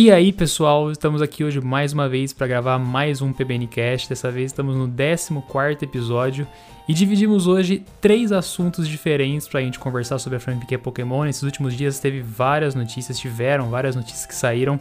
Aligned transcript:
E 0.00 0.12
aí, 0.12 0.32
pessoal, 0.32 0.92
estamos 0.92 1.20
aqui 1.20 1.42
hoje 1.42 1.60
mais 1.60 1.92
uma 1.92 2.08
vez 2.08 2.32
para 2.32 2.46
gravar 2.46 2.78
mais 2.78 3.20
um 3.20 3.32
PBNcast. 3.32 4.08
Dessa 4.08 4.30
vez 4.30 4.52
estamos 4.52 4.76
no 4.76 4.86
14 4.88 5.76
episódio 5.82 6.46
e 6.88 6.94
dividimos 6.94 7.48
hoje 7.48 7.84
três 8.00 8.30
assuntos 8.30 8.86
diferentes 8.86 9.48
para 9.48 9.58
a 9.58 9.62
gente 9.64 9.76
conversar 9.76 10.20
sobre 10.20 10.36
a 10.36 10.40
franquia 10.40 10.78
Pokémon. 10.78 11.24
Nesses 11.24 11.42
últimos 11.42 11.74
dias 11.74 11.98
teve 11.98 12.22
várias 12.22 12.76
notícias, 12.76 13.18
tiveram 13.18 13.70
várias 13.70 13.96
notícias 13.96 14.24
que 14.24 14.36
saíram 14.36 14.78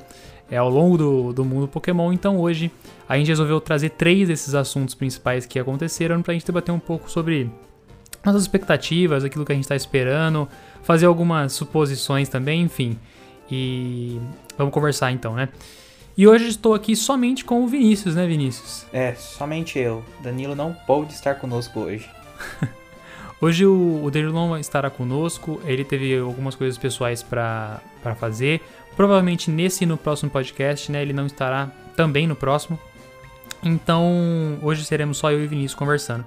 é, 0.52 0.58
ao 0.58 0.70
longo 0.70 1.00
do, 1.00 1.34
do 1.34 1.44
mundo 1.44 1.68
Pokémon. 1.68 2.14
Então 2.14 2.38
hoje 2.38 2.72
a 3.10 3.18
gente 3.18 3.30
resolveu 3.30 3.60
trazer 3.60 3.90
três 3.90 4.28
desses 4.28 4.54
assuntos 4.54 4.94
principais 4.94 5.48
que 5.48 5.58
aconteceram 5.58 6.22
para 6.22 6.34
a 6.34 6.36
gente 6.36 6.46
debater 6.46 6.72
um 6.72 6.80
pouco 6.80 7.10
sobre 7.10 7.50
nossas 8.24 8.44
expectativas, 8.44 9.24
aquilo 9.24 9.44
que 9.44 9.52
a 9.52 9.56
gente 9.56 9.66
está 9.66 9.76
esperando, 9.76 10.48
fazer 10.84 11.08
algumas 11.08 11.54
suposições 11.54 12.30
também, 12.30 12.62
enfim. 12.62 13.00
E 13.50 14.20
vamos 14.58 14.74
conversar 14.74 15.12
então, 15.12 15.34
né? 15.34 15.50
E 16.18 16.28
hoje 16.28 16.48
estou 16.48 16.74
aqui 16.74 16.96
somente 16.96 17.46
com 17.46 17.64
o 17.64 17.68
Vinícius, 17.68 18.16
né, 18.16 18.26
Vinícius? 18.26 18.86
É, 18.92 19.14
somente 19.14 19.78
eu. 19.78 20.04
Danilo 20.22 20.56
não 20.56 20.74
pôde 20.74 21.14
estar 21.14 21.36
conosco 21.36 21.80
hoje. 21.82 22.10
hoje 23.40 23.66
o, 23.68 24.04
o 24.04 24.10
Danilo 24.10 24.34
não 24.34 24.58
estará 24.58 24.90
conosco, 24.90 25.62
ele 25.64 25.84
teve 25.84 26.18
algumas 26.18 26.56
coisas 26.56 26.76
pessoais 26.76 27.22
para 27.22 27.80
fazer. 28.20 28.62
Provavelmente 28.96 29.52
nesse 29.52 29.84
e 29.84 29.88
no 29.88 29.96
próximo 29.96 30.32
podcast, 30.32 30.92
né? 30.92 31.04
Ele 31.04 31.14
não 31.14 31.28
estará 31.28 31.70
também 31.96 32.26
no 32.26 32.36
próximo. 32.36 32.80
Então, 33.64 34.58
hoje 34.64 34.84
seremos 34.86 35.20
só 35.20 35.32
eu 35.32 35.44
e 35.44 35.46
o 35.46 35.50
Vinícius 35.50 35.76
conversando. 35.76 36.26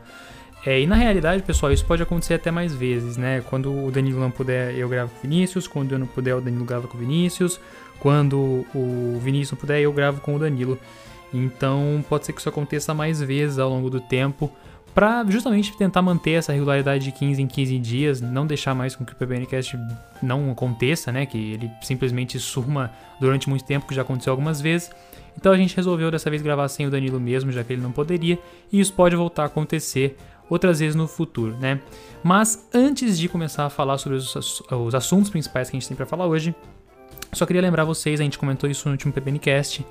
É, 0.64 0.80
e 0.80 0.87
na 0.87 0.95
realidade, 0.95 1.42
pessoal, 1.42 1.73
isso 1.73 1.84
pode 1.87 2.02
acontecer 2.02 2.34
até 2.34 2.50
mais 2.50 2.74
vezes, 2.74 3.16
né? 3.16 3.42
Quando 3.48 3.87
o 3.87 3.91
Danilo 3.91 4.20
não 4.20 4.30
puder, 4.30 4.74
eu 4.74 4.88
gravo 4.88 5.10
com 5.10 5.18
o 5.18 5.20
Vinícius. 5.23 5.66
Quando 5.66 5.92
eu 5.92 5.98
não 5.98 6.06
puder, 6.06 6.34
o 6.34 6.41
Danilo 6.41 6.64
grava 6.64 6.87
com 6.87 6.98
o 6.98 7.01
Vinícius. 7.01 7.59
Quando 7.98 8.66
o 8.74 9.18
Vinícius 9.23 9.52
não 9.52 9.59
puder, 9.59 9.80
eu 9.80 9.93
gravo 9.93 10.20
com 10.20 10.35
o 10.35 10.38
Danilo. 10.38 10.79
Então, 11.32 12.04
pode 12.09 12.26
ser 12.26 12.32
que 12.32 12.40
isso 12.40 12.48
aconteça 12.48 12.93
mais 12.93 13.23
vezes 13.23 13.59
ao 13.59 13.70
longo 13.70 13.88
do 13.88 14.01
tempo, 14.01 14.51
para 14.95 15.24
justamente 15.29 15.76
tentar 15.76 16.02
manter 16.02 16.32
essa 16.32 16.52
regularidade 16.52 17.04
de 17.04 17.13
15 17.13 17.40
em 17.40 17.46
15 17.46 17.79
dias, 17.79 18.20
não 18.20 18.46
deixar 18.46 18.74
mais 18.74 18.96
com 18.96 19.04
que 19.04 19.13
o 19.13 19.16
PBNcast 19.16 19.79
não 20.20 20.51
aconteça, 20.51 21.13
né? 21.13 21.24
Que 21.24 21.52
ele 21.52 21.70
simplesmente 21.80 22.38
suma 22.38 22.90
durante 23.20 23.48
muito 23.48 23.65
tempo, 23.65 23.87
que 23.87 23.95
já 23.95 24.02
aconteceu 24.02 24.32
algumas 24.32 24.60
vezes. 24.60 24.90
Então 25.37 25.52
a 25.52 25.57
gente 25.57 25.76
resolveu 25.76 26.10
dessa 26.10 26.29
vez 26.29 26.42
gravar 26.42 26.68
sem 26.68 26.87
o 26.87 26.90
Danilo 26.90 27.20
mesmo, 27.20 27.52
já 27.52 27.63
que 27.63 27.73
ele 27.73 27.80
não 27.80 27.92
poderia, 27.92 28.38
e 28.73 28.80
isso 28.80 28.92
pode 28.92 29.15
voltar 29.15 29.45
a 29.45 29.46
acontecer 29.46 30.18
outras 30.51 30.80
vezes 30.80 30.95
no 30.95 31.06
futuro, 31.06 31.56
né? 31.56 31.80
Mas 32.23 32.68
antes 32.74 33.18
de 33.18 33.29
começar 33.29 33.65
a 33.65 33.70
falar 33.70 33.96
sobre 33.96 34.18
os, 34.18 34.34
os 34.70 34.95
assuntos 34.95 35.30
principais 35.30 35.70
que 35.70 35.76
a 35.76 35.80
gente 35.80 35.88
tem 35.88 35.96
para 35.96 36.04
falar 36.04 36.26
hoje, 36.26 36.54
só 37.32 37.46
queria 37.46 37.62
lembrar 37.62 37.84
vocês, 37.84 38.20
a 38.20 38.24
gente 38.24 38.38
comentou 38.38 38.68
isso 38.68 38.87
no 38.88 38.92
último 38.92 39.12
PBNcast, 39.12 39.87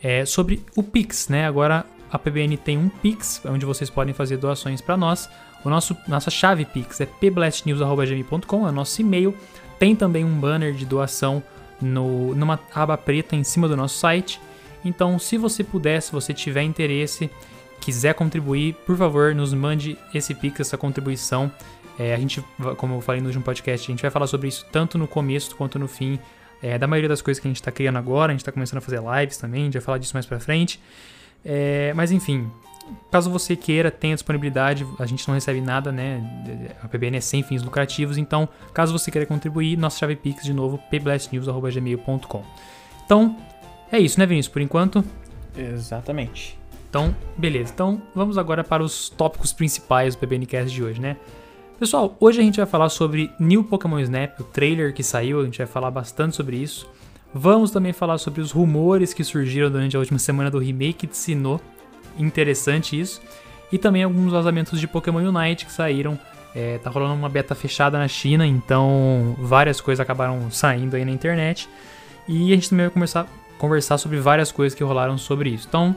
é, 0.00 0.24
sobre 0.24 0.64
o 0.76 0.82
Pix, 0.82 1.28
né? 1.28 1.46
Agora 1.46 1.84
a 2.10 2.18
PBN 2.18 2.56
tem 2.58 2.76
um 2.76 2.88
Pix, 2.88 3.40
onde 3.46 3.64
vocês 3.64 3.88
podem 3.88 4.12
fazer 4.12 4.36
doações 4.36 4.80
para 4.80 4.96
nós. 4.96 5.28
O 5.64 5.70
nosso, 5.70 5.96
nossa 6.06 6.30
chave 6.30 6.64
Pix 6.64 7.00
é 7.00 7.06
pblastnews.gmail.com, 7.06 8.66
é 8.66 8.70
o 8.70 8.72
nosso 8.72 9.00
e-mail. 9.00 9.34
Tem 9.78 9.96
também 9.96 10.24
um 10.24 10.38
banner 10.38 10.74
de 10.74 10.84
doação 10.84 11.42
no, 11.80 12.34
numa 12.34 12.60
aba 12.74 12.98
preta 12.98 13.34
em 13.34 13.42
cima 13.42 13.66
do 13.66 13.76
nosso 13.76 13.98
site. 13.98 14.40
Então, 14.84 15.18
se 15.18 15.38
você 15.38 15.64
puder, 15.64 16.02
se 16.02 16.12
você 16.12 16.34
tiver 16.34 16.62
interesse, 16.62 17.30
quiser 17.82 18.14
contribuir, 18.14 18.74
por 18.86 18.96
favor, 18.96 19.34
nos 19.34 19.52
mande 19.52 19.98
esse 20.14 20.34
Pix, 20.34 20.60
essa 20.60 20.78
contribuição. 20.78 21.50
É, 21.98 22.14
a 22.14 22.16
gente, 22.16 22.42
como 22.76 22.94
eu 22.94 23.00
falei 23.00 23.20
no 23.20 23.26
último 23.26 23.44
podcast, 23.44 23.90
a 23.90 23.92
gente 23.92 24.00
vai 24.00 24.10
falar 24.10 24.28
sobre 24.28 24.48
isso 24.48 24.64
tanto 24.70 24.96
no 24.96 25.08
começo 25.08 25.54
quanto 25.56 25.78
no 25.78 25.88
fim 25.88 26.18
é, 26.62 26.78
da 26.78 26.86
maioria 26.86 27.08
das 27.08 27.20
coisas 27.20 27.40
que 27.40 27.48
a 27.48 27.50
gente 27.50 27.56
está 27.56 27.72
criando 27.72 27.98
agora. 27.98 28.30
A 28.30 28.34
gente 28.34 28.40
está 28.40 28.52
começando 28.52 28.78
a 28.78 28.80
fazer 28.80 29.00
lives 29.02 29.36
também, 29.36 29.62
a 29.62 29.64
gente 29.64 29.72
vai 29.74 29.82
falar 29.82 29.98
disso 29.98 30.14
mais 30.14 30.24
pra 30.24 30.38
frente. 30.38 30.80
É, 31.44 31.92
mas 31.94 32.12
enfim, 32.12 32.48
caso 33.10 33.28
você 33.28 33.56
queira, 33.56 33.90
tenha 33.90 34.14
disponibilidade, 34.14 34.86
a 34.96 35.04
gente 35.04 35.26
não 35.26 35.34
recebe 35.34 35.60
nada, 35.60 35.90
né? 35.90 36.70
A 36.84 36.86
PBN 36.86 37.16
é 37.16 37.20
sem 37.20 37.42
fins 37.42 37.64
lucrativos, 37.64 38.16
então 38.16 38.48
caso 38.72 38.96
você 38.96 39.10
queira 39.10 39.26
contribuir, 39.26 39.76
nossa 39.76 39.98
chave 39.98 40.14
Pix 40.14 40.44
de 40.44 40.52
novo, 40.54 40.78
pblastnews.gmail.com. 40.88 42.44
Então, 43.04 43.36
é 43.90 43.98
isso, 43.98 44.20
né, 44.20 44.24
Vinícius? 44.24 44.52
Por 44.52 44.62
enquanto. 44.62 45.04
Exatamente. 45.56 46.61
Então, 46.92 47.16
beleza. 47.38 47.72
Então, 47.72 48.02
vamos 48.14 48.36
agora 48.36 48.62
para 48.62 48.82
os 48.82 49.08
tópicos 49.08 49.50
principais 49.50 50.14
do 50.14 50.18
PBNcast 50.18 50.70
de 50.70 50.84
hoje, 50.84 51.00
né? 51.00 51.16
Pessoal, 51.80 52.14
hoje 52.20 52.38
a 52.38 52.44
gente 52.44 52.58
vai 52.58 52.66
falar 52.66 52.90
sobre 52.90 53.32
New 53.40 53.64
Pokémon 53.64 53.98
Snap, 54.00 54.38
o 54.38 54.44
trailer 54.44 54.92
que 54.92 55.02
saiu, 55.02 55.40
a 55.40 55.44
gente 55.46 55.56
vai 55.56 55.66
falar 55.66 55.90
bastante 55.90 56.36
sobre 56.36 56.58
isso. 56.58 56.86
Vamos 57.32 57.70
também 57.70 57.94
falar 57.94 58.18
sobre 58.18 58.42
os 58.42 58.52
rumores 58.52 59.14
que 59.14 59.24
surgiram 59.24 59.70
durante 59.70 59.96
a 59.96 60.00
última 60.00 60.18
semana 60.18 60.50
do 60.50 60.58
remake 60.58 61.06
de 61.06 61.16
Sinnoh, 61.16 61.62
interessante 62.18 63.00
isso. 63.00 63.22
E 63.72 63.78
também 63.78 64.02
alguns 64.02 64.30
vazamentos 64.30 64.78
de 64.78 64.86
Pokémon 64.86 65.26
Unite 65.26 65.64
que 65.64 65.72
saíram. 65.72 66.18
É, 66.54 66.76
tá 66.76 66.90
rolando 66.90 67.14
uma 67.14 67.30
beta 67.30 67.54
fechada 67.54 67.98
na 67.98 68.06
China, 68.06 68.46
então 68.46 69.34
várias 69.38 69.80
coisas 69.80 69.98
acabaram 69.98 70.50
saindo 70.50 70.94
aí 70.94 71.06
na 71.06 71.10
internet. 71.10 71.70
E 72.28 72.52
a 72.52 72.54
gente 72.54 72.68
também 72.68 72.86
vai 72.86 73.26
conversar 73.56 73.96
sobre 73.96 74.20
várias 74.20 74.52
coisas 74.52 74.76
que 74.76 74.84
rolaram 74.84 75.16
sobre 75.16 75.48
isso. 75.48 75.66
Então, 75.66 75.96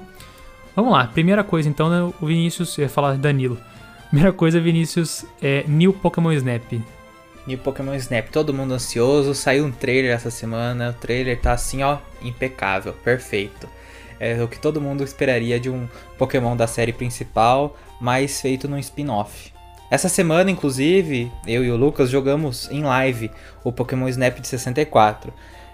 Vamos 0.76 0.92
lá, 0.92 1.08
primeira 1.08 1.42
coisa 1.42 1.70
então, 1.70 1.90
né, 1.90 2.14
o 2.22 2.26
Vinícius, 2.26 2.78
eu 2.78 2.84
ia 2.84 2.90
falar 2.90 3.16
Danilo. 3.16 3.58
Primeira 4.10 4.34
coisa, 4.34 4.60
Vinícius, 4.60 5.26
é 5.42 5.64
New 5.68 5.94
Pokémon 5.94 6.34
Snap. 6.34 6.82
New 7.48 7.58
Pokémon 7.60 7.94
Snap, 7.96 8.28
todo 8.30 8.54
mundo 8.54 8.74
ansioso, 8.74 9.34
saiu 9.34 9.66
um 9.66 9.72
trailer 9.72 10.14
essa 10.14 10.30
semana, 10.30 10.90
o 10.90 10.94
trailer 10.94 11.40
tá 11.40 11.54
assim, 11.54 11.82
ó, 11.82 12.00
impecável, 12.22 12.92
perfeito. 12.92 13.70
É 14.20 14.42
o 14.44 14.50
que 14.50 14.60
todo 14.60 14.82
mundo 14.82 15.04
esperaria 15.04 15.60
de 15.60 15.70
um 15.70 15.88
Pokémon 16.18 16.58
da 16.58 16.68
série 16.68 16.92
principal, 16.92 17.78
mas 18.02 18.42
feito 18.42 18.68
num 18.68 18.78
spin-off. 18.78 19.54
Essa 19.90 20.10
semana, 20.10 20.52
inclusive, 20.52 21.32
eu 21.48 21.64
e 21.64 21.72
o 21.72 21.78
Lucas 21.78 22.10
jogamos 22.10 22.70
em 22.70 22.84
live 22.84 23.32
o 23.64 23.72
Pokémon 23.72 24.10
Snap 24.10 24.40
de 24.40 24.48
64. 24.48 25.34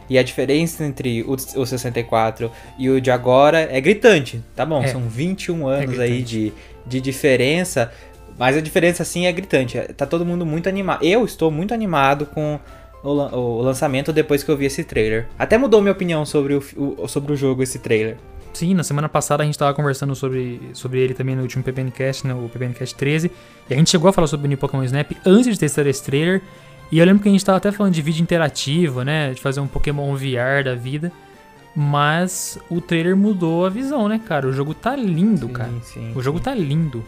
E 0.09 0.17
a 0.17 0.23
diferença 0.23 0.83
entre 0.83 1.23
o, 1.23 1.33
o 1.33 1.65
64 1.65 2.51
e 2.77 2.89
o 2.89 2.99
de 2.99 3.11
agora 3.11 3.67
é 3.71 3.79
gritante. 3.79 4.43
Tá 4.55 4.65
bom, 4.65 4.83
é. 4.83 4.87
são 4.87 5.01
21 5.01 5.67
anos 5.67 5.99
é 5.99 6.03
aí 6.03 6.21
de, 6.21 6.53
de 6.85 6.99
diferença. 6.99 7.91
Mas 8.37 8.57
a 8.57 8.61
diferença, 8.61 9.03
assim, 9.03 9.25
é 9.25 9.31
gritante. 9.31 9.77
Tá 9.95 10.05
todo 10.05 10.25
mundo 10.25 10.45
muito 10.45 10.67
animado. 10.67 11.03
Eu 11.05 11.23
estou 11.25 11.51
muito 11.51 11.73
animado 11.73 12.25
com 12.25 12.59
o, 13.03 13.09
o 13.09 13.61
lançamento 13.61 14.11
depois 14.11 14.43
que 14.43 14.49
eu 14.49 14.57
vi 14.57 14.65
esse 14.65 14.83
trailer. 14.83 15.27
Até 15.37 15.57
mudou 15.57 15.81
minha 15.81 15.91
opinião 15.91 16.25
sobre 16.25 16.55
o, 16.55 16.63
o, 16.75 17.07
sobre 17.07 17.33
o 17.33 17.35
jogo, 17.35 17.63
esse 17.63 17.79
trailer. 17.79 18.17
Sim, 18.53 18.73
na 18.73 18.83
semana 18.83 19.07
passada 19.07 19.43
a 19.43 19.45
gente 19.45 19.55
estava 19.55 19.73
conversando 19.73 20.13
sobre, 20.13 20.59
sobre 20.73 20.99
ele 20.99 21.13
também 21.13 21.35
no 21.35 21.41
último 21.41 21.63
PPNcast, 21.63 22.27
no 22.27 22.49
PPNcast 22.49 22.95
13. 22.95 23.31
E 23.69 23.73
a 23.73 23.77
gente 23.77 23.89
chegou 23.89 24.09
a 24.09 24.13
falar 24.13 24.27
sobre 24.27 24.45
o 24.45 24.49
New 24.49 24.57
Pokémon 24.57 24.83
Snap 24.83 25.11
antes 25.25 25.53
de 25.53 25.59
testar 25.59 25.87
esse 25.87 26.03
trailer. 26.03 26.41
E 26.91 26.99
eu 26.99 27.05
lembro 27.05 27.23
que 27.23 27.29
a 27.29 27.31
gente 27.31 27.45
tava 27.45 27.57
até 27.57 27.71
falando 27.71 27.93
de 27.93 28.01
vídeo 28.01 28.21
interativo, 28.21 29.03
né? 29.03 29.33
De 29.33 29.41
fazer 29.41 29.61
um 29.61 29.67
Pokémon 29.67 30.13
VR 30.15 30.63
da 30.65 30.75
vida. 30.75 31.11
Mas 31.73 32.59
o 32.69 32.81
trailer 32.81 33.15
mudou 33.15 33.65
a 33.65 33.69
visão, 33.69 34.09
né, 34.09 34.19
cara? 34.19 34.45
O 34.45 34.51
jogo 34.51 34.73
tá 34.73 34.93
lindo, 34.93 35.47
sim, 35.47 35.53
cara. 35.53 35.71
Sim, 35.83 36.11
o 36.13 36.21
jogo 36.21 36.37
sim. 36.39 36.43
tá 36.43 36.53
lindo. 36.53 37.03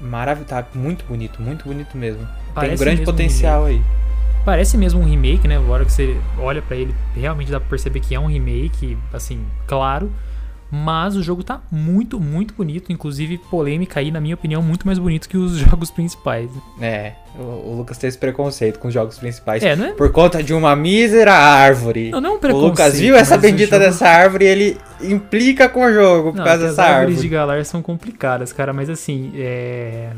Maravilha, 0.00 0.46
tá 0.46 0.66
muito 0.74 1.04
bonito, 1.04 1.40
muito 1.40 1.64
bonito 1.64 1.96
mesmo. 1.96 2.26
Parece 2.52 2.70
Tem 2.70 2.74
um 2.74 2.78
grande 2.78 3.04
potencial 3.04 3.62
um 3.62 3.66
aí. 3.66 3.80
Parece 4.44 4.76
mesmo 4.76 5.00
um 5.00 5.04
remake, 5.04 5.46
né? 5.46 5.56
Agora 5.56 5.84
que 5.84 5.92
você 5.92 6.20
olha 6.38 6.60
para 6.60 6.76
ele, 6.76 6.94
realmente 7.14 7.52
dá 7.52 7.60
pra 7.60 7.68
perceber 7.68 8.00
que 8.00 8.14
é 8.16 8.20
um 8.20 8.26
remake, 8.26 8.98
assim, 9.12 9.46
claro. 9.66 10.10
Mas 10.74 11.14
o 11.14 11.22
jogo 11.22 11.44
tá 11.44 11.60
muito, 11.70 12.18
muito 12.18 12.52
bonito. 12.54 12.92
Inclusive, 12.92 13.38
polêmica 13.38 14.00
aí, 14.00 14.10
na 14.10 14.20
minha 14.20 14.34
opinião, 14.34 14.60
muito 14.60 14.84
mais 14.84 14.98
bonito 14.98 15.28
que 15.28 15.36
os 15.36 15.52
jogos 15.56 15.88
principais. 15.88 16.50
É, 16.80 17.12
o, 17.38 17.42
o 17.42 17.76
Lucas 17.76 17.96
tem 17.96 18.08
esse 18.08 18.18
preconceito 18.18 18.80
com 18.80 18.88
os 18.88 18.94
jogos 18.94 19.16
principais. 19.16 19.62
É, 19.62 19.76
não 19.76 19.86
é? 19.86 19.92
Por 19.92 20.10
conta 20.10 20.42
de 20.42 20.52
uma 20.52 20.74
mísera 20.74 21.32
árvore. 21.32 22.10
Não, 22.10 22.20
não 22.20 22.30
é 22.30 22.32
um 22.34 22.38
preconceito. 22.38 22.64
O 22.64 22.70
Lucas 22.70 22.98
viu 22.98 23.14
essa 23.14 23.38
bendita 23.38 23.76
jogo... 23.76 23.88
dessa 23.88 24.08
árvore 24.08 24.46
e 24.46 24.48
ele 24.48 24.78
implica 25.00 25.68
com 25.68 25.84
o 25.84 25.92
jogo 25.92 26.32
por 26.32 26.38
não, 26.38 26.44
causa 26.44 26.66
dessa 26.66 26.82
árvore. 26.82 26.94
As 26.94 27.00
árvores 27.00 27.22
de 27.22 27.28
Galar 27.28 27.64
são 27.64 27.80
complicadas, 27.80 28.52
cara, 28.52 28.72
mas 28.72 28.90
assim, 28.90 29.32
é. 29.36 30.10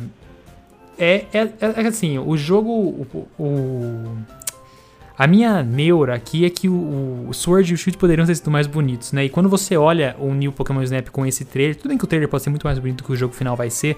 É, 0.99 1.25
é, 1.35 1.41
é, 1.41 1.51
é 1.61 1.87
assim, 1.87 2.19
o 2.19 2.35
jogo. 2.35 2.71
o, 2.71 3.29
o 3.39 4.17
a 5.19 5.27
minha 5.27 5.63
neura 5.63 6.15
aqui 6.15 6.45
é 6.45 6.51
que 6.51 6.69
o, 6.69 7.27
o 7.29 7.33
Sword 7.33 7.71
e 7.71 7.75
o 7.75 7.79
Shield 7.79 7.97
poderiam 7.97 8.27
ter 8.27 8.35
sido 8.35 8.51
mais 8.51 8.67
bonitos, 8.67 9.13
né? 9.13 9.25
E 9.25 9.29
quando 9.31 9.49
você 9.49 9.77
olha 9.77 10.15
o 10.19 10.35
New 10.35 10.53
Pokémon 10.53 10.83
Snap 10.83 11.09
com 11.09 11.25
esse 11.25 11.45
trailer, 11.45 11.75
tudo 11.77 11.89
bem 11.89 11.97
que 11.97 12.05
o 12.05 12.07
trailer 12.07 12.29
pode 12.29 12.43
ser 12.43 12.51
muito 12.51 12.65
mais 12.65 12.79
bonito 12.79 13.03
que 13.03 13.13
o 13.13 13.17
jogo 13.17 13.35
final 13.35 13.57
vai 13.57 13.71
ser, 13.71 13.97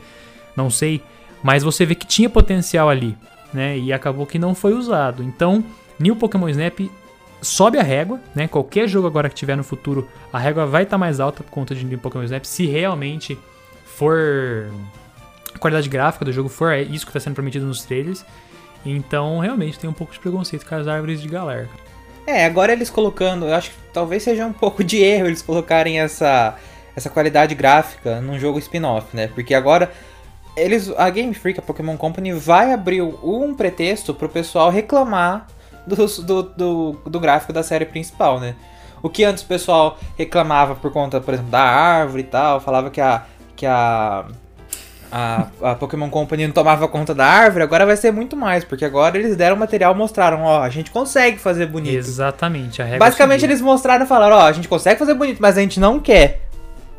não 0.56 0.70
sei, 0.70 1.02
mas 1.42 1.62
você 1.62 1.84
vê 1.84 1.94
que 1.94 2.06
tinha 2.06 2.30
potencial 2.30 2.88
ali, 2.88 3.16
né? 3.52 3.76
E 3.76 3.92
acabou 3.92 4.26
que 4.26 4.38
não 4.38 4.54
foi 4.54 4.74
usado. 4.74 5.22
Então, 5.22 5.64
New 5.98 6.14
Pokémon 6.14 6.48
Snap 6.48 6.78
sobe 7.42 7.78
a 7.78 7.82
régua, 7.82 8.20
né? 8.32 8.46
Qualquer 8.46 8.88
jogo 8.88 9.08
agora 9.08 9.28
que 9.28 9.34
tiver 9.34 9.56
no 9.56 9.64
futuro, 9.64 10.08
a 10.32 10.38
régua 10.38 10.66
vai 10.66 10.84
estar 10.84 10.94
tá 10.94 10.98
mais 10.98 11.18
alta 11.18 11.42
por 11.42 11.50
conta 11.50 11.74
de 11.74 11.84
New 11.84 11.98
Pokémon 11.98 12.24
Snap, 12.24 12.44
se 12.44 12.64
realmente 12.66 13.36
for 13.84 14.70
a 15.52 15.58
qualidade 15.58 15.88
gráfica 15.88 16.24
do 16.24 16.32
jogo 16.32 16.48
for 16.48 16.72
isso 16.74 17.04
que 17.04 17.10
está 17.10 17.18
sendo 17.18 17.34
prometido 17.34 17.66
nos 17.66 17.82
trailers. 17.82 18.24
Então, 18.84 19.38
realmente, 19.38 19.78
tem 19.78 19.88
um 19.88 19.92
pouco 19.92 20.12
de 20.12 20.18
preconceito 20.18 20.66
com 20.66 20.74
as 20.74 20.86
árvores 20.86 21.20
de 21.20 21.28
Galar. 21.28 21.68
É, 22.26 22.44
agora 22.44 22.72
eles 22.72 22.90
colocando, 22.90 23.46
eu 23.46 23.54
acho 23.54 23.70
que 23.70 23.76
talvez 23.92 24.22
seja 24.22 24.46
um 24.46 24.52
pouco 24.54 24.84
de 24.84 24.98
erro 24.98 25.26
eles 25.26 25.42
colocarem 25.42 26.00
essa, 26.00 26.56
essa 26.94 27.08
qualidade 27.08 27.54
gráfica 27.54 28.20
num 28.20 28.38
jogo 28.38 28.58
spin-off, 28.58 29.16
né? 29.16 29.28
Porque 29.28 29.54
agora 29.54 29.90
eles, 30.56 30.92
a 30.96 31.08
Game 31.08 31.32
Freak, 31.32 31.58
a 31.58 31.62
Pokémon 31.62 31.96
Company, 31.96 32.32
vai 32.32 32.72
abrir 32.72 33.00
um 33.00 33.54
pretexto 33.54 34.12
pro 34.12 34.28
pessoal 34.28 34.70
reclamar 34.70 35.46
do, 35.86 35.96
do, 35.96 36.42
do, 36.42 36.92
do 37.06 37.20
gráfico 37.20 37.52
da 37.52 37.62
série 37.62 37.86
principal, 37.86 38.40
né? 38.40 38.54
O 39.02 39.08
que 39.08 39.24
antes 39.24 39.42
o 39.44 39.46
pessoal 39.46 39.98
reclamava 40.16 40.74
por 40.74 40.92
conta, 40.92 41.20
por 41.20 41.32
exemplo, 41.32 41.50
da 41.50 41.62
árvore 41.62 42.22
e 42.22 42.26
tal, 42.26 42.60
falava 42.60 42.90
que 42.90 43.00
a, 43.00 43.24
que 43.54 43.64
a, 43.64 44.26
a, 45.10 45.46
a 45.62 45.74
Pokémon 45.74 46.10
Company 46.10 46.46
não 46.46 46.54
tomava 46.54 46.86
conta 46.88 47.14
da 47.14 47.24
árvore, 47.24 47.64
agora 47.64 47.86
vai 47.86 47.96
ser 47.96 48.12
muito 48.12 48.36
mais, 48.36 48.64
porque 48.64 48.84
agora 48.84 49.16
eles 49.18 49.36
deram 49.36 49.56
material 49.56 49.94
mostraram, 49.94 50.42
ó, 50.42 50.62
a 50.62 50.68
gente 50.68 50.90
consegue 50.90 51.38
fazer 51.38 51.66
bonito. 51.66 51.96
Exatamente, 51.96 52.82
a 52.82 52.84
regra 52.84 53.00
Basicamente 53.00 53.40
subiu. 53.40 53.52
eles 53.52 53.62
mostraram 53.62 54.04
e 54.04 54.08
falaram, 54.08 54.36
ó, 54.36 54.42
a 54.42 54.52
gente 54.52 54.68
consegue 54.68 54.98
fazer 54.98 55.14
bonito, 55.14 55.40
mas 55.40 55.56
a 55.56 55.60
gente 55.60 55.80
não 55.80 55.98
quer. 55.98 56.42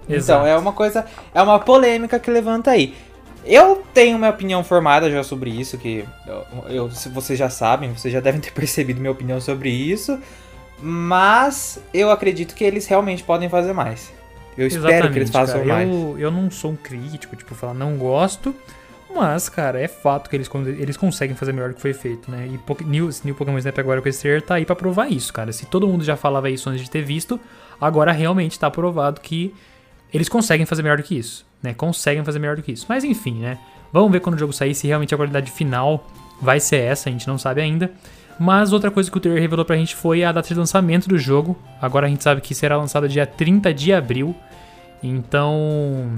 Exato. 0.08 0.42
Então 0.42 0.48
é 0.48 0.58
uma 0.58 0.74
coisa, 0.74 1.06
é 1.34 1.42
uma 1.42 1.60
polêmica 1.60 2.18
que 2.18 2.32
levanta 2.32 2.72
aí. 2.72 2.96
Eu 3.46 3.84
tenho 3.94 4.18
minha 4.18 4.30
opinião 4.30 4.64
formada 4.64 5.10
já 5.10 5.24
sobre 5.24 5.50
isso, 5.50 5.78
que 5.78 6.04
eu, 6.28 6.46
eu, 6.70 6.92
se 6.92 7.10
vocês 7.10 7.38
já 7.38 7.50
sabem, 7.50 7.94
vocês 7.94 8.14
já 8.14 8.20
devem 8.20 8.42
ter 8.42 8.52
percebido 8.54 9.00
minha 9.00 9.12
opinião 9.12 9.40
sobre 9.40 9.70
isso. 9.70 10.20
Mas 10.82 11.80
eu 11.94 12.10
acredito 12.10 12.56
que 12.56 12.64
eles 12.64 12.88
realmente 12.88 13.24
podem 13.24 13.50
fazer 13.50 13.74
mais. 13.74 14.12
Eu 14.60 14.68
espero 14.68 15.12
que 15.12 15.20
eles 15.20 15.30
façam 15.30 15.60
cara. 15.60 15.66
mais. 15.66 15.90
Eu, 15.90 16.16
eu 16.20 16.32
não 16.32 16.52
sou 16.52 16.72
um 16.72 16.76
crítico, 16.76 17.36
tipo, 17.36 17.56
falar 17.56 17.74
não 17.74 17.98
gosto, 17.98 18.54
mas, 19.14 19.50
cara, 19.50 19.80
é 19.80 19.88
fato 19.88 20.30
que 20.30 20.36
eles, 20.36 20.50
eles 20.78 20.96
conseguem 20.96 21.36
fazer 21.36 21.52
melhor 21.52 21.70
do 21.70 21.76
que 21.76 21.82
foi 21.82 21.94
feito, 21.94 22.30
né? 22.30 22.48
E 22.48 22.84
New, 22.86 23.10
New 23.24 23.36
Pokémon 23.36 23.58
Snap 23.58 23.80
agora 23.80 24.02
com 24.02 24.10
esse 24.10 24.22
trailer 24.22 24.42
tá 24.42 24.56
aí 24.56 24.66
pra 24.66 24.76
provar 24.76 25.12
isso, 25.12 25.34
cara. 25.34 25.52
Se 25.52 25.66
todo 25.66 25.88
mundo 25.88 26.04
já 26.04 26.16
falava 26.16 26.50
isso 26.50 26.70
antes 26.70 26.84
de 26.84 26.90
ter 26.90 27.02
visto, 27.02 27.40
agora 27.80 28.12
realmente 28.12 28.60
tá 28.60 28.70
provado 28.70 29.22
que 29.22 29.54
eles 30.14 30.30
conseguem 30.30 30.66
fazer 30.66 30.84
melhor 30.84 30.98
do 30.98 31.04
que 31.04 31.18
isso, 31.18 31.46
né? 31.62 31.74
Conseguem 31.74 32.24
fazer 32.24 32.40
melhor 32.40 32.56
do 32.56 32.62
que 32.62 32.72
isso. 32.72 32.86
Mas 32.88 33.04
enfim, 33.04 33.40
né? 33.40 33.58
Vamos 33.92 34.12
ver 34.12 34.20
quando 34.20 34.36
o 34.36 34.40
jogo 34.40 34.54
sair 34.54 34.76
se 34.76 34.88
realmente 34.88 35.14
a 35.14 35.18
qualidade 35.18 35.52
final 35.52 36.08
vai 36.42 36.60
ser 36.60 36.78
essa, 36.78 37.10
a 37.10 37.12
gente 37.12 37.28
não 37.28 37.38
sabe 37.38 37.62
ainda. 37.62 37.92
Mas 38.40 38.72
outra 38.72 38.90
coisa 38.90 39.12
que 39.12 39.18
o 39.18 39.20
trailer 39.20 39.42
revelou 39.42 39.66
pra 39.66 39.76
gente 39.76 39.96
foi 39.96 40.24
a 40.24 40.32
data 40.32 40.48
de 40.48 40.56
lançamento 40.56 41.10
do 41.10 41.18
jogo. 41.18 41.58
Agora 41.82 42.08
a 42.08 42.10
gente 42.10 42.24
sabe 42.24 42.40
que 42.40 42.56
será 42.56 42.78
lançado 42.78 43.10
dia 43.10 43.26
30 43.26 43.74
de 43.74 43.92
abril. 43.92 44.34
Então, 45.04 46.10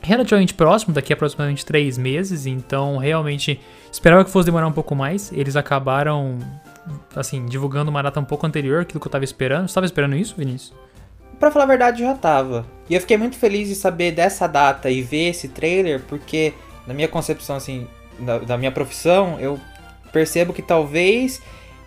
relativamente 0.00 0.54
próximo, 0.54 0.94
daqui 0.94 1.12
a 1.12 1.14
aproximadamente 1.14 1.66
3 1.66 1.98
meses. 1.98 2.46
Então, 2.46 2.96
realmente, 2.96 3.60
esperava 3.92 4.24
que 4.24 4.30
fosse 4.30 4.46
demorar 4.46 4.66
um 4.66 4.72
pouco 4.72 4.94
mais. 4.94 5.30
Eles 5.32 5.54
acabaram, 5.54 6.38
assim, 7.14 7.44
divulgando 7.44 7.90
uma 7.90 8.02
data 8.02 8.18
um 8.18 8.24
pouco 8.24 8.46
anterior, 8.46 8.80
aquilo 8.80 8.98
que 8.98 9.06
eu 9.06 9.12
tava 9.12 9.24
esperando. 9.24 9.68
Você 9.68 9.74
tava 9.74 9.86
esperando 9.86 10.16
isso, 10.16 10.34
Vinícius? 10.38 10.72
Pra 11.38 11.50
falar 11.50 11.64
a 11.64 11.68
verdade, 11.68 12.02
já 12.02 12.14
tava. 12.14 12.64
E 12.88 12.94
eu 12.94 13.00
fiquei 13.02 13.18
muito 13.18 13.36
feliz 13.36 13.68
de 13.68 13.74
saber 13.74 14.12
dessa 14.12 14.46
data 14.46 14.90
e 14.90 15.02
ver 15.02 15.30
esse 15.30 15.48
trailer, 15.48 16.00
porque 16.08 16.54
na 16.86 16.94
minha 16.94 17.08
concepção, 17.08 17.56
assim, 17.56 17.86
da, 18.18 18.38
da 18.38 18.56
minha 18.56 18.70
profissão, 18.70 19.38
eu 19.38 19.58
percebo 20.14 20.52
que 20.52 20.62
talvez 20.62 21.42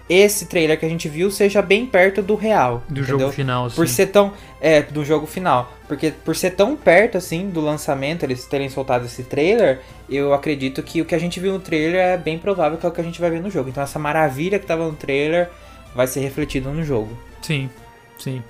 esse 0.10 0.46
trailer 0.46 0.80
que 0.80 0.86
a 0.86 0.90
gente 0.90 1.10
viu 1.10 1.32
seja 1.32 1.62
bem 1.62 1.86
perto 1.86 2.22
do 2.22 2.36
real. 2.36 2.84
Do 2.88 3.02
entendeu? 3.02 3.20
jogo 3.20 3.32
final, 3.32 3.66
assim. 3.66 3.76
Por 3.76 3.88
ser 3.88 4.08
tão. 4.08 4.34
É, 4.62 4.82
do 4.82 5.04
jogo 5.04 5.26
final. 5.26 5.72
Porque 5.88 6.12
por 6.12 6.36
ser 6.36 6.52
tão 6.52 6.76
perto, 6.76 7.18
assim, 7.18 7.50
do 7.50 7.62
lançamento, 7.62 8.24
eles 8.24 8.46
terem 8.46 8.70
soltado 8.70 9.06
esse 9.06 9.24
trailer, 9.24 9.82
eu 10.10 10.34
acredito 10.34 10.82
que 10.84 11.02
o 11.02 11.06
que 11.06 11.16
a 11.16 11.20
gente 11.20 11.40
viu 11.40 11.54
no 11.54 11.60
trailer 11.60 12.00
é 12.00 12.18
bem 12.18 12.38
provável 12.38 12.78
que 12.78 12.86
é 12.86 12.90
o 12.90 12.92
que 12.92 13.02
a 13.02 13.04
gente 13.04 13.20
vai 13.20 13.30
ver 13.30 13.42
no 13.42 13.50
jogo. 13.50 13.70
Então 13.70 13.84
essa 13.84 14.00
maravilha 14.00 14.60
que 14.60 14.66
tava 14.66 14.86
no 14.86 14.94
trailer 14.94 15.50
vai 15.96 16.08
ser 16.08 16.20
refletida 16.22 16.70
no 16.70 16.84
jogo. 16.84 17.18
Sim, 17.42 17.70
sim. 18.18 18.42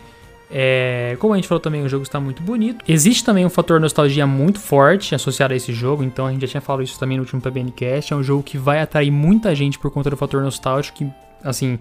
É, 0.50 1.18
como 1.20 1.34
a 1.34 1.36
gente 1.36 1.48
falou 1.48 1.60
também, 1.60 1.84
o 1.84 1.90
jogo 1.90 2.04
está 2.04 2.20
muito 2.20 2.42
bonito. 2.42 2.84
Existe 2.88 3.24
também 3.24 3.46
um 3.46 3.50
fator 3.50 3.80
nostalgia 3.80 4.26
muito 4.26 4.60
forte 4.60 5.14
associado 5.14 5.54
a 5.54 5.58
esse 5.58 5.74
jogo, 5.74 6.04
então 6.04 6.26
a 6.26 6.32
gente 6.32 6.42
já 6.42 6.48
tinha 6.48 6.62
falado 6.62 6.84
isso 6.84 7.00
também 7.00 7.18
no 7.18 7.24
último 7.24 7.42
PBNcast. 7.42 8.14
É 8.14 8.16
um 8.16 8.24
jogo 8.24 8.44
que 8.44 8.58
vai 8.58 8.82
atrair 8.82 9.12
muita 9.12 9.54
gente 9.54 9.78
por 9.78 9.92
conta 9.92 10.10
do 10.10 10.18
fator 10.18 10.42
nostálgico, 10.42 11.00
que, 11.00 11.12
assim, 11.44 11.78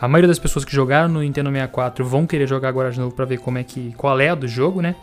a 0.00 0.06
maioria 0.06 0.28
das 0.28 0.38
pessoas 0.38 0.64
que 0.64 0.72
jogaram 0.72 1.08
no 1.08 1.20
Nintendo 1.20 1.50
64 1.50 2.04
vão 2.04 2.26
querer 2.26 2.48
jogar 2.48 2.68
agora 2.68 2.90
de 2.90 2.98
novo 2.98 3.14
para 3.14 3.24
ver 3.24 3.38
como 3.38 3.58
é 3.58 3.64
que 3.64 3.92
qual 3.96 4.18
é 4.20 4.28
a 4.28 4.34
do 4.34 4.46
jogo, 4.46 4.80
né? 4.80 4.94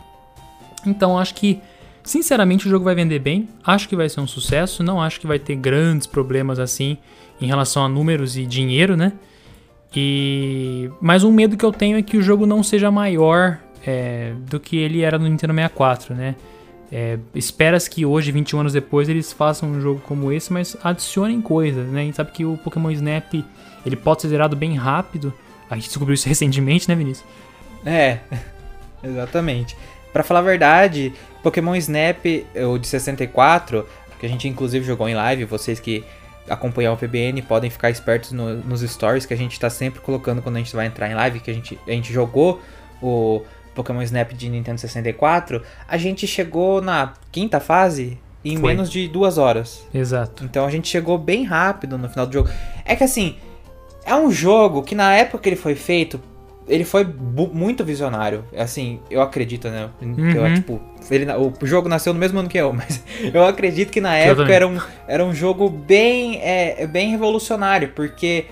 Então 0.86 1.18
acho 1.18 1.34
que 1.34 1.60
sinceramente 2.02 2.66
o 2.66 2.70
jogo 2.70 2.84
vai 2.84 2.94
vender 2.94 3.18
bem, 3.18 3.48
acho 3.64 3.88
que 3.88 3.96
vai 3.96 4.08
ser 4.08 4.20
um 4.20 4.26
sucesso, 4.26 4.82
não 4.82 5.02
acho 5.02 5.20
que 5.20 5.26
vai 5.26 5.38
ter 5.38 5.56
grandes 5.56 6.06
problemas 6.06 6.58
assim 6.58 6.96
em 7.40 7.46
relação 7.46 7.84
a 7.84 7.88
números 7.88 8.36
e 8.36 8.46
dinheiro, 8.46 8.96
né? 8.96 9.12
E 9.96 10.90
mas 11.00 11.24
um 11.24 11.32
medo 11.32 11.56
que 11.56 11.64
eu 11.64 11.72
tenho 11.72 11.96
é 11.96 12.02
que 12.02 12.18
o 12.18 12.22
jogo 12.22 12.44
não 12.44 12.62
seja 12.62 12.90
maior 12.90 13.58
é, 13.86 14.32
do 14.48 14.60
que 14.60 14.76
ele 14.76 15.00
era 15.00 15.18
no 15.18 15.26
Nintendo 15.26 15.54
64, 15.54 16.14
né? 16.14 16.34
É, 16.92 17.18
Espera-se 17.34 17.88
que 17.88 18.04
hoje, 18.04 18.30
21 18.30 18.60
anos 18.60 18.72
depois, 18.72 19.08
eles 19.08 19.32
façam 19.32 19.70
um 19.70 19.80
jogo 19.80 20.00
como 20.00 20.30
esse, 20.30 20.52
mas 20.52 20.76
adicionem 20.84 21.40
coisas, 21.40 21.88
né? 21.88 22.02
A 22.02 22.04
gente 22.04 22.16
sabe 22.16 22.30
que 22.30 22.44
o 22.44 22.56
Pokémon 22.58 22.90
Snap 22.90 23.32
ele 23.84 23.96
pode 23.96 24.22
ser 24.22 24.28
zerado 24.28 24.54
bem 24.54 24.74
rápido. 24.74 25.32
A 25.70 25.76
gente 25.76 25.88
descobriu 25.88 26.14
isso 26.14 26.28
recentemente, 26.28 26.88
né, 26.88 26.94
Vinícius? 26.94 27.26
É, 27.84 28.18
exatamente. 29.02 29.76
Pra 30.12 30.22
falar 30.22 30.40
a 30.40 30.42
verdade, 30.42 31.12
Pokémon 31.42 31.74
Snap, 31.76 32.24
o 32.70 32.78
de 32.78 32.86
64, 32.86 33.86
que 34.18 34.26
a 34.26 34.28
gente 34.28 34.48
inclusive 34.48 34.84
jogou 34.84 35.08
em 35.08 35.14
live, 35.14 35.44
vocês 35.44 35.80
que 35.80 36.04
acompanham 36.48 36.94
o 36.94 36.96
PBN 36.96 37.42
podem 37.42 37.70
ficar 37.70 37.90
espertos 37.90 38.32
no- 38.32 38.56
nos 38.56 38.80
stories 38.82 39.26
que 39.26 39.34
a 39.34 39.36
gente 39.36 39.58
tá 39.58 39.68
sempre 39.70 40.00
colocando 40.00 40.40
quando 40.42 40.56
a 40.56 40.58
gente 40.58 40.74
vai 40.74 40.86
entrar 40.86 41.10
em 41.10 41.14
live, 41.14 41.40
que 41.40 41.50
a 41.50 41.54
gente, 41.54 41.78
a 41.86 41.90
gente 41.90 42.12
jogou 42.12 42.60
o 43.02 43.42
Pokémon 43.74 44.00
Snap 44.02 44.32
de 44.32 44.48
Nintendo 44.48 44.80
64, 44.80 45.62
a 45.86 45.96
gente 45.98 46.26
chegou 46.26 46.80
na 46.80 47.12
quinta 47.30 47.60
fase 47.60 48.18
em 48.44 48.56
Foi. 48.58 48.72
menos 48.72 48.90
de 48.90 49.06
duas 49.08 49.38
horas. 49.38 49.86
Exato. 49.92 50.44
Então 50.44 50.64
a 50.64 50.70
gente 50.70 50.88
chegou 50.88 51.18
bem 51.18 51.44
rápido 51.44 51.98
no 51.98 52.08
final 52.08 52.26
do 52.26 52.32
jogo. 52.32 52.48
É 52.84 52.94
que 52.96 53.04
assim, 53.04 53.36
é 54.04 54.14
um 54.14 54.30
jogo 54.30 54.82
que 54.82 54.94
na 54.94 55.12
época 55.14 55.38
que 55.42 55.48
ele 55.48 55.56
foi 55.56 55.74
feito, 55.74 56.20
ele 56.68 56.84
foi 56.84 57.04
muito 57.52 57.84
visionário. 57.84 58.44
Assim, 58.56 59.00
eu 59.10 59.20
acredito, 59.22 59.68
né? 59.68 59.88
Que 59.98 60.36
eu, 60.36 60.42
Uhum. 60.42 60.54
tipo, 60.54 60.80
ele, 61.10 61.26
o 61.32 61.66
jogo 61.66 61.88
nasceu 61.88 62.12
no 62.12 62.18
mesmo 62.18 62.38
ano 62.40 62.48
que 62.48 62.58
eu, 62.58 62.72
mas 62.74 63.02
eu 63.32 63.44
acredito 63.44 63.90
que 63.90 64.00
na 64.00 64.18
Eu 64.18 64.32
época 64.32 64.42
também. 64.42 64.54
era 64.56 64.66
um, 64.68 64.78
era 65.08 65.24
um 65.24 65.34
jogo 65.34 65.68
bem, 65.68 66.40
é, 66.42 66.86
bem 66.86 67.10
revolucionário, 67.10 67.90
porque 67.94 68.46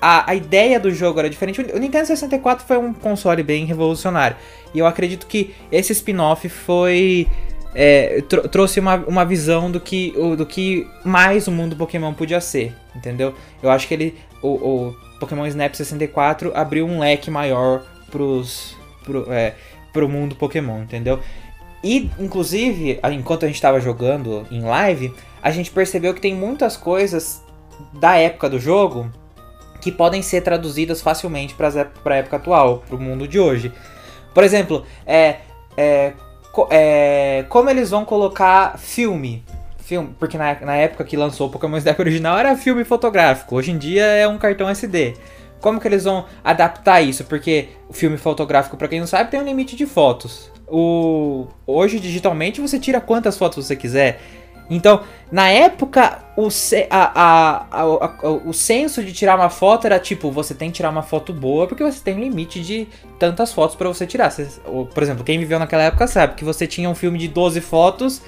a, 0.00 0.30
a 0.30 0.34
ideia 0.34 0.78
do 0.78 0.90
jogo 0.92 1.18
era 1.18 1.28
diferente. 1.30 1.60
O 1.60 1.78
Nintendo 1.78 2.06
64 2.06 2.66
foi 2.66 2.76
um 2.78 2.92
console 2.92 3.42
bem 3.42 3.64
revolucionário. 3.64 4.36
E 4.74 4.78
eu 4.78 4.86
acredito 4.86 5.26
que 5.26 5.54
esse 5.72 5.92
spin-off 5.92 6.48
foi. 6.48 7.26
é, 7.74 8.22
tro- 8.28 8.48
trouxe 8.48 8.78
uma, 8.80 8.96
uma 9.06 9.24
visão 9.24 9.70
do 9.70 9.78
que, 9.80 10.12
o- 10.16 10.34
do 10.36 10.46
que 10.46 10.86
mais 11.04 11.46
o 11.46 11.50
mundo 11.50 11.76
Pokémon 11.76 12.12
podia 12.14 12.40
ser, 12.40 12.72
entendeu? 12.94 13.34
Eu 13.62 13.70
acho 13.70 13.86
que 13.88 13.94
ele. 13.94 14.14
O, 14.42 14.48
o 14.48 14.96
Pokémon 15.18 15.46
Snap 15.46 15.74
64 15.74 16.52
abriu 16.54 16.86
um 16.86 16.98
leque 16.98 17.30
maior 17.30 17.84
pros, 18.10 18.76
pro, 19.04 19.32
é, 19.32 19.54
pro 19.92 20.08
mundo 20.08 20.34
Pokémon, 20.34 20.82
entendeu? 20.82 21.20
E, 21.82 22.10
inclusive, 22.18 22.98
enquanto 23.12 23.44
a 23.44 23.48
gente 23.48 23.60
tava 23.60 23.80
jogando 23.80 24.46
em 24.50 24.62
live, 24.62 25.14
a 25.42 25.50
gente 25.50 25.70
percebeu 25.70 26.12
que 26.12 26.20
tem 26.20 26.34
muitas 26.34 26.76
coisas 26.76 27.42
da 27.92 28.16
época 28.16 28.48
do 28.48 28.58
jogo 28.58 29.10
que 29.80 29.92
podem 29.92 30.22
ser 30.22 30.40
traduzidas 30.40 31.00
facilmente 31.00 31.54
para 31.54 31.68
a 32.04 32.16
época 32.16 32.36
atual, 32.36 32.82
para 32.86 32.96
o 32.96 33.00
mundo 33.00 33.28
de 33.28 33.38
hoje. 33.38 33.72
Por 34.34 34.42
exemplo, 34.42 34.84
é, 35.06 35.36
é, 35.76 36.12
é, 36.70 37.44
como 37.48 37.70
eles 37.70 37.90
vão 37.90 38.04
colocar 38.04 38.78
filme. 38.78 39.44
Filme, 39.86 40.10
porque 40.18 40.36
na, 40.36 40.52
na 40.62 40.74
época 40.74 41.04
que 41.04 41.16
lançou 41.16 41.46
o 41.46 41.50
Pokémon 41.50 41.76
Snap 41.76 41.96
original 42.00 42.36
era 42.36 42.56
filme 42.56 42.82
fotográfico, 42.82 43.54
hoje 43.54 43.70
em 43.70 43.78
dia 43.78 44.02
é 44.04 44.26
um 44.26 44.36
cartão 44.36 44.68
SD. 44.68 45.14
Como 45.60 45.78
que 45.80 45.86
eles 45.86 46.02
vão 46.02 46.24
adaptar 46.42 47.00
isso? 47.02 47.22
Porque 47.24 47.68
o 47.88 47.92
filme 47.92 48.16
fotográfico, 48.16 48.76
para 48.76 48.88
quem 48.88 48.98
não 48.98 49.06
sabe, 49.06 49.30
tem 49.30 49.40
um 49.40 49.44
limite 49.44 49.76
de 49.76 49.86
fotos. 49.86 50.50
O, 50.66 51.46
hoje, 51.64 52.00
digitalmente, 52.00 52.60
você 52.60 52.80
tira 52.80 53.00
quantas 53.00 53.38
fotos 53.38 53.64
você 53.64 53.76
quiser. 53.76 54.20
Então, 54.68 55.02
na 55.30 55.48
época, 55.48 56.18
o, 56.36 56.48
a- 56.90 57.12
a- 57.14 57.66
a- 57.70 58.28
o 58.44 58.52
senso 58.52 59.04
de 59.04 59.12
tirar 59.12 59.36
uma 59.36 59.48
foto 59.48 59.86
era 59.86 60.00
tipo, 60.00 60.32
você 60.32 60.52
tem 60.52 60.70
que 60.70 60.76
tirar 60.78 60.90
uma 60.90 61.02
foto 61.04 61.32
boa 61.32 61.68
porque 61.68 61.84
você 61.84 62.00
tem 62.02 62.16
um 62.16 62.20
limite 62.20 62.60
de 62.60 62.88
tantas 63.20 63.52
fotos 63.52 63.76
pra 63.76 63.86
você 63.86 64.04
tirar. 64.04 64.30
Você- 64.30 64.48
por 64.92 65.00
exemplo, 65.00 65.22
quem 65.22 65.38
viveu 65.38 65.60
naquela 65.60 65.84
época 65.84 66.08
sabe 66.08 66.34
que 66.34 66.44
você 66.44 66.66
tinha 66.66 66.90
um 66.90 66.94
filme 66.96 67.16
de 67.16 67.28
12 67.28 67.60
fotos, 67.60 68.20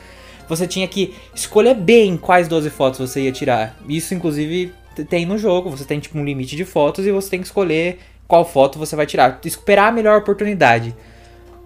você 0.49 0.67
tinha 0.67 0.88
que 0.88 1.14
escolher 1.35 1.75
bem 1.75 2.17
quais 2.17 2.49
12 2.49 2.71
fotos 2.71 2.99
você 2.99 3.23
ia 3.23 3.33
tirar. 3.33 3.76
Isso, 3.88 4.14
inclusive, 4.14 4.73
tem 5.09 5.26
no 5.26 5.37
jogo. 5.37 5.71
Você 5.71 5.85
tem 5.85 6.00
tipo 6.00 6.19
um 6.19 6.25
limite 6.25 6.57
de 6.57 6.64
fotos 6.64 7.07
e 7.07 7.12
você 7.12 7.31
tem 7.31 7.40
que 7.40 7.47
escolher 7.47 7.99
qual 8.26 8.45
foto 8.45 8.78
você 8.78 8.97
vai 8.97 9.07
tirar. 9.07 9.40
Esperar 9.45 9.88
a 9.88 9.93
melhor 9.93 10.19
oportunidade. 10.19 10.95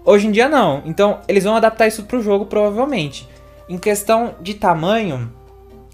Hoje 0.05 0.27
em 0.27 0.31
dia 0.31 0.49
não. 0.49 0.83
Então, 0.85 1.21
eles 1.27 1.43
vão 1.43 1.55
adaptar 1.55 1.87
isso 1.87 2.03
pro 2.03 2.21
jogo 2.21 2.45
provavelmente. 2.45 3.27
Em 3.69 3.77
questão 3.77 4.35
de 4.41 4.53
tamanho, 4.53 5.31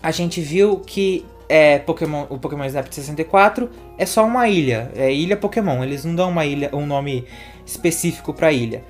a 0.02 0.12
gente 0.12 0.42
viu 0.42 0.80
que 0.80 1.26
é 1.48 1.80
Pokémon, 1.80 2.26
o 2.30 2.38
Pokémon 2.38 2.66
Snap 2.66 2.88
de 2.88 2.96
64 2.96 3.70
é 3.98 4.06
só 4.06 4.26
uma 4.26 4.48
ilha, 4.48 4.92
é 4.96 5.12
ilha 5.14 5.38
Pokémon. 5.38 5.84
Eles 5.84 6.06
não 6.06 6.16
dão 6.16 6.30
uma 6.30 6.46
ilha, 6.46 6.70
um 6.74 6.86
nome 6.86 7.26
específico 7.66 8.34
para 8.34 8.52
ilha. 8.52 8.84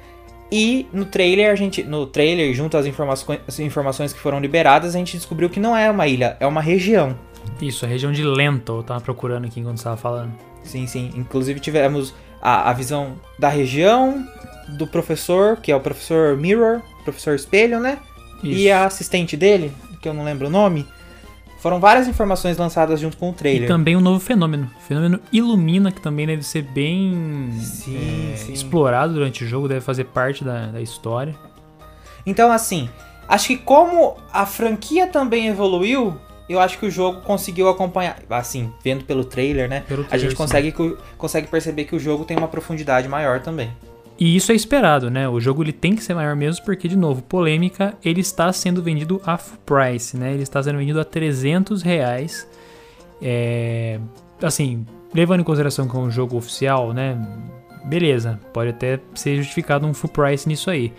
E 0.51 0.88
no 0.91 1.06
trailer, 1.06 1.51
a 1.51 1.56
gente, 1.56 1.84
no 1.84 2.08
trailer, 2.08 2.53
junto 2.53 2.75
às 2.75 2.86
informações, 2.86 3.39
as 3.48 3.60
informações 3.60 4.12
que 4.12 4.20
foram 4.20 4.39
liberadas, 4.39 4.96
a 4.96 4.98
gente 4.98 5.15
descobriu 5.15 5.50
que 5.50 5.60
não 5.60 5.77
é 5.77 5.89
uma 5.91 6.08
ilha, 6.08 6.38
é 6.39 6.48
uma 6.48 6.62
região. 6.62 7.15
Isso, 7.62 7.86
a 7.86 7.88
região 7.88 8.12
de 8.12 8.24
Lento, 8.24 8.77
eu 8.77 8.84
tava 8.84 9.01
procurando 9.01 9.46
aqui 9.46 9.60
enquanto 9.60 9.77
estava 9.77 9.98
falando. 9.98 10.32
Sim, 10.63 10.88
sim. 10.88 11.12
Inclusive 11.15 11.60
tivemos 11.60 12.13
a, 12.41 12.70
a 12.70 12.74
visão 12.74 13.15
da 13.38 13.50
região, 13.50 14.25
do 14.77 14.88
professor, 14.88 15.58
que 15.58 15.72
é 15.72 15.75
o 15.75 15.79
professor 15.79 16.38
Mirror, 16.38 16.82
professor 17.03 17.36
Espelho, 17.36 17.79
né? 17.79 17.98
Isso. 18.44 18.60
E 18.60 18.72
a 18.72 18.86
assistente 18.86 19.36
dele, 19.36 19.72
que 20.01 20.08
eu 20.08 20.13
não 20.13 20.24
lembro 20.24 20.48
o 20.48 20.50
nome. 20.50 20.86
Foram 21.59 21.79
várias 21.79 22.07
informações 22.07 22.57
lançadas 22.57 22.99
junto 22.99 23.17
com 23.17 23.29
o 23.29 23.31
E 23.31 23.35
trailer. 23.35 23.67
também 23.67 23.95
um 23.97 23.99
novo 23.99 24.19
fenômeno. 24.19 24.71
O 24.77 24.81
fenômeno 24.81 25.19
Ilumina, 25.31 25.91
que 25.91 25.99
também 26.01 26.25
deve 26.25 26.41
ser 26.43 26.61
bem 26.63 27.49
Sim, 27.59 28.31
é, 28.33 28.37
sim. 28.37 28.53
explorado 28.53 29.13
durante 29.13 29.43
o 29.43 29.47
jogo, 29.47 29.67
deve 29.67 29.81
fazer 29.81 30.05
parte 30.05 30.43
da, 30.43 30.67
da 30.67 30.81
história. 30.81 31.35
Então, 32.25 32.49
assim, 32.51 32.89
acho 33.27 33.47
que 33.47 33.57
como 33.57 34.15
a 34.31 34.45
franquia 34.45 35.07
também 35.07 35.47
evoluiu, 35.47 36.15
eu 36.47 36.59
acho 36.61 36.77
que 36.79 36.85
o 36.85 36.91
jogo 36.91 37.21
conseguiu 37.21 37.67
acompanhar. 37.67 38.17
Assim, 38.29 38.71
vendo 38.81 39.03
pelo 39.03 39.25
trailer, 39.25 39.67
né? 39.69 39.83
Pelo 39.87 40.03
a 40.03 40.05
trailer, 40.05 40.19
gente 40.29 40.31
sim. 40.31 40.37
consegue, 40.37 40.71
co- 40.71 40.97
consegue 41.17 41.47
perceber 41.47 41.83
que 41.83 41.95
o 41.95 41.99
jogo 41.99 42.23
tem 42.23 42.37
uma 42.37 42.47
profundidade 42.47 43.07
maior 43.09 43.41
também. 43.41 43.69
E 44.19 44.35
isso 44.35 44.51
é 44.51 44.55
esperado, 44.55 45.09
né? 45.09 45.29
O 45.29 45.39
jogo 45.39 45.63
ele 45.63 45.71
tem 45.71 45.95
que 45.95 46.03
ser 46.03 46.13
maior 46.13 46.35
mesmo, 46.35 46.65
porque, 46.65 46.89
de 46.89 46.97
novo, 46.97 47.21
polêmica, 47.21 47.95
ele 48.03 48.19
está 48.19 48.51
sendo 48.51 48.83
vendido 48.83 49.21
a 49.25 49.38
full 49.38 49.57
price, 49.65 50.17
né? 50.17 50.33
Ele 50.33 50.43
está 50.43 50.61
sendo 50.61 50.77
vendido 50.77 50.99
a 50.99 51.05
300 51.05 51.81
reais. 51.81 52.45
É, 53.21 53.97
assim, 54.41 54.85
levando 55.13 55.39
em 55.39 55.43
consideração 55.43 55.88
que 55.88 55.95
é 55.95 55.99
um 55.99 56.11
jogo 56.11 56.35
oficial, 56.35 56.91
né? 56.91 57.17
Beleza, 57.85 58.38
pode 58.51 58.71
até 58.71 58.99
ser 59.15 59.38
justificado 59.38 59.88
um 59.88 59.93
full 59.93 60.09
price 60.09 60.49
nisso 60.49 60.69
aí. 60.69 60.91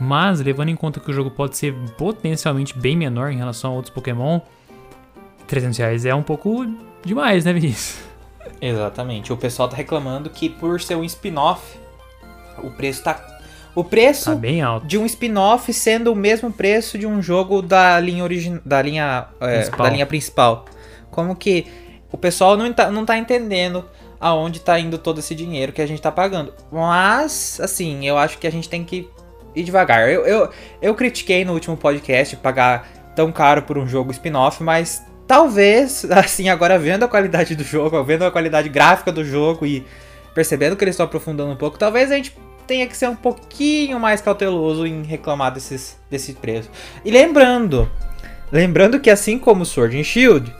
Mas, 0.00 0.40
levando 0.40 0.68
em 0.68 0.76
conta 0.76 1.00
que 1.00 1.10
o 1.10 1.12
jogo 1.12 1.32
pode 1.32 1.56
ser 1.56 1.74
potencialmente 1.98 2.78
bem 2.78 2.96
menor 2.96 3.32
em 3.32 3.36
relação 3.36 3.72
a 3.72 3.74
outros 3.74 3.92
Pokémon, 3.92 4.40
300 5.48 5.76
reais 5.76 6.06
é 6.06 6.14
um 6.14 6.22
pouco 6.22 6.64
demais, 7.04 7.44
né, 7.44 7.52
Vinícius? 7.52 7.98
Exatamente. 8.60 9.32
O 9.32 9.36
pessoal 9.36 9.68
tá 9.68 9.76
reclamando 9.76 10.30
que 10.30 10.48
por 10.48 10.80
ser 10.80 10.94
um 10.94 11.02
spin-off, 11.02 11.79
o 12.62 12.70
preço 12.70 13.02
tá. 13.02 13.38
O 13.74 13.84
preço 13.84 14.30
Tá 14.30 14.34
bem 14.36 14.62
alto. 14.62 14.86
de 14.86 14.98
um 14.98 15.06
spin-off 15.06 15.72
sendo 15.72 16.12
o 16.12 16.16
mesmo 16.16 16.52
preço 16.52 16.98
de 16.98 17.06
um 17.06 17.22
jogo 17.22 17.62
da 17.62 18.00
linha 18.00 18.24
origin... 18.24 18.60
da 18.64 18.82
linha 18.82 19.28
é, 19.40 19.58
Principal. 19.58 19.86
da 19.86 19.90
linha 19.92 20.06
principal. 20.06 20.64
Como 21.10 21.36
que 21.36 21.66
o 22.10 22.18
pessoal 22.18 22.56
não 22.56 22.72
tá, 22.72 22.90
não 22.90 23.04
tá 23.06 23.16
entendendo 23.16 23.84
aonde 24.20 24.60
tá 24.60 24.78
indo 24.78 24.98
todo 24.98 25.20
esse 25.20 25.34
dinheiro 25.34 25.72
que 25.72 25.80
a 25.80 25.86
gente 25.86 26.02
tá 26.02 26.10
pagando. 26.10 26.52
Mas, 26.70 27.60
assim, 27.62 28.06
eu 28.06 28.18
acho 28.18 28.38
que 28.38 28.46
a 28.46 28.50
gente 28.50 28.68
tem 28.68 28.84
que 28.84 29.08
ir 29.54 29.62
devagar. 29.62 30.08
Eu, 30.10 30.26
eu, 30.26 30.50
eu 30.82 30.94
critiquei 30.94 31.44
no 31.44 31.52
último 31.52 31.76
podcast 31.76 32.36
pagar 32.36 32.86
tão 33.14 33.30
caro 33.32 33.62
por 33.62 33.78
um 33.78 33.86
jogo 33.86 34.10
spin-off, 34.10 34.62
mas 34.62 35.02
talvez, 35.26 36.04
assim, 36.10 36.48
agora 36.48 36.76
vendo 36.78 37.04
a 37.04 37.08
qualidade 37.08 37.54
do 37.54 37.62
jogo, 37.64 38.02
vendo 38.02 38.24
a 38.24 38.30
qualidade 38.32 38.68
gráfica 38.68 39.12
do 39.12 39.24
jogo 39.24 39.64
e 39.64 39.86
percebendo 40.34 40.76
que 40.76 40.84
eles 40.84 40.94
estão 40.94 41.06
aprofundando 41.06 41.52
um 41.52 41.56
pouco, 41.56 41.78
talvez 41.78 42.10
a 42.10 42.16
gente 42.16 42.36
tenha 42.70 42.86
que 42.86 42.96
ser 42.96 43.08
um 43.08 43.16
pouquinho 43.16 43.98
mais 43.98 44.20
cauteloso 44.20 44.86
em 44.86 45.02
reclamar 45.02 45.52
desses, 45.52 45.98
desse 46.08 46.34
preço. 46.34 46.70
E 47.04 47.10
lembrando, 47.10 47.90
lembrando 48.52 49.00
que 49.00 49.10
assim 49.10 49.40
como 49.40 49.66
Sword 49.66 49.98
and 49.98 50.04
Shield, 50.04 50.54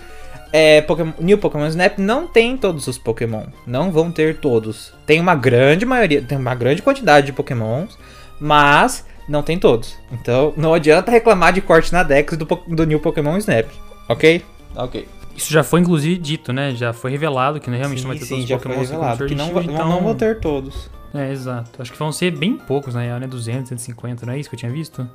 é, 0.52 0.80
Pokémon, 0.80 1.12
New 1.20 1.38
Pokémon 1.38 1.68
Snap 1.68 1.98
não 1.98 2.26
tem 2.26 2.56
todos 2.56 2.88
os 2.88 2.98
Pokémon. 2.98 3.44
Não 3.64 3.92
vão 3.92 4.10
ter 4.10 4.38
todos. 4.38 4.92
Tem 5.06 5.20
uma 5.20 5.36
grande 5.36 5.86
maioria, 5.86 6.20
tem 6.20 6.36
uma 6.36 6.52
grande 6.52 6.82
quantidade 6.82 7.26
de 7.26 7.32
Pokémons, 7.32 7.96
mas 8.40 9.06
não 9.28 9.40
tem 9.40 9.56
todos. 9.56 9.96
Então 10.10 10.52
não 10.56 10.74
adianta 10.74 11.12
reclamar 11.12 11.52
de 11.52 11.60
corte 11.60 11.92
na 11.92 12.02
Dex 12.02 12.36
do, 12.36 12.44
do 12.44 12.84
New 12.84 12.98
Pokémon 12.98 13.36
Snap. 13.36 13.68
Ok? 14.08 14.44
Ok. 14.74 15.06
Isso 15.36 15.52
já 15.52 15.62
foi, 15.62 15.78
inclusive, 15.78 16.18
dito, 16.18 16.52
né? 16.52 16.72
Já 16.74 16.92
foi 16.92 17.12
revelado 17.12 17.60
que 17.60 17.70
realmente 17.70 18.02
não 18.02 18.08
vai 18.08 18.18
ter 18.18 18.24
sim, 18.24 18.30
todos 18.30 18.38
sim, 18.40 18.42
os 18.42 18.48
já 18.48 18.58
foi 18.58 18.72
Pokémon 18.72 18.84
revelado. 18.84 19.26
Que 19.26 19.34
não, 19.36 19.62
então... 19.62 19.88
não 19.88 20.00
vão 20.02 20.14
ter 20.16 20.40
todos. 20.40 20.90
É, 21.14 21.30
exato. 21.30 21.80
Acho 21.82 21.92
que 21.92 21.98
vão 21.98 22.12
ser 22.12 22.30
bem 22.30 22.56
poucos, 22.56 22.94
na 22.94 23.00
real, 23.02 23.18
né? 23.18 23.26
200, 23.26 23.68
150, 23.68 24.24
não 24.26 24.32
é 24.32 24.38
isso 24.38 24.48
que 24.48 24.54
eu 24.54 24.58
tinha 24.60 24.70
visto? 24.70 25.08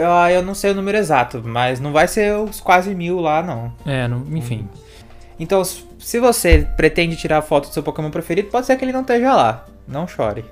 Ah, 0.00 0.30
eu 0.30 0.42
não 0.42 0.54
sei 0.54 0.70
o 0.70 0.74
número 0.74 0.96
exato, 0.98 1.42
mas 1.44 1.80
não 1.80 1.90
vai 1.92 2.06
ser 2.06 2.32
os 2.36 2.60
quase 2.60 2.94
mil 2.94 3.18
lá, 3.20 3.42
não. 3.42 3.72
É, 3.84 4.06
não- 4.06 4.24
enfim. 4.36 4.68
Então, 5.40 5.60
s- 5.60 5.84
se 5.98 6.20
você 6.20 6.68
pretende 6.76 7.16
tirar 7.16 7.42
foto 7.42 7.68
do 7.68 7.72
seu 7.74 7.82
Pokémon 7.82 8.10
preferido, 8.10 8.48
pode 8.48 8.66
ser 8.66 8.76
que 8.76 8.84
ele 8.84 8.92
não 8.92 9.00
esteja 9.00 9.34
lá. 9.34 9.64
Não 9.86 10.06
chore. 10.06 10.44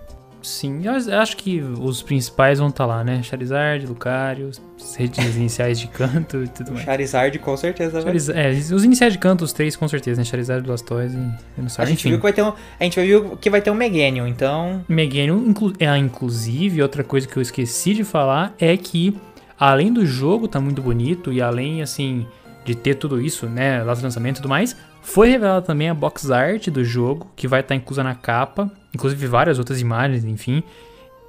Sim, 0.46 0.82
eu 0.84 1.18
acho 1.18 1.36
que 1.36 1.60
os 1.60 2.02
principais 2.02 2.60
vão 2.60 2.68
estar 2.68 2.86
lá, 2.86 3.02
né? 3.02 3.20
Charizard, 3.20 3.84
Lucario, 3.84 4.48
as 4.78 4.94
redes 4.94 5.18
iniciais 5.34 5.76
de 5.76 5.88
canto 5.88 6.44
e 6.44 6.46
tudo 6.46 6.70
mais. 6.70 6.84
Charizard 6.84 7.36
com 7.40 7.56
certeza 7.56 8.00
vai. 8.00 8.14
É, 8.14 8.50
os 8.50 8.84
iniciais 8.84 9.12
de 9.12 9.18
canto, 9.18 9.42
os 9.42 9.52
três 9.52 9.74
com 9.74 9.88
certeza, 9.88 10.20
né? 10.20 10.24
Charizard, 10.24 10.64
Blastoise 10.64 11.16
e 11.16 11.20
A 11.20 11.38
Venusaur. 11.56 11.88
gente 11.88 11.98
Enfim. 11.98 12.10
viu 12.10 12.18
que 12.18 12.22
vai 12.22 12.32
ter 12.32 12.42
um, 12.44 12.52
a 12.78 12.84
gente 12.84 13.00
viu 13.00 13.36
que 13.36 13.50
vai 13.50 13.60
ter 13.60 13.72
um 13.72 13.74
Meganium, 13.74 14.28
então 14.28 14.84
Meganium, 14.88 15.44
inclu 15.48 15.72
é, 15.80 15.96
inclusive, 15.98 16.80
outra 16.80 17.02
coisa 17.02 17.26
que 17.26 17.36
eu 17.36 17.42
esqueci 17.42 17.92
de 17.92 18.04
falar 18.04 18.54
é 18.56 18.76
que, 18.76 19.18
além 19.58 19.92
do 19.92 20.06
jogo 20.06 20.46
tá 20.46 20.60
muito 20.60 20.80
bonito 20.80 21.32
e 21.32 21.42
além, 21.42 21.82
assim, 21.82 22.24
de 22.64 22.76
ter 22.76 22.94
tudo 22.94 23.20
isso, 23.20 23.46
né, 23.46 23.82
lá 23.82 23.94
do 23.94 24.00
lançamento 24.00 24.36
e 24.36 24.42
tudo 24.42 24.48
mais, 24.48 24.76
foi 25.02 25.28
revelada 25.28 25.62
também 25.62 25.88
a 25.88 25.94
box 25.94 26.30
art 26.30 26.68
do 26.68 26.84
jogo, 26.84 27.30
que 27.34 27.46
vai 27.46 27.60
estar 27.60 27.74
inclusa 27.74 28.02
na 28.02 28.14
capa, 28.14 28.70
inclusive 28.96 29.26
várias 29.26 29.58
outras 29.58 29.80
imagens, 29.80 30.24
enfim. 30.24 30.62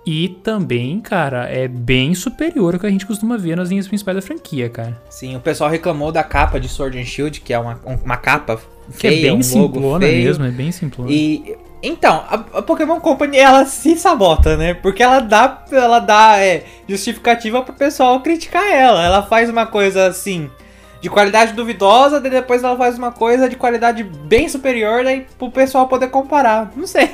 E 0.06 0.30
também, 0.42 1.02
cara, 1.02 1.50
é 1.50 1.68
bem 1.68 2.16
superior 2.16 2.74
ao 2.74 2.80
que 2.80 2.88
a 2.88 2.90
gente 2.90 3.06
costuma 3.06 3.38
ver 3.38 3.58
nas 3.58 3.68
linhas 3.70 3.88
principais 3.90 4.16
da 4.16 4.22
franquia, 4.22 4.70
cara. 4.70 4.98
sim, 5.10 5.36
o 5.36 5.40
pessoal 5.42 5.70
reclamou 5.70 6.12
da 6.14 6.24
capa 6.24 6.60
de 6.60 6.70
Sword 6.70 6.98
and 6.98 7.04
Shield, 7.04 7.42
que 7.42 7.54
é 7.54 7.60
uma, 7.60 7.78
um- 7.86 7.96
uma 8.06 8.16
capa 8.16 8.56
Que 8.90 8.94
feia, 9.10 9.20
é 9.20 9.22
bem 9.24 9.32
um 9.34 9.44
simplona 9.44 10.06
feio. 10.06 10.24
mesmo, 10.26 10.46
é 10.46 10.50
bem 10.52 10.72
simplona. 10.72 11.12
E 11.12 11.56
então, 11.84 12.24
a, 12.30 12.36
a 12.58 12.62
Pokémon 12.62 13.00
Company 13.02 13.38
ela 13.38 13.66
se 13.66 13.98
sabota, 13.98 14.56
né? 14.58 14.74
Porque 14.74 15.04
ela 15.04 15.20
dá, 15.20 15.64
ela 15.72 16.00
dá 16.00 16.38
é, 16.40 16.64
justificativa 16.88 17.62
pro 17.62 17.74
pessoal 17.74 18.20
criticar 18.22 18.66
ela. 18.66 19.04
Ela 19.04 19.22
faz 19.24 19.50
uma 19.50 19.66
coisa 19.68 20.08
assim 20.08 20.50
de 21.02 21.10
qualidade 21.10 21.52
duvidosa, 21.54 22.20
daí 22.22 22.32
depois 22.32 22.64
ela 22.64 22.76
faz 22.78 22.98
uma 22.98 23.12
coisa 23.12 23.48
de 23.50 23.56
qualidade 23.58 24.04
bem 24.04 24.48
superior, 24.50 25.04
daí 25.04 25.28
pro 25.38 25.52
pessoal 25.52 25.88
poder 25.88 26.08
comparar. 26.08 26.72
Não 26.78 26.88
sei. 26.88 27.12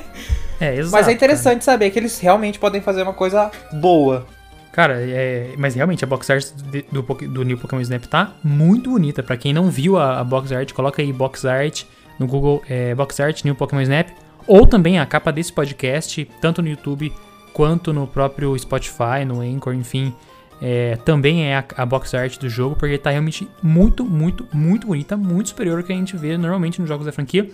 É, 0.60 0.76
exato. 0.76 0.92
Mas 0.92 1.02
é 1.02 1.04
cara. 1.04 1.12
interessante 1.14 1.64
saber 1.64 1.90
que 1.90 2.00
eles 2.00 2.20
realmente 2.20 2.60
podem 2.60 2.82
fazer 2.82 3.04
uma 3.04 3.14
coisa 3.14 3.52
boa. 3.74 4.26
Cara, 4.72 4.96
é, 5.00 5.54
mas 5.58 5.76
realmente 5.76 6.04
a 6.04 6.08
box 6.08 6.30
art 6.32 6.46
do, 6.92 7.04
Poké- 7.04 7.28
do 7.28 7.44
New 7.44 7.58
Pokémon 7.58 7.82
Snap 7.82 8.04
tá 8.06 8.32
muito 8.44 8.90
bonita. 8.90 9.22
Pra 9.22 9.38
quem 9.38 9.54
não 9.54 9.70
viu 9.70 9.98
a, 9.98 10.20
a 10.20 10.24
box 10.24 10.52
art, 10.52 10.72
coloca 10.74 11.02
aí 11.02 11.14
box 11.14 11.46
art 11.46 11.84
no 12.18 12.26
Google, 12.26 12.64
é, 12.68 12.96
box 12.96 13.20
art 13.20 13.44
New 13.44 13.54
Pokémon 13.56 13.82
Snap, 13.82 14.10
ou 14.48 14.66
também 14.66 15.00
a 15.00 15.06
capa 15.06 15.32
desse 15.32 15.54
podcast, 15.54 16.28
tanto 16.42 16.62
no 16.62 16.68
YouTube 16.70 17.14
quanto 17.54 17.94
no 17.94 18.08
próprio 18.08 18.58
Spotify, 18.58 19.24
no 19.28 19.42
Anchor, 19.42 19.74
enfim. 19.76 20.14
é, 20.62 20.96
também 21.06 21.46
é 21.46 21.58
a, 21.58 21.64
a 21.78 21.86
box 21.86 22.16
art 22.16 22.40
do 22.40 22.50
jogo, 22.50 22.76
porque 22.76 22.98
tá 22.98 23.10
realmente 23.12 23.48
muito, 23.62 24.04
muito, 24.04 24.48
muito 24.52 24.88
bonita, 24.88 25.16
muito 25.16 25.50
superior 25.50 25.78
ao 25.80 25.84
que 25.84 25.92
a 25.94 25.96
gente 25.96 26.16
vê 26.18 26.36
normalmente 26.38 26.80
nos 26.80 26.88
jogos 26.90 27.06
da 27.06 27.12
franquia, 27.12 27.48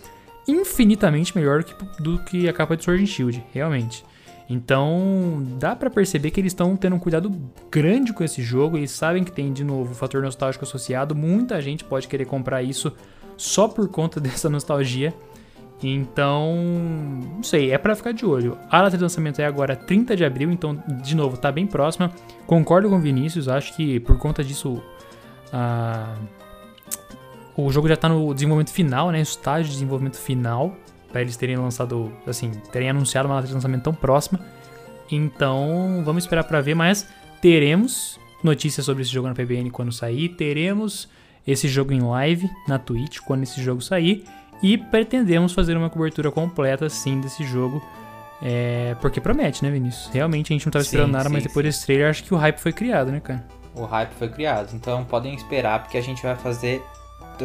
infinitamente 0.50 1.36
melhor 1.38 1.64
do 2.00 2.20
que, 2.20 2.48
a 2.48 2.54
capa 2.54 2.76
de 2.76 2.84
Sword 2.84 3.04
and 3.04 3.08
Shield, 3.08 3.46
realmente. 3.54 4.04
Então, 4.50 5.46
dá 5.60 5.76
pra 5.76 5.92
perceber 5.92 6.32
que 6.32 6.40
eles 6.40 6.52
estão 6.52 6.76
tendo 6.76 6.96
um 6.96 7.00
cuidado 7.00 7.32
grande 7.72 8.12
com 8.12 8.24
esse 8.24 8.42
jogo. 8.42 8.78
Eles 8.78 8.90
sabem 8.90 9.24
que 9.24 9.32
tem, 9.32 9.54
de 9.54 9.64
novo, 9.64 9.92
o 9.92 9.96
fator 9.96 10.24
nostálgico 10.24 10.66
associado. 10.66 11.14
Muita 11.14 11.62
gente 11.62 11.84
pode 11.84 12.08
querer 12.08 12.26
comprar 12.26 12.64
isso 12.64 12.92
só 13.38 13.68
por 13.68 13.88
conta 13.90 14.20
dessa 14.20 14.50
nostalgia. 14.50 15.14
Então, 15.82 16.58
não 17.36 17.44
sei, 17.44 17.72
é 17.72 17.78
pra 17.78 17.96
ficar 17.96 18.12
de 18.12 18.26
olho. 18.26 18.58
A 18.70 18.82
data 18.82 18.98
de 18.98 19.04
lançamento 19.04 19.40
é 19.40 19.46
agora 19.46 19.76
30 19.76 20.16
de 20.16 20.26
abril, 20.26 20.52
então, 20.52 20.84
de 21.02 21.16
novo, 21.16 21.38
tá 21.38 21.52
bem 21.52 21.66
próxima. 21.66 22.12
Concordo 22.46 22.90
com 22.90 22.98
o 22.98 23.00
Vinícius, 23.00 23.48
acho 23.48 23.74
que 23.76 24.00
por 24.02 24.18
conta 24.18 24.44
disso, 24.44 24.84
o 27.66 27.72
jogo 27.72 27.88
já 27.88 27.96
tá 27.96 28.08
no 28.08 28.34
desenvolvimento 28.34 28.72
final, 28.72 29.12
né? 29.12 29.22
Estágio 29.22 29.66
de 29.66 29.74
desenvolvimento 29.74 30.18
final 30.18 30.76
para 31.12 31.22
eles 31.22 31.36
terem 31.36 31.58
lançado, 31.58 32.12
assim, 32.28 32.52
terem 32.72 32.90
anunciado 32.90 33.28
uma 33.28 33.36
data 33.36 33.48
de 33.48 33.54
lançamento 33.54 33.84
tão 33.84 33.94
próxima. 33.94 34.40
Então, 35.12 36.04
vamos 36.06 36.24
esperar 36.24 36.44
para 36.44 36.62
ver, 36.62 36.76
mas 36.76 37.08
teremos 37.42 38.20
notícias 38.44 38.86
sobre 38.86 39.02
esse 39.02 39.12
jogo 39.12 39.28
na 39.28 39.34
PBN 39.34 39.72
quando 39.72 39.92
sair, 39.92 40.30
teremos 40.30 41.10
esse 41.46 41.68
jogo 41.68 41.94
em 41.94 42.00
live 42.00 42.50
na 42.68 42.78
Twitch 42.78 43.20
quando 43.20 43.44
esse 43.44 43.62
jogo 43.62 43.82
sair 43.82 44.24
e 44.62 44.78
pretendemos 44.78 45.54
fazer 45.54 45.76
uma 45.76 45.90
cobertura 45.90 46.32
completa, 46.32 46.90
sim, 46.90 47.20
desse 47.20 47.44
jogo. 47.44 47.82
É, 48.42 48.96
porque 49.02 49.20
promete, 49.20 49.64
né, 49.64 49.72
Vinícius? 49.72 50.10
Realmente 50.14 50.54
a 50.54 50.56
gente 50.56 50.66
não 50.66 50.72
tava 50.72 50.84
Sim, 50.84 50.90
esperando 50.90 51.12
nada, 51.12 51.28
mas 51.28 51.44
sim, 51.44 51.50
depois 51.50 51.66
sim. 51.66 51.70
desse 51.70 51.86
trailer 51.86 52.10
acho 52.10 52.24
que 52.24 52.34
o 52.34 52.38
hype 52.38 52.58
foi 52.58 52.72
criado, 52.72 53.12
né, 53.12 53.20
cara? 53.20 53.46
O 53.76 53.84
hype 53.84 54.12
foi 54.12 54.30
criado, 54.30 54.74
então 54.74 55.04
podem 55.04 55.34
esperar 55.34 55.82
porque 55.84 55.98
a 55.98 56.02
gente 56.02 56.22
vai 56.24 56.36
fazer 56.36 56.82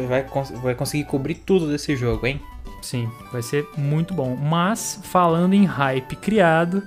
vai, 0.01 0.23
cons- 0.23 0.51
vai 0.61 0.75
conseguir 0.75 1.05
cobrir 1.05 1.35
tudo 1.35 1.67
desse 1.67 1.95
jogo, 1.95 2.25
hein? 2.27 2.41
Sim, 2.81 3.09
vai 3.31 3.41
ser 3.41 3.67
muito 3.77 4.13
bom. 4.13 4.35
Mas, 4.35 4.99
falando 5.03 5.53
em 5.53 5.65
hype 5.65 6.15
criado, 6.17 6.83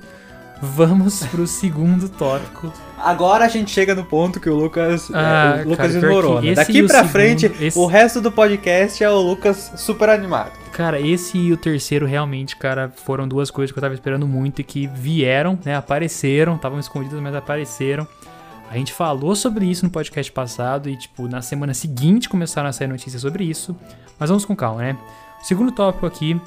vamos 0.63 1.25
pro 1.31 1.47
segundo 1.47 2.09
tópico. 2.09 2.73
Agora 2.99 3.45
a 3.45 3.49
gente 3.49 3.71
chega 3.71 3.95
no 3.95 4.05
ponto 4.05 4.41
que 4.41 4.51
o 4.51 4.55
Lucas, 4.55 5.09
Ah, 5.13 5.59
é, 5.59 5.65
o 5.65 5.69
Lucas 5.71 5.93
cara, 5.95 6.47
esse 6.47 6.55
Daqui 6.55 6.83
pra 6.83 6.97
segundo- 6.97 7.11
frente, 7.13 7.47
esse- 7.61 7.79
o 7.79 7.87
resto 7.87 8.21
do 8.21 8.31
podcast 8.33 9.03
é 9.03 9.11
o 9.11 9.19
Lucas 9.21 9.73
super 9.77 10.09
animado. 10.09 10.53
Cara, 10.73 11.01
esse 11.01 11.37
e 11.37 11.53
o 11.53 11.57
terceiro 11.57 12.07
realmente, 12.07 12.55
cara, 12.57 12.93
foram 13.05 13.27
duas 13.27 13.51
coisas 13.51 13.73
que 13.73 13.79
eu 13.79 13.83
tava 13.83 13.95
esperando 13.95 14.29
muito 14.29 14.61
e 14.61 14.65
que 14.65 14.87
vieram, 14.87 15.59
né? 15.65 15.75
Apareceram, 15.77 16.55
estavam 16.55 16.79
escondidas, 16.79 17.21
mas 17.21 17.35
apareceram. 17.35 18.07
A 18.71 18.77
gente 18.77 18.93
falou 18.93 19.35
sobre 19.35 19.65
isso 19.65 19.85
no 19.85 19.91
podcast 19.91 20.31
passado 20.31 20.89
e, 20.89 20.97
tipo, 20.97 21.27
na 21.27 21.41
semana 21.41 21.73
seguinte 21.73 22.29
começaram 22.29 22.69
a 22.69 22.73
sair 22.73 22.87
notícias 22.87 23.23
sobre 23.23 23.45
isso. 23.45 23.75
Mas 24.19 24.29
vamos 24.29 24.45
com 24.45 24.55
calma, 24.55 24.83
né? 24.83 24.99
O 25.41 25.45
segundo 25.45 25.73
tópico 25.73 26.05
aqui 26.05 26.41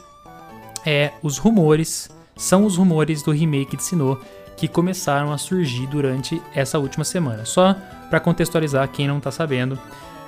é 0.86 1.12
os 1.24 1.38
rumores. 1.38 2.10
São 2.36 2.66
os 2.66 2.78
rumores 2.78 3.24
do 3.24 3.32
remake 3.32 3.76
de 3.76 3.84
Sinnoh 3.84 4.20
que 4.56 4.68
começaram 4.68 5.32
a 5.32 5.38
surgir 5.38 5.88
durante 5.88 6.40
essa 6.54 6.78
última 6.78 7.04
semana. 7.04 7.46
Só 7.46 7.76
pra 8.10 8.20
contextualizar 8.20 8.88
quem 8.90 9.08
não 9.08 9.20
tá 9.20 9.32
sabendo, 9.32 9.80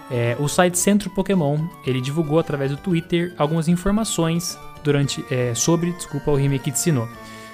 é, 0.10 0.36
o 0.40 0.48
site 0.48 0.78
Centro 0.78 1.10
Pokémon 1.12 1.68
ele 1.86 2.02
divulgou 2.02 2.40
através 2.40 2.72
do 2.72 2.78
Twitter 2.78 3.34
algumas 3.38 3.68
informações 3.68 4.58
durante 4.84 5.24
é, 5.32 5.54
sobre 5.54 5.92
desculpa 5.92 6.32
o 6.32 6.36
remake 6.36 6.72
de 6.72 6.80
Sinnoh. 6.80 7.08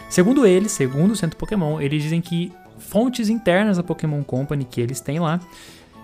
Segundo 0.10 0.46
eles, 0.46 0.72
segundo 0.72 1.12
o 1.12 1.15
Centro 1.15 1.38
Pokémon, 1.38 1.79
eles 1.79 2.01
dizem 2.01 2.22
que 2.22 2.51
fontes 2.79 3.29
internas 3.29 3.77
da 3.77 3.83
Pokémon 3.83 4.24
Company 4.24 4.65
que 4.65 4.81
eles 4.81 5.00
têm 5.00 5.19
lá, 5.19 5.39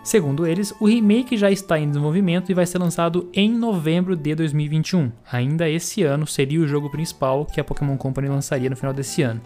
segundo 0.03 0.45
eles, 0.45 0.73
o 0.79 0.85
remake 0.85 1.35
já 1.35 1.49
está 1.49 1.79
em 1.79 1.87
desenvolvimento 1.87 2.51
e 2.51 2.53
vai 2.53 2.65
ser 2.65 2.77
lançado 2.77 3.29
em 3.33 3.49
novembro 3.49 4.15
de 4.15 4.35
2021. 4.35 5.11
Ainda 5.31 5.69
esse 5.69 6.03
ano 6.03 6.27
seria 6.27 6.61
o 6.61 6.67
jogo 6.67 6.89
principal 6.89 7.45
que 7.45 7.59
a 7.59 7.63
Pokémon 7.63 7.97
Company 7.97 8.27
lançaria 8.27 8.69
no 8.69 8.75
final 8.75 8.93
desse 8.93 9.23
ano. 9.23 9.41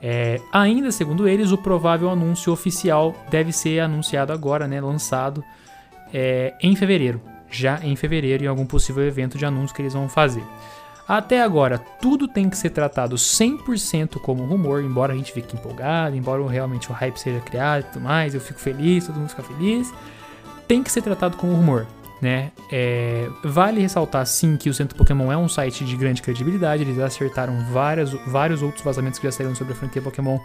É, 0.00 0.40
ainda 0.52 0.90
segundo 0.92 1.28
eles, 1.28 1.50
o 1.50 1.58
provável 1.58 2.08
anúncio 2.08 2.52
oficial 2.52 3.14
deve 3.30 3.52
ser 3.52 3.80
anunciado 3.80 4.32
agora, 4.32 4.68
né, 4.68 4.80
lançado 4.80 5.42
é, 6.12 6.54
em 6.62 6.74
fevereiro, 6.76 7.20
já 7.50 7.80
em 7.82 7.96
fevereiro, 7.96 8.44
em 8.44 8.46
algum 8.46 8.64
possível 8.64 9.04
evento 9.04 9.36
de 9.36 9.44
anúncio 9.44 9.74
que 9.74 9.82
eles 9.82 9.94
vão 9.94 10.08
fazer. 10.08 10.42
Até 11.08 11.40
agora, 11.40 11.78
tudo 11.78 12.28
tem 12.28 12.50
que 12.50 12.56
ser 12.56 12.68
tratado 12.68 13.16
100% 13.16 14.20
como 14.20 14.44
rumor, 14.44 14.82
embora 14.82 15.14
a 15.14 15.16
gente 15.16 15.32
fique 15.32 15.56
empolgado, 15.56 16.14
embora 16.14 16.46
realmente 16.46 16.90
o 16.90 16.92
hype 16.92 17.16
seja 17.16 17.40
criado 17.40 17.80
e 17.80 17.84
tudo 17.84 18.02
mais, 18.02 18.34
eu 18.34 18.40
fico 18.42 18.60
feliz, 18.60 19.06
todo 19.06 19.16
mundo 19.16 19.30
fica 19.30 19.42
feliz. 19.42 19.90
Tem 20.66 20.82
que 20.82 20.92
ser 20.92 21.00
tratado 21.00 21.38
como 21.38 21.54
rumor, 21.54 21.86
né? 22.20 22.52
É, 22.70 23.26
vale 23.42 23.80
ressaltar 23.80 24.26
sim 24.26 24.58
que 24.58 24.68
o 24.68 24.74
Centro 24.74 24.98
Pokémon 24.98 25.32
é 25.32 25.36
um 25.38 25.48
site 25.48 25.82
de 25.82 25.96
grande 25.96 26.20
credibilidade, 26.20 26.82
eles 26.82 26.98
acertaram 26.98 27.64
várias, 27.72 28.12
vários 28.26 28.60
outros 28.60 28.84
vazamentos 28.84 29.18
que 29.18 29.26
já 29.26 29.32
saíram 29.32 29.54
sobre 29.54 29.72
a 29.72 29.76
franquia 29.76 30.02
Pokémon 30.02 30.38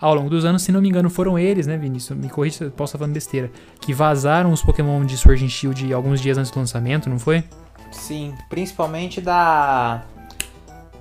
ao 0.00 0.14
longo 0.14 0.30
dos 0.30 0.46
anos. 0.46 0.62
Se 0.62 0.72
não 0.72 0.80
me 0.80 0.88
engano, 0.88 1.10
foram 1.10 1.38
eles, 1.38 1.66
né, 1.66 1.76
Vinícius? 1.76 2.18
Me 2.18 2.30
corrija 2.30 2.56
se 2.56 2.64
eu 2.64 2.70
posso 2.70 2.92
estar 2.92 2.98
falando 3.00 3.12
besteira. 3.12 3.50
Que 3.82 3.92
vazaram 3.92 4.50
os 4.50 4.62
Pokémon 4.62 5.04
de 5.04 5.18
Sword 5.18 5.44
and 5.44 5.48
Shield 5.50 5.92
alguns 5.92 6.22
dias 6.22 6.38
antes 6.38 6.50
do 6.50 6.58
lançamento, 6.58 7.10
não 7.10 7.18
foi? 7.18 7.44
Sim, 7.90 8.34
principalmente 8.48 9.20
da. 9.20 10.02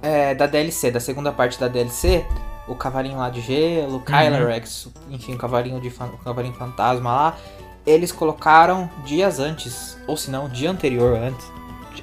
é, 0.02 0.34
da 0.36 0.46
DLC, 0.48 0.92
da 0.92 1.00
segunda 1.00 1.32
parte 1.32 1.60
da 1.60 1.68
DLC. 1.68 2.26
O 2.68 2.74
cavalinho 2.74 3.18
lá 3.18 3.30
de 3.30 3.42
gelo, 3.42 4.00
Kylarex, 4.00 4.88
enfim, 5.12 5.36
o 5.36 5.38
cavalinho, 5.38 5.80
de, 5.80 5.88
o 5.88 6.18
cavalinho 6.24 6.54
fantasma 6.56 7.12
lá. 7.14 7.38
Eles 7.86 8.12
colocaram 8.12 8.90
dias 9.06 9.40
antes, 9.40 9.96
ou 10.08 10.18
se 10.18 10.32
não, 10.32 10.50
dia 10.50 10.72
anterior 10.72 11.16
antes. 11.16 11.46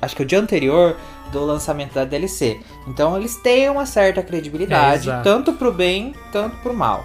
Acho 0.00 0.14
que 0.14 0.22
o 0.22 0.26
dia 0.26 0.38
anterior 0.38 0.96
do 1.32 1.44
lançamento 1.44 1.94
da 1.94 2.04
DLC. 2.04 2.60
Então 2.86 3.16
eles 3.16 3.36
têm 3.38 3.68
uma 3.70 3.86
certa 3.86 4.22
credibilidade, 4.22 5.08
É, 5.08 5.12
exato. 5.12 5.24
tanto 5.24 5.52
pro 5.54 5.72
bem, 5.72 6.14
tanto 6.30 6.56
pro 6.58 6.72
mal. 6.72 7.04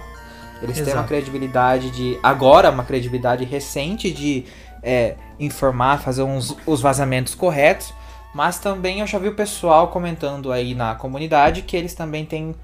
Eles 0.62 0.76
têm 0.76 0.84
uma 0.84 0.90
Exato. 0.92 1.08
credibilidade 1.08 1.90
de. 1.90 2.18
Agora, 2.22 2.70
uma 2.70 2.84
credibilidade 2.84 3.44
recente 3.44 4.10
de 4.10 4.44
é, 4.82 5.14
informar, 5.38 5.98
fazer 6.00 6.22
uns, 6.22 6.56
os 6.66 6.80
vazamentos 6.80 7.34
corretos. 7.34 7.92
Mas 8.34 8.58
também 8.58 9.00
eu 9.00 9.06
já 9.06 9.18
vi 9.18 9.28
o 9.28 9.34
pessoal 9.34 9.88
comentando 9.88 10.52
aí 10.52 10.74
na 10.74 10.94
comunidade 10.94 11.62
que 11.62 11.76
eles 11.76 11.94
também 11.94 12.24
têm 12.24 12.54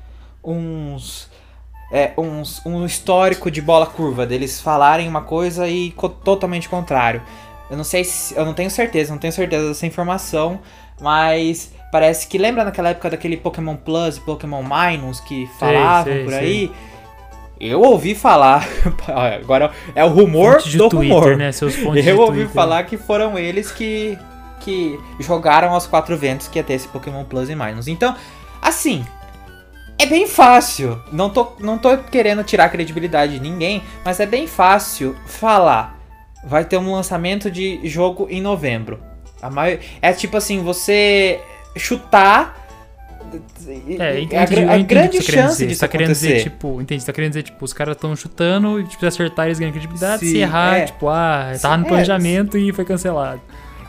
uns. 0.42 1.28
É, 1.92 2.12
uns, 2.18 2.64
um 2.66 2.84
histórico 2.84 3.50
de 3.50 3.60
bola 3.60 3.86
curva, 3.86 4.26
deles 4.26 4.60
falarem 4.60 5.06
uma 5.06 5.20
coisa 5.20 5.68
e 5.68 5.92
co- 5.92 6.08
totalmente 6.08 6.68
contrário. 6.68 7.22
Eu 7.70 7.76
não 7.76 7.84
sei 7.84 8.04
se. 8.04 8.34
Eu 8.34 8.44
não 8.44 8.52
tenho 8.54 8.70
certeza, 8.70 9.12
não 9.12 9.18
tenho 9.18 9.32
certeza 9.32 9.68
dessa 9.68 9.86
informação, 9.86 10.60
mas 11.00 11.72
parece 11.92 12.26
que 12.26 12.36
lembra 12.36 12.64
naquela 12.64 12.90
época 12.90 13.10
daquele 13.10 13.36
Pokémon 13.36 13.76
Plus 13.76 14.16
e 14.16 14.20
Pokémon 14.20 14.62
Minus 14.62 15.20
que 15.20 15.46
falavam 15.58 16.12
sei, 16.12 16.24
por 16.24 16.32
sei. 16.32 16.72
Eu 17.60 17.80
ouvi 17.80 18.14
falar. 18.14 18.66
Agora 19.40 19.70
é 19.94 20.04
o 20.04 20.08
rumor 20.08 20.58
do 20.58 20.88
Twitter, 20.88 21.16
rumor. 21.16 21.36
né? 21.36 21.52
Seus 21.52 21.74
fontes 21.76 22.06
Eu 22.06 22.18
ouvi 22.20 22.38
Twitter. 22.38 22.54
falar 22.54 22.82
que 22.84 22.96
foram 22.96 23.38
eles 23.38 23.70
que, 23.70 24.18
que 24.60 24.98
jogaram 25.20 25.72
aos 25.72 25.86
quatro 25.86 26.16
ventos 26.16 26.48
que 26.48 26.58
ia 26.58 26.64
ter 26.64 26.74
esse 26.74 26.88
Pokémon 26.88 27.24
Plus 27.24 27.48
e 27.48 27.54
Minus. 27.54 27.88
Então, 27.88 28.14
assim, 28.60 29.04
é 29.98 30.06
bem 30.06 30.26
fácil. 30.26 31.00
Não 31.12 31.30
tô, 31.30 31.52
não 31.60 31.78
tô 31.78 31.96
querendo 31.98 32.42
tirar 32.42 32.64
a 32.64 32.68
credibilidade 32.68 33.34
de 33.34 33.40
ninguém, 33.40 33.82
mas 34.04 34.20
é 34.20 34.26
bem 34.26 34.46
fácil 34.46 35.16
falar. 35.26 35.98
Vai 36.44 36.64
ter 36.64 36.76
um 36.76 36.92
lançamento 36.92 37.50
de 37.50 37.80
jogo 37.88 38.26
em 38.30 38.40
novembro. 38.42 39.00
Maior, 39.50 39.78
é 40.02 40.12
tipo 40.12 40.36
assim, 40.36 40.62
você 40.62 41.40
chutar. 41.76 42.63
É, 43.98 44.16
é 44.16 44.20
entendi, 44.20 44.36
a, 44.36 44.78
grande 44.78 45.18
querendo 45.18 45.22
chance 45.22 45.66
disso 45.66 45.78
Você 45.78 45.80
tá 45.80 45.88
querendo 45.88 46.06
acontecer. 46.10 46.28
dizer, 46.34 46.42
tipo, 46.44 46.80
entendi, 46.80 47.00
você 47.00 47.06
tá 47.06 47.12
querendo 47.12 47.30
dizer, 47.30 47.42
tipo, 47.42 47.64
os 47.64 47.72
caras 47.72 47.96
estão 47.96 48.14
chutando 48.16 48.80
e, 48.80 48.84
tipo, 48.84 49.00
se 49.00 49.06
acertar 49.06 49.46
eles 49.46 49.58
ganham 49.58 49.72
credibilidade, 49.72 50.26
se 50.26 50.38
errar, 50.38 50.76
é. 50.78 50.84
tipo, 50.84 51.08
ah, 51.08 51.52
tava 51.60 51.76
no 51.78 51.84
É, 51.84 51.88
planejamento 51.88 52.56
e 52.58 52.72
foi 52.72 52.84
cancelado. 52.84 53.40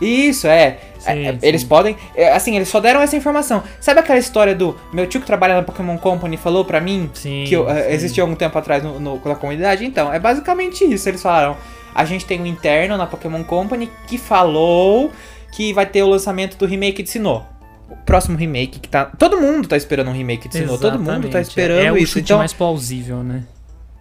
Isso, 0.01 0.45
é. 0.47 0.77
Sim, 0.99 1.25
É, 1.25 1.31
sim. 1.33 1.39
Eles 1.41 1.63
podem. 1.63 1.95
é, 2.15 2.33
Assim, 2.33 2.55
eles 2.55 2.67
só 2.67 2.81
deram 2.81 2.99
essa 3.01 3.15
informação. 3.15 3.63
Sabe 3.79 4.01
aquela 4.01 4.19
história 4.19 4.53
do 4.53 4.75
meu 4.91 5.07
tio 5.07 5.21
que 5.21 5.25
trabalha 5.25 5.55
na 5.55 5.63
Pokémon 5.63 5.97
Company 5.97 6.35
falou 6.35 6.65
pra 6.65 6.81
mim 6.81 7.09
Sim. 7.13 7.45
que 7.47 7.55
eu, 7.55 7.69
é, 7.69 7.93
existia 7.93 8.21
algum 8.21 8.35
tempo 8.35 8.57
atrás 8.57 8.83
no, 8.83 8.99
no- 8.99 9.21
na 9.23 9.35
comunidade? 9.35 9.85
Então, 9.85 10.11
é 10.11 10.19
basicamente 10.19 10.83
isso. 10.83 11.07
Eles 11.07 11.21
falaram. 11.21 11.55
A 11.93 12.03
gente 12.03 12.25
tem 12.25 12.41
um 12.41 12.45
interno 12.45 12.97
na 12.97 13.05
Pokémon 13.07 13.41
Company 13.45 13.89
que 14.05 14.17
falou 14.17 15.11
que 15.53 15.71
vai 15.71 15.85
ter 15.85 16.03
o 16.03 16.07
lançamento 16.09 16.57
do 16.57 16.65
remake 16.65 17.01
de 17.01 17.09
Sinnoh. 17.09 17.43
O 17.89 17.95
próximo 17.97 18.35
remake 18.37 18.79
que 18.79 18.89
tá. 18.89 19.05
Todo 19.05 19.39
mundo 19.39 19.67
tá 19.67 19.77
esperando 19.77 20.09
um 20.09 20.13
remake 20.13 20.47
de 20.47 20.57
Sinnoh. 20.57 20.77
Todo 20.77 20.97
mundo 20.97 21.05
tá 21.05 21.39
Exatamente. 21.39 21.47
esperando 21.49 21.79
é, 21.79 21.85
é 21.85 21.91
o 21.91 21.97
isso. 21.97 22.13
chute 22.13 22.25
Então, 22.25 22.37
mais 22.39 22.53
plausível, 22.53 23.23
né? 23.23 23.43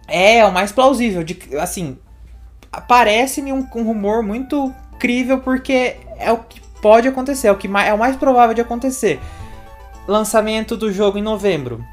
é, 0.07 0.45
o 0.45 0.51
mais 0.51 0.71
plausível. 0.71 1.23
De, 1.23 1.37
assim, 1.59 1.97
parece-me 2.87 3.51
um, 3.53 3.67
um 3.75 3.83
rumor 3.83 4.23
muito 4.23 4.73
crível 4.99 5.39
porque 5.39 5.97
é 6.17 6.31
o 6.31 6.37
que 6.37 6.59
pode 6.81 7.07
acontecer, 7.07 7.47
é 7.47 7.51
o 7.51 7.55
que 7.57 7.67
mais, 7.67 7.89
é 7.89 7.93
o 7.93 7.97
mais 7.97 8.15
provável 8.15 8.53
de 8.55 8.61
acontecer. 8.61 9.19
Lançamento 10.07 10.77
do 10.77 10.91
jogo 10.91 11.17
em 11.17 11.21
novembro. 11.21 11.83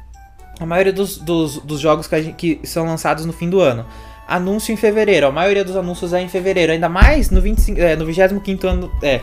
A 0.59 0.65
maioria 0.65 0.93
dos, 0.93 1.17
dos, 1.17 1.57
dos 1.57 1.79
jogos 1.79 2.07
que, 2.07 2.21
gente- 2.21 2.35
que 2.35 2.67
são 2.67 2.85
lançados 2.85 3.25
no 3.25 3.33
fim 3.33 3.49
do 3.49 3.59
ano. 3.59 3.85
Anúncio 4.27 4.71
em 4.71 4.77
fevereiro. 4.77 5.27
A 5.27 5.31
maioria 5.31 5.63
dos 5.65 5.75
anúncios 5.75 6.13
é 6.13 6.21
em 6.21 6.29
fevereiro. 6.29 6.71
Ainda 6.71 6.87
mais 6.87 7.29
no, 7.31 7.41
25, 7.41 7.79
é, 7.79 7.95
no 7.95 8.05
25 8.05 8.67
ano. 8.67 8.91
É. 9.01 9.21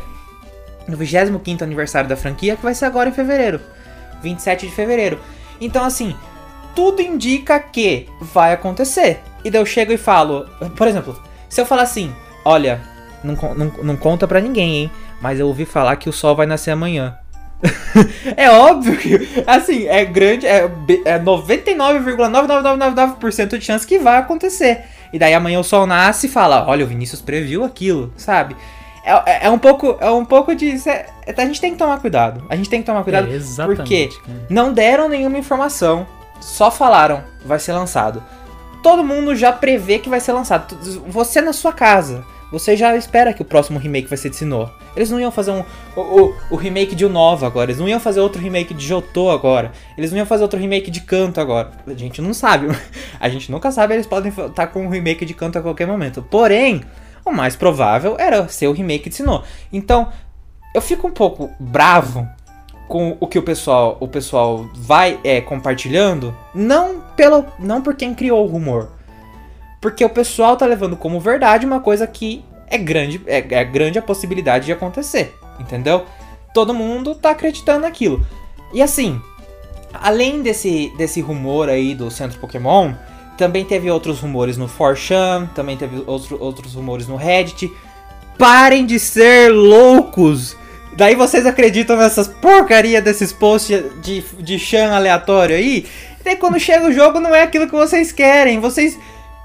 No 0.88 0.96
25 0.96 1.62
aniversário 1.62 2.08
da 2.08 2.16
franquia, 2.16 2.56
que 2.56 2.62
vai 2.62 2.74
ser 2.74 2.86
agora 2.86 3.08
em 3.08 3.12
fevereiro. 3.12 3.60
27 4.22 4.66
de 4.66 4.72
fevereiro. 4.72 5.18
Então, 5.60 5.84
assim, 5.84 6.16
tudo 6.74 7.02
indica 7.02 7.58
que 7.58 8.08
vai 8.20 8.52
acontecer. 8.52 9.20
E 9.44 9.50
daí 9.50 9.60
eu 9.60 9.66
chego 9.66 9.92
e 9.92 9.96
falo, 9.96 10.46
por 10.76 10.88
exemplo, 10.88 11.20
se 11.48 11.60
eu 11.60 11.66
falar 11.66 11.82
assim, 11.82 12.12
olha, 12.44 12.80
não, 13.22 13.34
não, 13.54 13.72
não 13.82 13.96
conta 13.96 14.26
pra 14.26 14.40
ninguém, 14.40 14.76
hein? 14.76 14.90
Mas 15.20 15.38
eu 15.38 15.46
ouvi 15.46 15.64
falar 15.64 15.96
que 15.96 16.08
o 16.08 16.12
sol 16.12 16.34
vai 16.34 16.46
nascer 16.46 16.70
amanhã. 16.70 17.16
é 18.36 18.50
óbvio 18.50 18.96
que, 18.96 19.42
assim, 19.46 19.86
é 19.86 20.04
grande, 20.04 20.46
é, 20.46 20.66
be- 20.66 21.02
é 21.04 21.18
99,99999% 21.18 23.58
de 23.58 23.64
chance 23.64 23.86
que 23.86 23.98
vai 23.98 24.18
acontecer. 24.18 24.84
E 25.12 25.18
daí 25.18 25.34
amanhã 25.34 25.60
o 25.60 25.64
sol 25.64 25.86
nasce 25.86 26.26
e 26.26 26.30
fala, 26.30 26.66
olha, 26.66 26.84
o 26.84 26.88
Vinícius 26.88 27.20
previu 27.20 27.64
aquilo, 27.64 28.12
sabe? 28.16 28.56
É, 29.04 29.12
é- 29.12 29.46
é 29.46 29.50
um 29.50 29.58
pouco, 29.58 29.96
é 30.00 30.10
um 30.10 30.24
pouco 30.24 30.54
de, 30.54 30.74
a 31.36 31.44
gente 31.44 31.60
tem 31.60 31.72
que 31.72 31.78
tomar 31.78 31.98
cuidado. 31.98 32.44
A 32.48 32.56
gente 32.56 32.68
tem 32.68 32.80
que 32.80 32.86
tomar 32.86 33.02
cuidado 33.02 33.28
é, 33.28 33.34
exatamente. 33.34 33.76
porque 33.76 34.08
cara. 34.08 34.38
não 34.48 34.72
deram 34.72 35.08
nenhuma 35.08 35.38
informação, 35.38 36.06
só 36.40 36.70
falaram, 36.70 37.22
vai 37.44 37.58
ser 37.58 37.72
lançado. 37.72 38.22
Todo 38.82 39.04
mundo 39.04 39.34
já 39.34 39.52
prevê 39.52 39.98
que 39.98 40.08
vai 40.08 40.20
ser 40.20 40.32
lançado. 40.32 40.76
Você 41.08 41.40
na 41.40 41.52
sua 41.52 41.72
casa, 41.72 42.24
você 42.50 42.76
já 42.76 42.96
espera 42.96 43.32
que 43.32 43.42
o 43.42 43.44
próximo 43.44 43.78
remake 43.78 44.08
vai 44.08 44.18
ser 44.18 44.30
de 44.30 44.36
Sinnoh. 44.36 44.70
Eles 44.96 45.10
não 45.10 45.20
iam 45.20 45.30
fazer 45.30 45.52
um, 45.52 45.62
o, 45.94 46.00
o, 46.00 46.34
o 46.50 46.56
remake 46.56 46.94
de 46.96 47.04
Unova 47.04 47.46
agora, 47.46 47.70
eles 47.70 47.78
não 47.78 47.88
iam 47.88 48.00
fazer 48.00 48.20
outro 48.20 48.42
remake 48.42 48.74
de 48.74 48.84
Jotô 48.84 49.30
agora, 49.30 49.70
eles 49.96 50.10
não 50.10 50.18
iam 50.18 50.26
fazer 50.26 50.42
outro 50.42 50.58
remake 50.58 50.90
de 50.90 51.00
Canto 51.00 51.40
agora. 51.40 51.70
A 51.86 51.94
gente 51.94 52.20
não 52.20 52.34
sabe, 52.34 52.66
a 53.20 53.28
gente 53.28 53.52
nunca 53.52 53.70
sabe, 53.70 53.94
eles 53.94 54.06
podem 54.06 54.32
estar 54.32 54.66
com 54.68 54.84
um 54.84 54.88
remake 54.88 55.24
de 55.24 55.34
Canto 55.34 55.58
a 55.58 55.62
qualquer 55.62 55.86
momento. 55.86 56.22
Porém, 56.28 56.82
o 57.24 57.30
mais 57.30 57.56
provável 57.56 58.16
era 58.18 58.48
ser 58.48 58.66
o 58.66 58.72
remake 58.72 59.08
de 59.08 59.16
Sinnoh. 59.16 59.42
Então, 59.72 60.08
eu 60.74 60.80
fico 60.80 61.06
um 61.06 61.12
pouco 61.12 61.50
bravo 61.58 62.28
com 62.88 63.16
o 63.20 63.26
que 63.26 63.38
o 63.38 63.42
pessoal, 63.42 63.96
o 64.00 64.08
pessoal 64.08 64.68
vai 64.74 65.18
é, 65.22 65.40
compartilhando, 65.40 66.36
não 66.54 67.00
pelo, 67.16 67.46
não 67.58 67.80
por 67.80 67.94
quem 67.94 68.14
criou 68.14 68.44
o 68.44 68.48
rumor, 68.48 68.90
porque 69.80 70.04
o 70.04 70.10
pessoal 70.10 70.56
tá 70.56 70.66
levando 70.66 70.96
como 70.96 71.20
verdade 71.20 71.64
uma 71.64 71.80
coisa 71.80 72.06
que 72.06 72.44
é 72.66 72.76
grande, 72.76 73.20
é, 73.26 73.38
é 73.38 73.64
grande 73.64 73.98
a 73.98 74.02
possibilidade 74.02 74.66
de 74.66 74.72
acontecer, 74.72 75.32
entendeu? 75.58 76.04
Todo 76.52 76.74
mundo 76.74 77.14
tá 77.14 77.30
acreditando 77.30 77.82
naquilo. 77.82 78.26
E 78.72 78.82
assim, 78.82 79.20
além 79.94 80.42
desse, 80.42 80.92
desse 80.96 81.20
rumor 81.20 81.68
aí 81.68 81.94
do 81.94 82.10
centro 82.10 82.40
Pokémon, 82.40 82.92
também 83.40 83.64
teve 83.64 83.90
outros 83.90 84.20
rumores 84.20 84.58
no 84.58 84.68
4chan, 84.68 85.48
também 85.54 85.74
teve 85.74 86.04
outro, 86.06 86.36
outros 86.38 86.74
rumores 86.74 87.08
no 87.08 87.16
Reddit. 87.16 87.72
Parem 88.36 88.84
de 88.84 88.98
ser 88.98 89.50
loucos! 89.50 90.54
Daí 90.94 91.14
vocês 91.14 91.46
acreditam 91.46 91.96
nessas 91.96 92.28
porcaria 92.28 93.00
desses 93.00 93.32
posts 93.32 93.82
de, 94.02 94.20
de 94.40 94.58
chan 94.58 94.92
aleatório 94.92 95.56
aí? 95.56 95.86
E 96.20 96.22
daí 96.22 96.36
quando 96.36 96.60
chega 96.60 96.86
o 96.86 96.92
jogo 96.92 97.18
não 97.18 97.34
é 97.34 97.42
aquilo 97.42 97.66
que 97.66 97.72
vocês 97.74 98.12
querem. 98.12 98.60
Vocês 98.60 98.98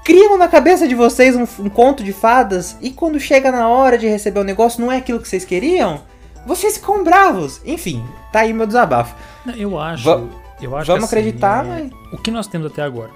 criam 0.04 0.36
na 0.36 0.46
cabeça 0.46 0.86
de 0.86 0.94
vocês 0.94 1.34
um, 1.34 1.46
um 1.64 1.70
conto 1.70 2.04
de 2.04 2.12
fadas 2.12 2.76
e 2.82 2.90
quando 2.90 3.18
chega 3.18 3.50
na 3.50 3.66
hora 3.66 3.96
de 3.96 4.06
receber 4.06 4.40
o 4.40 4.44
negócio 4.44 4.78
não 4.78 4.92
é 4.92 4.98
aquilo 4.98 5.20
que 5.20 5.28
vocês 5.28 5.44
queriam? 5.46 6.02
Vocês 6.44 6.76
ficam 6.76 7.02
bravos. 7.02 7.62
Enfim, 7.64 8.04
tá 8.30 8.40
aí 8.40 8.52
meu 8.52 8.66
desabafo. 8.66 9.14
Eu 9.56 9.78
acho. 9.80 10.04
Va- 10.04 10.22
eu 10.60 10.76
acho 10.76 10.86
Vamos 10.86 11.04
assim, 11.04 11.16
acreditar, 11.16 11.64
é, 11.64 11.68
mas. 11.68 11.90
O 12.12 12.18
que 12.18 12.30
nós 12.30 12.46
temos 12.46 12.70
até 12.70 12.82
agora, 12.82 13.10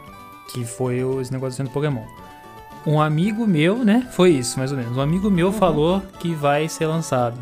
que 0.53 0.65
foi 0.65 1.03
os 1.05 1.31
negócios 1.31 1.67
do 1.67 1.73
Pokémon. 1.73 2.05
Um 2.87 3.01
amigo 3.01 3.47
meu, 3.47 3.85
né? 3.85 4.09
Foi 4.13 4.31
isso, 4.31 4.59
mais 4.59 4.73
ou 4.73 4.79
menos. 4.79 4.97
Um 4.97 5.01
amigo 5.01 5.31
meu 5.31 5.53
falou 5.53 6.01
que 6.19 6.35
vai 6.35 6.69
ser 6.69 6.87
lançado. 6.87 7.39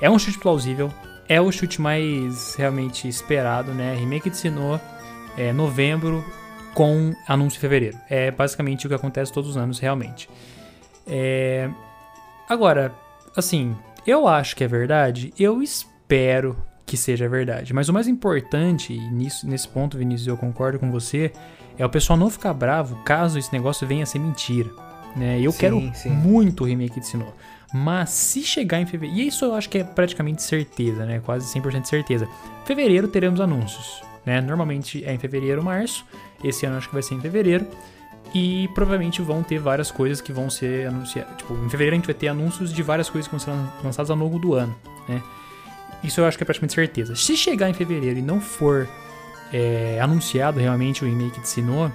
É 0.00 0.10
um 0.10 0.18
chute 0.18 0.38
plausível. 0.38 0.92
É 1.28 1.40
o 1.40 1.50
chute 1.50 1.80
mais 1.80 2.54
realmente 2.54 3.08
esperado, 3.08 3.72
né? 3.72 3.94
Remake 3.94 4.30
de 4.30 4.36
Sinnoh, 4.36 4.80
é 5.36 5.52
novembro, 5.52 6.24
com 6.74 7.14
anúncio 7.26 7.58
em 7.58 7.60
fevereiro. 7.60 7.98
É 8.08 8.30
basicamente 8.30 8.86
o 8.86 8.88
que 8.88 8.94
acontece 8.94 9.32
todos 9.32 9.50
os 9.50 9.56
anos, 9.56 9.78
realmente. 9.78 10.28
É... 11.06 11.70
Agora, 12.48 12.94
assim, 13.36 13.76
eu 14.06 14.28
acho 14.28 14.54
que 14.54 14.62
é 14.62 14.68
verdade. 14.68 15.32
Eu 15.38 15.62
espero 15.62 16.56
que 16.86 16.96
seja 16.96 17.28
verdade. 17.28 17.74
Mas 17.74 17.88
o 17.88 17.92
mais 17.92 18.06
importante, 18.08 18.92
e 18.94 19.10
nisso, 19.10 19.46
nesse 19.46 19.66
ponto, 19.68 19.98
Vinícius, 19.98 20.28
eu 20.28 20.36
concordo 20.36 20.78
com 20.78 20.90
você, 20.90 21.32
é 21.76 21.84
o 21.84 21.88
pessoal 21.90 22.16
não 22.18 22.30
ficar 22.30 22.54
bravo 22.54 22.94
caso 23.04 23.38
esse 23.38 23.52
negócio 23.52 23.86
venha 23.86 24.04
a 24.04 24.06
ser 24.06 24.20
mentira. 24.20 24.70
Né? 25.16 25.40
Eu 25.40 25.50
Sim, 25.50 25.58
quero 25.58 25.90
sim. 25.94 26.10
muito 26.10 26.62
o 26.62 26.66
remake 26.66 27.00
de 27.00 27.06
Sinnoh. 27.06 27.32
Mas 27.74 28.10
se 28.10 28.42
chegar 28.42 28.80
em 28.80 28.86
fevereiro. 28.86 29.20
E 29.20 29.26
isso 29.26 29.44
eu 29.44 29.54
acho 29.54 29.68
que 29.68 29.78
é 29.78 29.84
praticamente 29.84 30.42
certeza, 30.42 31.04
né? 31.04 31.20
Quase 31.24 31.46
100% 31.58 31.80
de 31.82 31.88
certeza. 31.88 32.28
Fevereiro 32.64 33.08
teremos 33.08 33.40
anúncios. 33.40 34.00
Né? 34.24 34.40
Normalmente 34.40 35.04
é 35.04 35.12
em 35.12 35.18
fevereiro 35.18 35.58
ou 35.60 35.64
março. 35.64 36.04
Esse 36.44 36.64
ano 36.66 36.76
acho 36.76 36.86
que 36.88 36.94
vai 36.94 37.02
ser 37.02 37.14
em 37.16 37.20
fevereiro. 37.20 37.66
E 38.34 38.68
provavelmente 38.74 39.20
vão 39.22 39.42
ter 39.42 39.58
várias 39.58 39.90
coisas 39.90 40.20
que 40.20 40.32
vão 40.32 40.48
ser 40.50 40.86
anunciadas. 40.88 41.36
Tipo, 41.38 41.54
em 41.54 41.68
fevereiro 41.68 41.94
a 41.94 41.98
gente 41.98 42.06
vai 42.06 42.14
ter 42.14 42.28
anúncios 42.28 42.72
de 42.72 42.82
várias 42.82 43.08
coisas 43.10 43.26
que 43.26 43.32
vão 43.36 43.40
ser 43.40 43.50
lan- 43.50 43.68
lançadas 43.82 44.10
ao 44.10 44.16
longo 44.16 44.38
do 44.38 44.54
ano. 44.54 44.74
Né? 45.08 45.20
Isso 46.06 46.20
eu 46.20 46.26
acho 46.26 46.36
que 46.36 46.44
é 46.44 46.46
praticamente 46.46 46.74
certeza. 46.74 47.16
Se 47.16 47.36
chegar 47.36 47.68
em 47.68 47.74
fevereiro 47.74 48.18
e 48.18 48.22
não 48.22 48.40
for 48.40 48.88
é, 49.52 49.98
anunciado 50.00 50.60
realmente 50.60 51.04
o 51.04 51.08
remake 51.08 51.40
de 51.40 51.48
Sinnoh, 51.48 51.90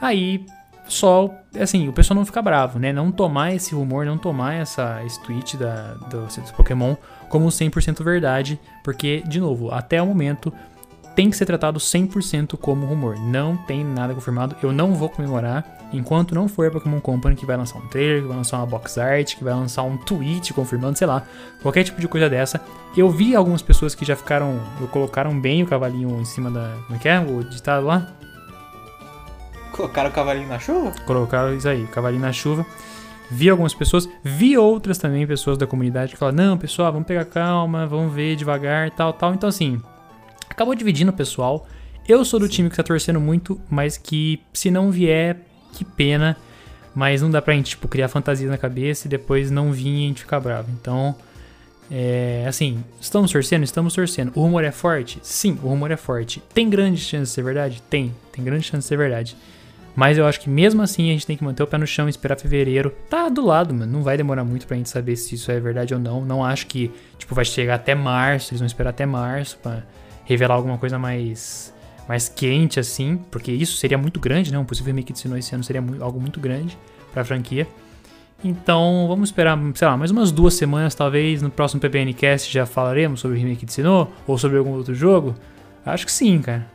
aí 0.00 0.44
só, 0.88 1.30
assim, 1.60 1.88
o 1.88 1.92
pessoal 1.92 2.16
não 2.16 2.24
fica 2.24 2.40
bravo, 2.40 2.78
né? 2.78 2.92
Não 2.92 3.12
tomar 3.12 3.54
esse 3.54 3.74
rumor, 3.74 4.06
não 4.06 4.16
tomar 4.16 4.54
essa, 4.54 5.02
esse 5.04 5.20
tweet 5.22 5.56
da, 5.56 5.94
do, 5.94 6.26
do 6.26 6.52
Pokémon 6.56 6.96
como 7.28 7.46
100% 7.48 8.02
verdade, 8.02 8.58
porque, 8.82 9.22
de 9.26 9.38
novo, 9.38 9.70
até 9.70 10.00
o 10.00 10.06
momento 10.06 10.52
tem 11.14 11.30
que 11.30 11.36
ser 11.36 11.46
tratado 11.46 11.78
100% 11.78 12.56
como 12.58 12.86
rumor. 12.86 13.18
Não 13.18 13.56
tem 13.56 13.84
nada 13.84 14.14
confirmado. 14.14 14.56
Eu 14.62 14.72
não 14.72 14.94
vou 14.94 15.08
comemorar 15.08 15.78
enquanto 15.92 16.34
não 16.34 16.48
for 16.48 16.66
a 16.66 16.70
Pokémon 16.70 17.00
Company 17.00 17.34
que 17.34 17.46
vai 17.46 17.56
lançar 17.56 17.78
um 17.78 17.86
trailer, 17.88 18.22
que 18.22 18.28
vai 18.28 18.36
lançar 18.36 18.58
uma 18.58 18.66
box 18.66 18.98
art, 18.98 19.36
que 19.36 19.44
vai 19.44 19.54
lançar 19.54 19.82
um 19.82 19.96
tweet 19.96 20.52
confirmando, 20.52 20.98
sei 20.98 21.06
lá, 21.06 21.22
qualquer 21.62 21.84
tipo 21.84 22.00
de 22.00 22.08
coisa 22.08 22.28
dessa. 22.28 22.60
Eu 22.96 23.10
vi 23.10 23.34
algumas 23.34 23.62
pessoas 23.62 23.94
que 23.94 24.04
já 24.04 24.16
ficaram, 24.16 24.60
colocaram 24.90 25.38
bem 25.38 25.62
o 25.62 25.66
cavalinho 25.66 26.20
em 26.20 26.24
cima 26.24 26.50
da, 26.50 26.76
como 26.86 26.96
é 26.96 26.98
que 26.98 27.08
é? 27.08 27.18
O 27.18 27.42
ditado 27.42 27.86
lá? 27.86 28.12
Colocaram 29.72 30.10
o 30.10 30.12
cavalinho 30.12 30.48
na 30.48 30.58
chuva? 30.58 30.92
Colocaram 31.06 31.54
isso 31.54 31.68
aí, 31.68 31.86
cavalinho 31.86 32.22
na 32.22 32.32
chuva. 32.32 32.66
Vi 33.30 33.50
algumas 33.50 33.74
pessoas, 33.74 34.08
vi 34.24 34.56
outras 34.56 34.96
também, 34.96 35.26
pessoas 35.26 35.58
da 35.58 35.66
comunidade 35.66 36.12
que 36.12 36.18
falaram: 36.18 36.36
Não, 36.36 36.58
pessoal, 36.58 36.90
vamos 36.90 37.06
pegar 37.06 37.26
calma, 37.26 37.86
vamos 37.86 38.12
ver 38.12 38.36
devagar, 38.36 38.90
tal, 38.90 39.12
tal. 39.12 39.34
Então, 39.34 39.48
assim, 39.48 39.80
acabou 40.58 40.74
dividindo 40.74 41.10
o 41.10 41.14
pessoal. 41.14 41.68
Eu 42.08 42.24
sou 42.24 42.40
do 42.40 42.48
time 42.48 42.68
que 42.68 42.76
tá 42.76 42.82
torcendo 42.82 43.20
muito, 43.20 43.60
mas 43.70 43.96
que 43.96 44.40
se 44.52 44.70
não 44.70 44.90
vier, 44.90 45.36
que 45.72 45.84
pena. 45.84 46.36
Mas 46.94 47.22
não 47.22 47.30
dá 47.30 47.40
pra 47.40 47.54
gente, 47.54 47.70
tipo, 47.70 47.86
criar 47.86 48.08
fantasia 48.08 48.48
na 48.48 48.58
cabeça 48.58 49.06
e 49.06 49.10
depois 49.10 49.52
não 49.52 49.70
vir 49.70 49.86
e 49.86 50.04
a 50.04 50.08
gente 50.08 50.20
ficar 50.22 50.40
bravo. 50.40 50.68
Então, 50.80 51.14
é, 51.88 52.44
assim, 52.48 52.82
estamos 53.00 53.30
torcendo? 53.30 53.62
Estamos 53.62 53.94
torcendo. 53.94 54.32
O 54.34 54.40
rumor 54.40 54.64
é 54.64 54.72
forte? 54.72 55.20
Sim, 55.22 55.56
o 55.62 55.68
rumor 55.68 55.92
é 55.92 55.96
forte. 55.96 56.42
Tem 56.52 56.68
grande 56.68 57.00
chance 57.00 57.30
de 57.30 57.34
ser 57.34 57.42
verdade? 57.42 57.80
Tem, 57.88 58.12
tem 58.32 58.44
grande 58.44 58.64
chance 58.64 58.80
de 58.80 58.88
ser 58.88 58.96
verdade. 58.96 59.36
Mas 59.94 60.18
eu 60.18 60.26
acho 60.26 60.40
que 60.40 60.48
mesmo 60.48 60.82
assim 60.82 61.10
a 61.10 61.12
gente 61.12 61.26
tem 61.26 61.36
que 61.36 61.44
manter 61.44 61.62
o 61.62 61.66
pé 61.66 61.78
no 61.78 61.86
chão 61.86 62.08
e 62.08 62.10
esperar 62.10 62.38
fevereiro. 62.38 62.90
Tá 63.08 63.28
do 63.28 63.44
lado, 63.44 63.72
mano. 63.74 63.92
Não 63.92 64.02
vai 64.02 64.16
demorar 64.16 64.44
muito 64.44 64.66
pra 64.66 64.76
gente 64.76 64.88
saber 64.88 65.14
se 65.16 65.34
isso 65.34 65.52
é 65.52 65.60
verdade 65.60 65.94
ou 65.94 66.00
não. 66.00 66.24
Não 66.24 66.44
acho 66.44 66.66
que, 66.66 66.90
tipo, 67.16 67.34
vai 67.34 67.44
chegar 67.44 67.76
até 67.76 67.94
março. 67.94 68.52
Eles 68.52 68.60
vão 68.60 68.66
esperar 68.66 68.90
até 68.90 69.06
março 69.06 69.58
pra 69.62 69.82
revelar 70.28 70.54
alguma 70.54 70.76
coisa 70.78 70.98
mais 70.98 71.74
mais 72.06 72.28
quente, 72.28 72.78
assim. 72.78 73.18
Porque 73.30 73.50
isso 73.50 73.76
seria 73.76 73.98
muito 73.98 74.20
grande, 74.20 74.52
né? 74.52 74.58
Um 74.58 74.64
possível 74.64 74.92
remake 74.92 75.12
de 75.12 75.18
Sinnoh 75.18 75.36
esse 75.38 75.54
ano 75.54 75.64
seria 75.64 75.80
mu- 75.82 76.02
algo 76.04 76.20
muito 76.20 76.38
grande 76.38 76.76
pra 77.12 77.24
franquia. 77.24 77.66
Então, 78.44 79.06
vamos 79.08 79.30
esperar, 79.30 79.58
sei 79.74 79.88
lá, 79.88 79.96
mais 79.96 80.10
umas 80.10 80.30
duas 80.30 80.54
semanas, 80.54 80.94
talvez. 80.94 81.42
No 81.42 81.50
próximo 81.50 81.80
PPNcast 81.80 82.52
já 82.52 82.64
falaremos 82.66 83.20
sobre 83.20 83.36
o 83.36 83.40
remake 83.40 83.66
de 83.66 83.72
Sinnoh 83.72 84.08
ou 84.26 84.38
sobre 84.38 84.58
algum 84.58 84.70
outro 84.72 84.94
jogo. 84.94 85.34
Acho 85.84 86.06
que 86.06 86.12
sim, 86.12 86.38
cara. 86.40 86.66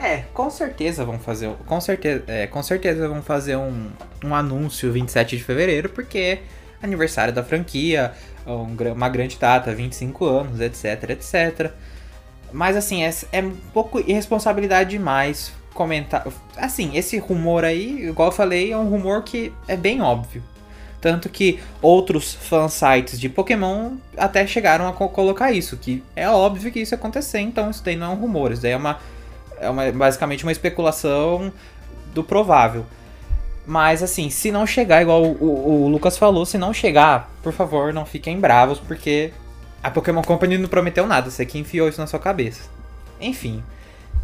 É, 0.00 0.18
com 0.32 0.48
certeza 0.50 1.04
vão 1.04 1.18
fazer. 1.18 1.50
Com 1.66 1.80
certeza, 1.80 2.22
é, 2.26 2.46
com 2.46 2.62
certeza 2.62 3.08
vão 3.08 3.22
fazer 3.22 3.56
um, 3.56 3.88
um 4.24 4.34
anúncio 4.34 4.92
27 4.92 5.36
de 5.36 5.42
fevereiro, 5.42 5.88
porque 5.88 6.18
é 6.18 6.42
aniversário 6.82 7.32
da 7.32 7.42
franquia, 7.42 8.12
um 8.46 8.76
uma 8.92 9.08
grande 9.08 9.36
data, 9.38 9.74
25 9.74 10.24
anos, 10.24 10.60
etc, 10.60 11.10
etc. 11.10 11.72
Mas 12.52 12.76
assim, 12.76 13.02
é, 13.02 13.10
é 13.32 13.40
um 13.42 13.52
pouco 13.72 13.98
irresponsabilidade 14.00 14.90
demais 14.90 15.52
comentar. 15.74 16.26
Assim, 16.56 16.96
esse 16.96 17.18
rumor 17.18 17.64
aí, 17.64 18.08
igual 18.08 18.28
eu 18.28 18.32
falei, 18.32 18.72
é 18.72 18.76
um 18.78 18.88
rumor 18.88 19.22
que 19.22 19.52
é 19.68 19.76
bem 19.76 20.00
óbvio. 20.00 20.42
Tanto 21.00 21.28
que 21.28 21.60
outros 21.82 22.32
fansites 22.34 23.20
de 23.20 23.28
Pokémon 23.28 23.92
até 24.16 24.46
chegaram 24.46 24.88
a 24.88 24.92
co- 24.92 25.08
colocar 25.10 25.52
isso, 25.52 25.76
que 25.76 26.02
é 26.16 26.28
óbvio 26.28 26.72
que 26.72 26.80
isso 26.80 26.94
ia 26.94 26.98
acontecer, 26.98 27.40
então 27.40 27.70
isso 27.70 27.84
daí 27.84 27.94
não 27.96 28.06
é 28.12 28.14
um 28.14 28.18
rumor, 28.18 28.50
isso 28.52 28.62
daí 28.62 28.72
é 28.72 28.76
uma 28.76 28.98
é 29.60 29.70
uma- 29.70 29.90
basicamente 29.92 30.44
uma 30.44 30.52
especulação 30.52 31.52
do 32.14 32.22
provável. 32.24 32.84
Mas 33.66 34.02
assim, 34.02 34.30
se 34.30 34.50
não 34.52 34.66
chegar, 34.66 35.02
igual 35.02 35.22
o, 35.22 35.32
o- 35.44 35.84
o 35.84 35.88
Lucas 35.88 36.16
falou, 36.16 36.44
se 36.46 36.56
não 36.58 36.72
chegar, 36.72 37.30
por 37.42 37.52
favor, 37.52 37.92
não 37.92 38.06
fiquem 38.06 38.38
bravos, 38.40 38.78
porque 38.78 39.32
a 39.82 39.90
Pokémon 39.90 40.22
Company 40.22 40.58
não 40.58 40.68
prometeu 40.68 41.06
nada, 41.06 41.30
você 41.30 41.44
que 41.46 41.58
enfiou 41.58 41.88
isso 41.88 42.00
na 42.00 42.06
sua 42.06 42.18
cabeça. 42.18 42.62
Enfim, 43.20 43.62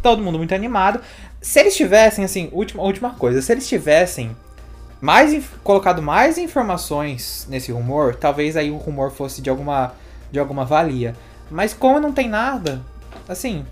todo 0.01 0.21
mundo 0.21 0.37
muito 0.37 0.53
animado. 0.53 0.99
Se 1.41 1.59
eles 1.59 1.75
tivessem, 1.75 2.23
assim, 2.25 2.49
última, 2.51 2.83
última 2.83 3.11
coisa, 3.11 3.41
se 3.41 3.51
eles 3.51 3.67
tivessem 3.67 4.35
mais 5.01 5.43
colocado 5.63 6.01
mais 6.01 6.37
informações 6.37 7.45
nesse 7.49 7.71
rumor, 7.71 8.15
talvez 8.15 8.55
aí 8.55 8.71
o 8.71 8.77
rumor 8.77 9.11
fosse 9.11 9.41
de 9.41 9.49
alguma, 9.49 9.93
de 10.31 10.39
alguma 10.39 10.63
valia. 10.63 11.15
Mas 11.51 11.73
como 11.73 11.99
não 11.99 12.11
tem 12.13 12.29
nada, 12.29 12.81
assim, 13.27 13.65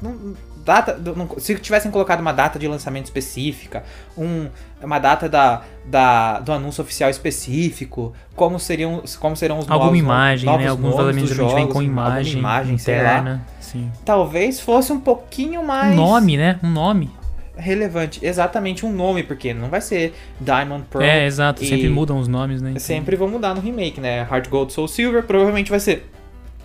não- 0.00 0.34
data, 0.68 0.92
do- 0.92 1.40
se 1.40 1.54
tivessem 1.56 1.90
colocado 1.90 2.20
uma 2.20 2.32
data 2.32 2.58
de 2.58 2.68
lançamento 2.68 3.06
específica, 3.06 3.82
um, 4.16 4.48
uma 4.82 4.98
data 4.98 5.28
da, 5.28 5.62
da, 5.84 6.38
do 6.40 6.52
anúncio 6.52 6.82
oficial 6.82 7.08
específico, 7.10 8.12
como 8.36 8.58
seriam, 8.60 9.02
como 9.18 9.34
serão 9.36 9.58
os 9.58 9.64
Alguma 9.68 9.86
novos, 9.86 9.98
imagem, 9.98 10.46
novos 10.46 10.62
né? 10.62 10.68
Alguns 10.70 10.90
dos 10.90 10.98
geralmente 10.98 11.34
vem 11.34 11.36
jogos, 11.62 11.72
com 11.72 11.82
imagem, 11.82 12.38
imagem 12.38 12.78
sei 12.78 12.94
lá, 12.96 13.00
interna. 13.02 13.46
Sim. 13.60 13.90
talvez 14.04 14.60
fosse 14.60 14.92
um 14.92 15.00
pouquinho 15.00 15.62
mais 15.64 15.92
Um 15.92 15.96
nome, 15.96 16.36
né? 16.36 16.58
Um 16.62 16.70
nome. 16.70 17.10
relevante. 17.56 18.24
Exatamente 18.24 18.86
um 18.86 18.92
nome, 18.92 19.22
porque 19.22 19.52
não 19.52 19.68
vai 19.68 19.80
ser 19.80 20.14
Diamond 20.40 20.84
Pearl. 20.90 21.04
é, 21.04 21.26
exato. 21.26 21.64
Sempre 21.64 21.88
mudam 21.88 22.18
os 22.18 22.28
nomes, 22.28 22.62
né? 22.62 22.70
Então, 22.70 22.80
Sempre 22.80 23.16
vão 23.16 23.26
mudar 23.28 23.54
no 23.54 23.60
remake, 23.60 24.00
né? 24.00 24.20
Heart 24.30 24.48
Gold 24.48 24.72
Soul 24.72 24.86
Silver 24.88 25.22
provavelmente 25.24 25.70
vai 25.70 25.80
ser 25.80 26.08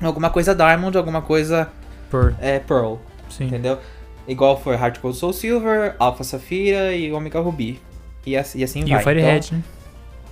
alguma 0.02 0.30
coisa 0.30 0.54
Diamond, 0.54 0.98
alguma 0.98 1.22
coisa 1.22 1.70
Por, 2.12 2.36
é, 2.40 2.60
Pearl, 2.60 2.96
sim. 3.30 3.46
entendeu? 3.46 3.80
Igual 4.28 4.60
foi 4.62 4.76
Heart 4.76 5.00
Gold 5.02 5.18
Soul 5.18 5.34
Silver, 5.34 5.96
Alpha 6.00 6.24
Safira 6.24 6.96
e 6.96 7.12
Omega 7.12 7.40
Ruby. 7.40 7.80
E 8.26 8.38
assim, 8.38 8.60
e 8.60 8.64
assim 8.64 8.80
E 8.86 8.90
vai. 8.90 9.00
o 9.02 9.04
Firehead, 9.04 9.54
né? 9.54 9.64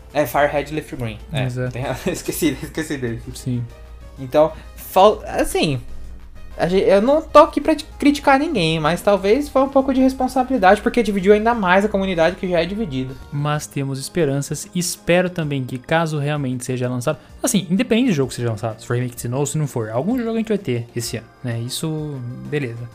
Então, 0.10 0.22
É 0.24 0.26
Firehead 0.26 0.74
Leaf 0.74 0.94
Green. 0.96 1.18
É, 1.32 1.46
Exato. 1.46 1.72
tem- 1.74 1.84
esqueci, 2.14 2.58
esqueci 2.64 2.98
dele. 2.98 3.22
Sim. 3.36 3.64
Então, 4.20 4.52
fal- 4.76 5.22
assim, 5.26 5.82
eu 6.88 7.02
não 7.02 7.22
tô 7.22 7.40
aqui 7.40 7.60
pra 7.60 7.76
criticar 7.98 8.38
ninguém, 8.40 8.80
mas 8.80 9.02
talvez 9.02 9.50
foi 9.50 9.62
um 9.64 9.70
pouco 9.70 9.94
de 9.94 10.00
responsabilidade, 10.02 10.82
porque 10.82 11.02
dividiu 11.02 11.34
ainda 11.34 11.54
mais 11.54 11.84
a 11.84 11.90
comunidade 11.90 12.36
que 12.36 12.48
já 12.48 12.62
é 12.62 12.66
dividida. 12.66 13.14
Mas 13.32 13.66
temos 13.68 14.00
esperanças. 14.00 14.68
Espero 14.76 15.30
também 15.30 15.64
que, 15.66 15.78
caso 15.78 16.18
realmente 16.20 16.64
seja 16.64 16.88
lançado. 16.90 17.18
Assim, 17.42 17.66
independente 17.70 18.10
do 18.12 18.14
jogo 18.14 18.30
que 18.30 18.36
seja 18.36 18.50
lançado, 18.50 18.80
se 18.80 18.86
for 18.88 18.96
remake 18.96 19.16
de 19.16 19.28
novo, 19.28 19.46
se 19.46 19.58
não 19.58 19.66
for, 19.68 19.90
algum 19.90 20.18
jogo 20.18 20.32
a 20.36 20.38
gente 20.38 20.50
vai 20.50 20.58
ter 20.58 20.88
esse 20.96 21.18
ano, 21.18 21.28
né? 21.44 21.60
Isso, 21.60 22.20
beleza. 22.50 22.88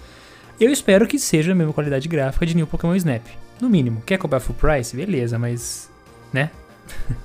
Eu 0.61 0.71
espero 0.71 1.07
que 1.07 1.19
seja 1.19 1.53
a 1.53 1.55
mesma 1.55 1.73
qualidade 1.73 2.09
gráfica 2.09 2.47
de 2.47 2.55
New 2.57 2.67
Pokémon 2.67 2.95
Snap. 2.97 3.23
No 3.61 3.69
mínimo. 3.69 4.03
Quer 4.05 4.19
cobrar 4.19 4.41
full 4.41 4.55
price? 4.55 4.97
Beleza, 4.97 5.39
mas. 5.39 5.91
né? 6.33 6.51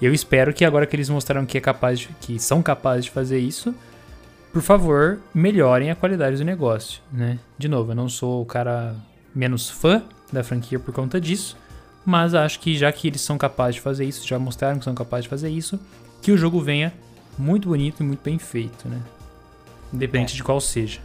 Eu 0.00 0.14
espero 0.14 0.54
que 0.54 0.64
agora 0.64 0.86
que 0.86 0.94
eles 0.94 1.08
mostraram 1.08 1.44
que, 1.44 1.58
é 1.58 1.60
capaz 1.60 1.98
de- 1.98 2.08
que 2.20 2.38
são 2.38 2.62
capazes 2.62 3.06
de 3.06 3.10
fazer 3.10 3.40
isso, 3.40 3.74
por 4.52 4.62
favor, 4.62 5.18
melhorem 5.34 5.90
a 5.90 5.96
qualidade 5.96 6.36
do 6.36 6.44
negócio, 6.44 7.00
né? 7.12 7.36
De 7.58 7.66
novo, 7.66 7.90
eu 7.90 7.96
não 7.96 8.08
sou 8.08 8.40
o 8.40 8.46
cara 8.46 8.94
menos 9.34 9.68
fã 9.68 10.04
da 10.32 10.44
franquia 10.44 10.78
por 10.78 10.94
conta 10.94 11.20
disso, 11.20 11.56
mas 12.06 12.32
acho 12.32 12.60
que 12.60 12.76
já 12.78 12.92
que 12.92 13.08
eles 13.08 13.20
são 13.20 13.36
capazes 13.36 13.74
de 13.74 13.80
fazer 13.80 14.04
isso, 14.04 14.24
já 14.24 14.38
mostraram 14.38 14.78
que 14.78 14.84
são 14.84 14.94
capazes 14.94 15.24
de 15.24 15.30
fazer 15.30 15.48
isso, 15.48 15.80
que 16.22 16.30
o 16.30 16.38
jogo 16.38 16.60
venha 16.60 16.92
muito 17.36 17.68
bonito 17.68 18.00
e 18.00 18.06
muito 18.06 18.20
bem 18.22 18.38
feito, 18.38 18.88
né? 18.88 19.00
Independente 19.92 20.34
É. 20.34 20.36
de 20.36 20.44
qual 20.44 20.60
seja. 20.60 21.00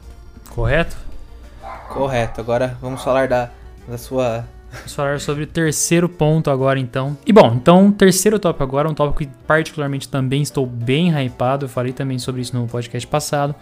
Correto? 0.52 0.96
Correto, 1.94 2.42
agora 2.42 2.76
vamos 2.82 3.04
falar 3.04 3.28
da, 3.28 3.52
da 3.88 3.98
sua. 4.00 4.46
Vamos 4.72 4.96
falar 4.96 5.20
sobre 5.20 5.44
o 5.44 5.48
terceiro 5.48 6.10
ponto 6.10 6.50
agora, 6.50 6.80
então. 6.80 7.16
E 7.24 7.32
bom, 7.32 7.54
então, 7.54 7.92
terceiro 7.92 8.40
tópico 8.40 8.64
agora, 8.64 8.90
um 8.90 8.96
tópico 8.96 9.20
que 9.20 9.30
particularmente 9.46 10.10
também 10.10 10.42
estou 10.42 10.66
bem 10.66 11.12
hypado. 11.12 11.66
Eu 11.66 11.70
falei 11.70 11.94
também 11.94 12.18
sobre 12.18 12.42
isso 12.42 12.58
no 12.58 12.68
podcast 12.68 13.08
passado, 13.08 13.54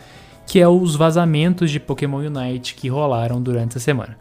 que 0.47 0.61
é 0.61 0.67
os 0.67 0.95
vazamentos 0.95 1.69
de 1.69 1.77
Pokémon 1.77 2.19
Unite 2.19 2.73
que 2.73 2.87
rolaram 2.87 3.41
durante 3.41 3.77
a 3.77 3.81
semana. 3.81 4.17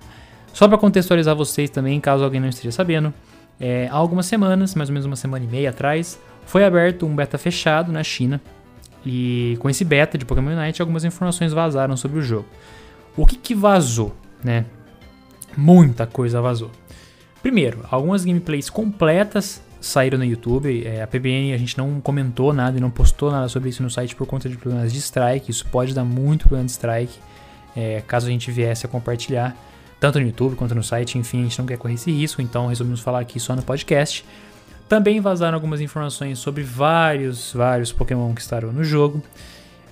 Só 0.53 0.67
para 0.67 0.77
contextualizar 0.77 1.37
vocês 1.37 1.71
também, 1.71 2.01
caso 2.01 2.25
alguém 2.25 2.41
não 2.41 2.49
esteja 2.49 2.73
sabendo, 2.73 3.15
é, 3.61 3.87
há 3.89 3.95
algumas 3.95 4.27
semanas, 4.27 4.75
mais 4.75 4.89
ou 4.89 4.95
menos 4.95 5.07
uma 5.07 5.15
semana 5.15 5.45
e 5.45 5.49
meia 5.49 5.71
atrás, 5.71 6.19
foi 6.47 6.65
aberto 6.65 7.07
um 7.07 7.15
beta 7.15 7.39
fechado 7.39 7.93
na 7.93 8.03
China. 8.03 8.41
E 9.07 9.57
com 9.61 9.71
esse 9.71 9.85
beta 9.85 10.19
de 10.19 10.25
Pokémon 10.25 10.51
Unite, 10.51 10.83
algumas 10.83 11.05
informações 11.05 11.53
vazaram 11.53 11.97
sobre 11.97 12.19
o 12.19 12.23
jogo. 12.23 12.47
O 13.17 13.27
que, 13.27 13.37
que 13.37 13.55
vazou, 13.55 14.15
né? 14.43 14.65
Muita 15.57 16.07
coisa 16.07 16.41
vazou. 16.41 16.71
Primeiro, 17.43 17.81
algumas 17.91 18.25
gameplays 18.25 18.69
completas 18.69 19.63
saíram 19.81 20.19
no 20.19 20.25
YouTube. 20.25 20.87
É, 20.87 21.03
a 21.03 21.07
PBN 21.07 21.55
a 21.55 21.57
gente 21.57 21.77
não 21.79 22.01
comentou 22.01 22.53
nada 22.53 22.77
e 22.77 22.81
não 22.81 22.91
postou 22.91 23.31
nada 23.31 23.49
sobre 23.49 23.71
isso 23.71 23.83
no 23.83 23.91
site 23.91 24.15
por 24.15 24.27
conta 24.27 24.49
de 24.49 24.57
problemas 24.57 24.93
de 24.93 24.99
strike. 24.99 25.51
Isso 25.51 25.67
pode 25.67 25.95
dar 25.95 26.05
muito 26.05 26.43
problema 26.43 26.67
de 26.67 26.73
strike, 26.73 27.19
é, 27.75 28.03
caso 28.07 28.27
a 28.27 28.31
gente 28.31 28.51
viesse 28.51 28.85
a 28.85 28.89
compartilhar, 28.89 29.57
tanto 29.99 30.21
no 30.21 30.27
YouTube 30.27 30.55
quanto 30.55 30.75
no 30.75 30.83
site. 30.83 31.19
Enfim, 31.19 31.41
a 31.41 31.43
gente 31.45 31.59
não 31.59 31.67
quer 31.67 31.79
correr 31.79 31.95
esse 31.95 32.11
risco, 32.11 32.43
então 32.43 32.67
resolvemos 32.67 33.01
falar 33.01 33.21
aqui 33.21 33.41
só 33.41 33.57
no 33.57 33.63
podcast. 33.63 34.25
Também 34.89 35.21
vazaram 35.21 35.55
algumas 35.55 35.81
informações 35.81 36.39
sobre 36.39 36.63
vários, 36.63 37.53
vários 37.53 37.93
Pokémon 37.93 38.35
que 38.35 38.41
estarão 38.41 38.73
no 38.73 38.83
jogo. 38.83 39.23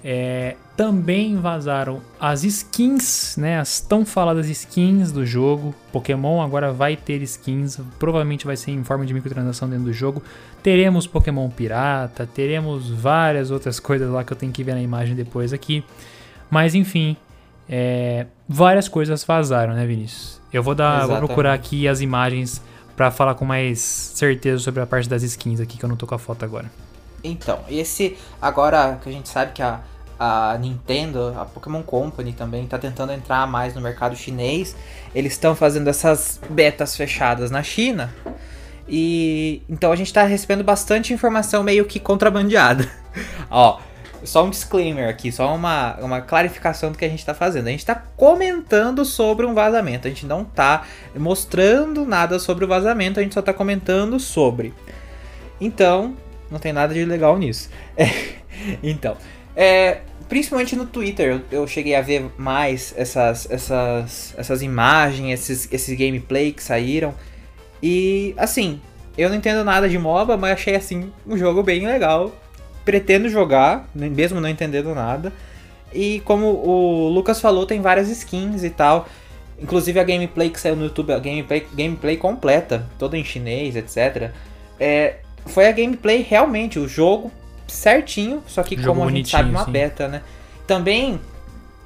É, 0.02 0.54
também 0.76 1.36
vazaram 1.36 2.00
as 2.20 2.44
skins, 2.44 3.36
né? 3.36 3.58
As 3.58 3.80
tão 3.80 4.06
faladas 4.06 4.48
skins 4.48 5.10
do 5.10 5.26
jogo. 5.26 5.74
Pokémon 5.92 6.40
agora 6.40 6.72
vai 6.72 6.96
ter 6.96 7.20
skins, 7.22 7.80
provavelmente 7.98 8.46
vai 8.46 8.56
ser 8.56 8.70
em 8.70 8.84
forma 8.84 9.04
de 9.04 9.12
microtransação 9.12 9.68
dentro 9.68 9.86
do 9.86 9.92
jogo. 9.92 10.22
Teremos 10.62 11.06
Pokémon 11.06 11.48
pirata, 11.50 12.26
teremos 12.26 12.90
várias 12.90 13.50
outras 13.50 13.80
coisas 13.80 14.10
lá 14.10 14.22
que 14.22 14.32
eu 14.32 14.36
tenho 14.36 14.52
que 14.52 14.62
ver 14.62 14.74
na 14.74 14.82
imagem 14.82 15.16
depois 15.16 15.52
aqui. 15.52 15.84
Mas 16.50 16.74
enfim, 16.74 17.16
é, 17.68 18.26
várias 18.48 18.88
coisas 18.88 19.24
vazaram, 19.24 19.74
né, 19.74 19.84
Vinícius? 19.86 20.40
Eu 20.52 20.62
vou 20.62 20.74
dar, 20.74 21.06
vou 21.06 21.18
procurar 21.18 21.52
aqui 21.52 21.86
as 21.86 22.00
imagens 22.00 22.62
pra 22.96 23.10
falar 23.10 23.34
com 23.34 23.44
mais 23.44 23.80
certeza 23.80 24.58
sobre 24.58 24.80
a 24.80 24.86
parte 24.86 25.08
das 25.08 25.22
skins 25.22 25.60
aqui, 25.60 25.76
que 25.76 25.84
eu 25.84 25.88
não 25.88 25.96
tô 25.96 26.06
com 26.06 26.14
a 26.14 26.18
foto 26.18 26.44
agora. 26.44 26.70
Então, 27.22 27.60
esse. 27.68 28.16
Agora 28.40 28.98
que 29.02 29.08
a 29.08 29.12
gente 29.12 29.28
sabe 29.28 29.52
que 29.52 29.62
a, 29.62 29.80
a 30.18 30.56
Nintendo, 30.58 31.34
a 31.38 31.44
Pokémon 31.44 31.82
Company 31.82 32.32
também 32.32 32.66
tá 32.66 32.78
tentando 32.78 33.12
entrar 33.12 33.46
mais 33.46 33.74
no 33.74 33.80
mercado 33.80 34.16
chinês. 34.16 34.74
Eles 35.14 35.32
estão 35.32 35.54
fazendo 35.54 35.88
essas 35.88 36.40
betas 36.50 36.96
fechadas 36.96 37.50
na 37.50 37.62
China. 37.62 38.12
E 38.88 39.62
então 39.68 39.92
a 39.92 39.96
gente 39.96 40.12
tá 40.12 40.24
recebendo 40.24 40.64
bastante 40.64 41.12
informação 41.12 41.62
meio 41.62 41.84
que 41.84 42.00
contrabandeada. 42.00 42.88
Ó, 43.50 43.80
só 44.24 44.44
um 44.44 44.50
disclaimer 44.50 45.08
aqui, 45.08 45.30
só 45.30 45.54
uma, 45.54 45.96
uma 46.00 46.20
clarificação 46.20 46.90
do 46.90 46.98
que 46.98 47.04
a 47.04 47.08
gente 47.08 47.24
tá 47.24 47.34
fazendo. 47.34 47.68
A 47.68 47.70
gente 47.70 47.84
tá 47.84 47.94
comentando 47.94 49.04
sobre 49.04 49.46
um 49.46 49.54
vazamento, 49.54 50.08
a 50.08 50.10
gente 50.10 50.26
não 50.26 50.44
tá 50.44 50.84
mostrando 51.14 52.04
nada 52.04 52.38
sobre 52.38 52.64
o 52.64 52.68
vazamento, 52.68 53.20
a 53.20 53.22
gente 53.22 53.34
só 53.34 53.42
tá 53.42 53.52
comentando 53.52 54.18
sobre. 54.18 54.72
Então, 55.60 56.16
não 56.50 56.58
tem 56.58 56.72
nada 56.72 56.92
de 56.94 57.04
legal 57.04 57.38
nisso. 57.38 57.70
É, 58.60 58.76
então, 58.82 59.16
é, 59.54 60.00
principalmente 60.28 60.74
no 60.74 60.84
Twitter, 60.84 61.42
eu, 61.50 61.60
eu 61.60 61.66
cheguei 61.66 61.94
a 61.94 62.00
ver 62.00 62.30
mais 62.36 62.92
essas, 62.96 63.48
essas, 63.50 64.34
essas 64.36 64.62
imagens, 64.62 65.40
esses, 65.40 65.72
esses 65.72 65.96
gameplay 65.96 66.52
que 66.52 66.62
saíram. 66.62 67.14
E, 67.82 68.34
assim, 68.36 68.80
eu 69.16 69.28
não 69.28 69.36
entendo 69.36 69.64
nada 69.64 69.88
de 69.88 69.98
MOBA, 69.98 70.36
mas 70.36 70.52
achei, 70.52 70.76
assim, 70.76 71.12
um 71.26 71.36
jogo 71.36 71.62
bem 71.62 71.86
legal. 71.86 72.32
Pretendo 72.84 73.28
jogar, 73.28 73.88
né, 73.94 74.08
mesmo 74.08 74.40
não 74.40 74.48
entendendo 74.48 74.94
nada. 74.94 75.32
E 75.92 76.20
como 76.24 76.46
o 76.46 77.08
Lucas 77.08 77.40
falou, 77.40 77.66
tem 77.66 77.80
várias 77.80 78.08
skins 78.08 78.62
e 78.62 78.70
tal. 78.70 79.08
Inclusive 79.60 79.98
a 79.98 80.04
gameplay 80.04 80.50
que 80.50 80.60
saiu 80.60 80.76
no 80.76 80.84
YouTube, 80.84 81.12
a 81.12 81.18
gameplay, 81.18 81.66
gameplay 81.74 82.16
completa, 82.16 82.86
toda 82.98 83.18
em 83.18 83.24
chinês, 83.24 83.74
etc. 83.74 84.30
É, 84.78 85.16
foi 85.46 85.66
a 85.66 85.72
gameplay 85.72 86.22
realmente, 86.22 86.78
o 86.78 86.88
jogo 86.88 87.30
certinho, 87.66 88.42
só 88.46 88.62
que 88.62 88.76
Jogo 88.76 88.98
como 88.98 89.08
a 89.08 89.12
gente 89.12 89.30
sabe, 89.30 89.50
uma 89.50 89.64
sim. 89.64 89.70
beta, 89.70 90.08
né? 90.08 90.22
Também 90.66 91.20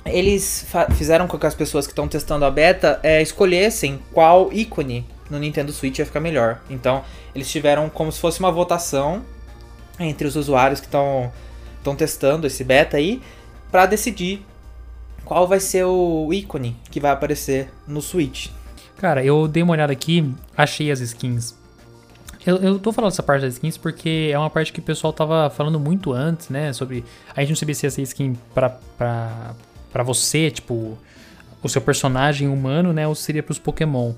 eles 0.05 0.67
fizeram 0.97 1.27
com 1.27 1.39
que 1.39 1.47
as 1.47 1.55
pessoas 1.55 1.87
que 1.87 1.93
estão 1.93 2.09
testando 2.09 2.45
a 2.45 2.51
beta 2.51 2.99
é, 3.03 3.23
escolhessem 3.23 4.01
qual 4.13 4.53
ícone 4.53 5.07
no 5.31 5.39
Nintendo 5.39 5.73
Switch 5.73 5.99
ia 5.99 6.07
ficar 6.07 6.21
melhor. 6.21 6.61
Então, 6.69 7.05
eles 7.35 7.51
tiveram 7.51 7.89
como 7.89 8.11
se 8.11 8.21
fosse 8.21 8.41
uma 8.41 8.51
votação 8.51 9.23
entre 9.99 10.27
os 10.27 10.37
usuários 10.37 10.81
que 10.81 10.87
estão 10.87 11.31
testando 11.97 12.47
esse 12.47 12.65
beta 12.65 12.97
aí 12.97 13.23
para 13.71 13.87
decidir 13.87 14.45
qual 15.25 15.47
vai 15.47 15.61
ser 15.61 15.85
o 15.85 16.33
ícone 16.33 16.77
que 16.91 17.01
vai 17.01 17.13
aparecer 17.13 17.71
no 17.87 18.03
Switch. 18.03 18.49
Cara, 18.97 19.25
eu 19.25 19.49
dei 19.49 19.63
uma 19.63 19.73
olhada 19.73 19.93
aqui, 19.93 20.33
achei 20.57 20.91
as 20.91 21.01
skins. 21.01 21.55
Eu, 22.45 22.57
eu 22.57 22.79
tô 22.79 22.93
falando 22.93 23.13
essa 23.13 23.23
parte 23.23 23.43
das 23.43 23.55
skins 23.55 23.77
porque 23.77 24.31
é 24.33 24.39
uma 24.39 24.51
parte 24.51 24.73
que 24.73 24.81
o 24.81 24.83
pessoal 24.83 25.13
tava 25.13 25.49
falando 25.51 25.79
muito 25.79 26.13
antes, 26.13 26.49
né? 26.49 26.73
Sobre. 26.73 27.05
A 27.35 27.41
gente 27.41 27.51
não 27.51 27.57
sabia 27.57 27.75
se 27.75 27.87
ia 27.87 27.91
ser 27.91 28.03
skin 28.03 28.37
pra, 28.53 28.71
pra, 28.99 29.55
pra 29.93 30.03
você, 30.03 30.51
tipo, 30.51 30.99
o 31.63 31.69
seu 31.69 31.81
personagem 31.81 32.49
humano, 32.49 32.93
né? 32.93 33.07
Ou 33.07 33.15
se 33.15 33.23
seria 33.23 33.43
pros 33.43 33.59
Pokémon. 33.59 34.13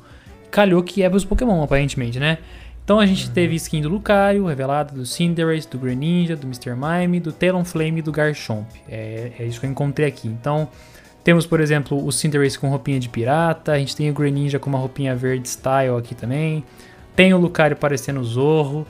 Calhou 0.50 0.82
que 0.82 1.02
é 1.02 1.10
pros 1.10 1.24
Pokémon, 1.24 1.62
aparentemente, 1.62 2.18
né? 2.18 2.38
Então 2.82 3.00
a 3.00 3.06
gente 3.06 3.30
teve 3.30 3.54
skin 3.56 3.80
do 3.80 3.88
Lucario, 3.88 4.44
revelada, 4.44 4.94
do 4.94 5.06
Cinderace, 5.06 5.66
do 5.68 5.78
Greninja, 5.78 6.36
do 6.36 6.46
Mr. 6.46 6.74
Mime, 6.74 7.18
do 7.18 7.32
Talonflame 7.32 8.00
e 8.00 8.02
do 8.02 8.12
Garchomp. 8.12 8.66
É, 8.88 9.32
é 9.38 9.44
isso 9.44 9.58
que 9.58 9.66
eu 9.66 9.70
encontrei 9.70 10.06
aqui. 10.06 10.28
Então, 10.28 10.68
temos, 11.22 11.46
por 11.46 11.60
exemplo, 11.60 12.06
o 12.06 12.12
Cinderace 12.12 12.58
com 12.58 12.68
roupinha 12.68 13.00
de 13.00 13.08
pirata, 13.08 13.72
a 13.72 13.78
gente 13.78 13.96
tem 13.96 14.10
o 14.10 14.12
Greninja 14.12 14.58
com 14.58 14.68
uma 14.68 14.78
roupinha 14.78 15.16
verde 15.16 15.48
style 15.48 15.96
aqui 15.96 16.14
também. 16.14 16.62
Tem 17.14 17.32
o 17.32 17.38
Lucario 17.38 17.76
parecendo 17.76 18.20
o 18.20 18.24
Zorro. 18.24 18.86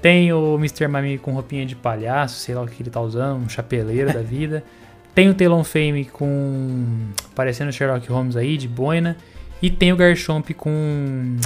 Tem 0.00 0.32
o 0.32 0.54
Mr. 0.56 0.86
Mime 0.86 1.18
com 1.18 1.32
roupinha 1.32 1.66
de 1.66 1.74
palhaço, 1.74 2.36
sei 2.36 2.54
lá 2.54 2.62
o 2.62 2.66
que 2.68 2.82
ele 2.82 2.90
tá 2.90 3.00
usando, 3.00 3.42
um 3.42 3.48
chapeleiro 3.48 4.12
da 4.12 4.22
vida. 4.22 4.62
Tem 5.14 5.28
o 5.28 5.34
Talonflame 5.34 6.04
com. 6.04 7.08
parecendo 7.34 7.72
Sherlock 7.72 8.06
Holmes 8.08 8.36
aí, 8.36 8.56
de 8.56 8.68
boina. 8.68 9.16
E 9.60 9.68
tem 9.68 9.92
o 9.92 9.96
Garchomp 9.96 10.50
com. 10.54 11.36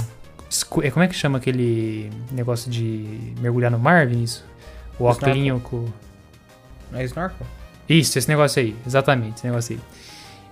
é, 0.83 0.91
Como 0.91 1.03
é 1.03 1.07
que 1.07 1.15
chama 1.15 1.39
aquele 1.39 2.11
negócio 2.31 2.69
de 2.69 3.33
mergulhar 3.39 3.71
no 3.71 3.79
mar, 3.79 4.05
Vinícius? 4.05 4.43
O 4.99 5.05
óculinho 5.05 5.59
com. 5.59 5.85
É 6.93 7.03
Snorkel? 7.03 7.47
Isso, 7.89 8.17
esse 8.17 8.29
negócio 8.29 8.61
aí, 8.61 8.75
exatamente, 8.85 9.37
esse 9.37 9.47
negócio 9.47 9.75
aí. 9.75 9.81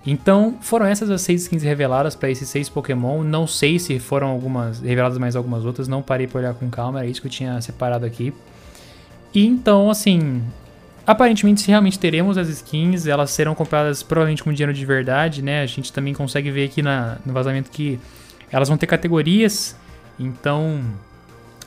Então, 0.06 0.58
foram 0.62 0.86
essas 0.86 1.10
as 1.12 1.22
seis 1.22 1.44
skins 1.44 1.62
reveladas 1.62 2.16
para 2.16 2.30
esses 2.30 2.50
seis 2.50 2.68
Pokémon. 2.68 3.24
Não 3.24 3.46
sei 3.46 3.78
se 3.78 4.00
foram 4.00 4.28
algumas 4.28 4.80
reveladas 4.80 5.18
mais 5.18 5.36
algumas 5.36 5.64
outras, 5.64 5.88
não 5.88 6.02
parei 6.02 6.28
pra 6.28 6.40
olhar 6.40 6.54
com 6.54 6.70
calma, 6.70 7.00
era 7.00 7.08
isso 7.08 7.22
que 7.22 7.28
eu 7.28 7.32
tinha 7.32 7.62
separado 7.62 8.06
aqui. 8.06 8.34
E 9.34 9.46
então, 9.46 9.90
assim, 9.90 10.42
aparentemente 11.06 11.62
se 11.62 11.68
realmente 11.68 12.00
teremos 12.00 12.38
as 12.38 12.50
skins, 12.50 13.06
elas 13.06 13.32
serão 13.32 13.54
compradas 13.54 14.02
provavelmente 14.02 14.44
com 14.44 14.52
dinheiro 14.52 14.74
de 14.74 14.86
verdade, 14.86 15.42
né? 15.42 15.62
A 15.62 15.66
gente 15.66 15.94
também 15.94 16.14
consegue 16.14 16.50
ver 16.50 16.66
aqui 16.66 16.82
na, 16.82 17.18
no 17.26 17.32
vazamento 17.32 17.70
que 17.70 18.00
elas 18.52 18.68
vão 18.68 18.78
ter 18.78 18.88
categorias. 18.88 19.76
Então, 20.20 20.82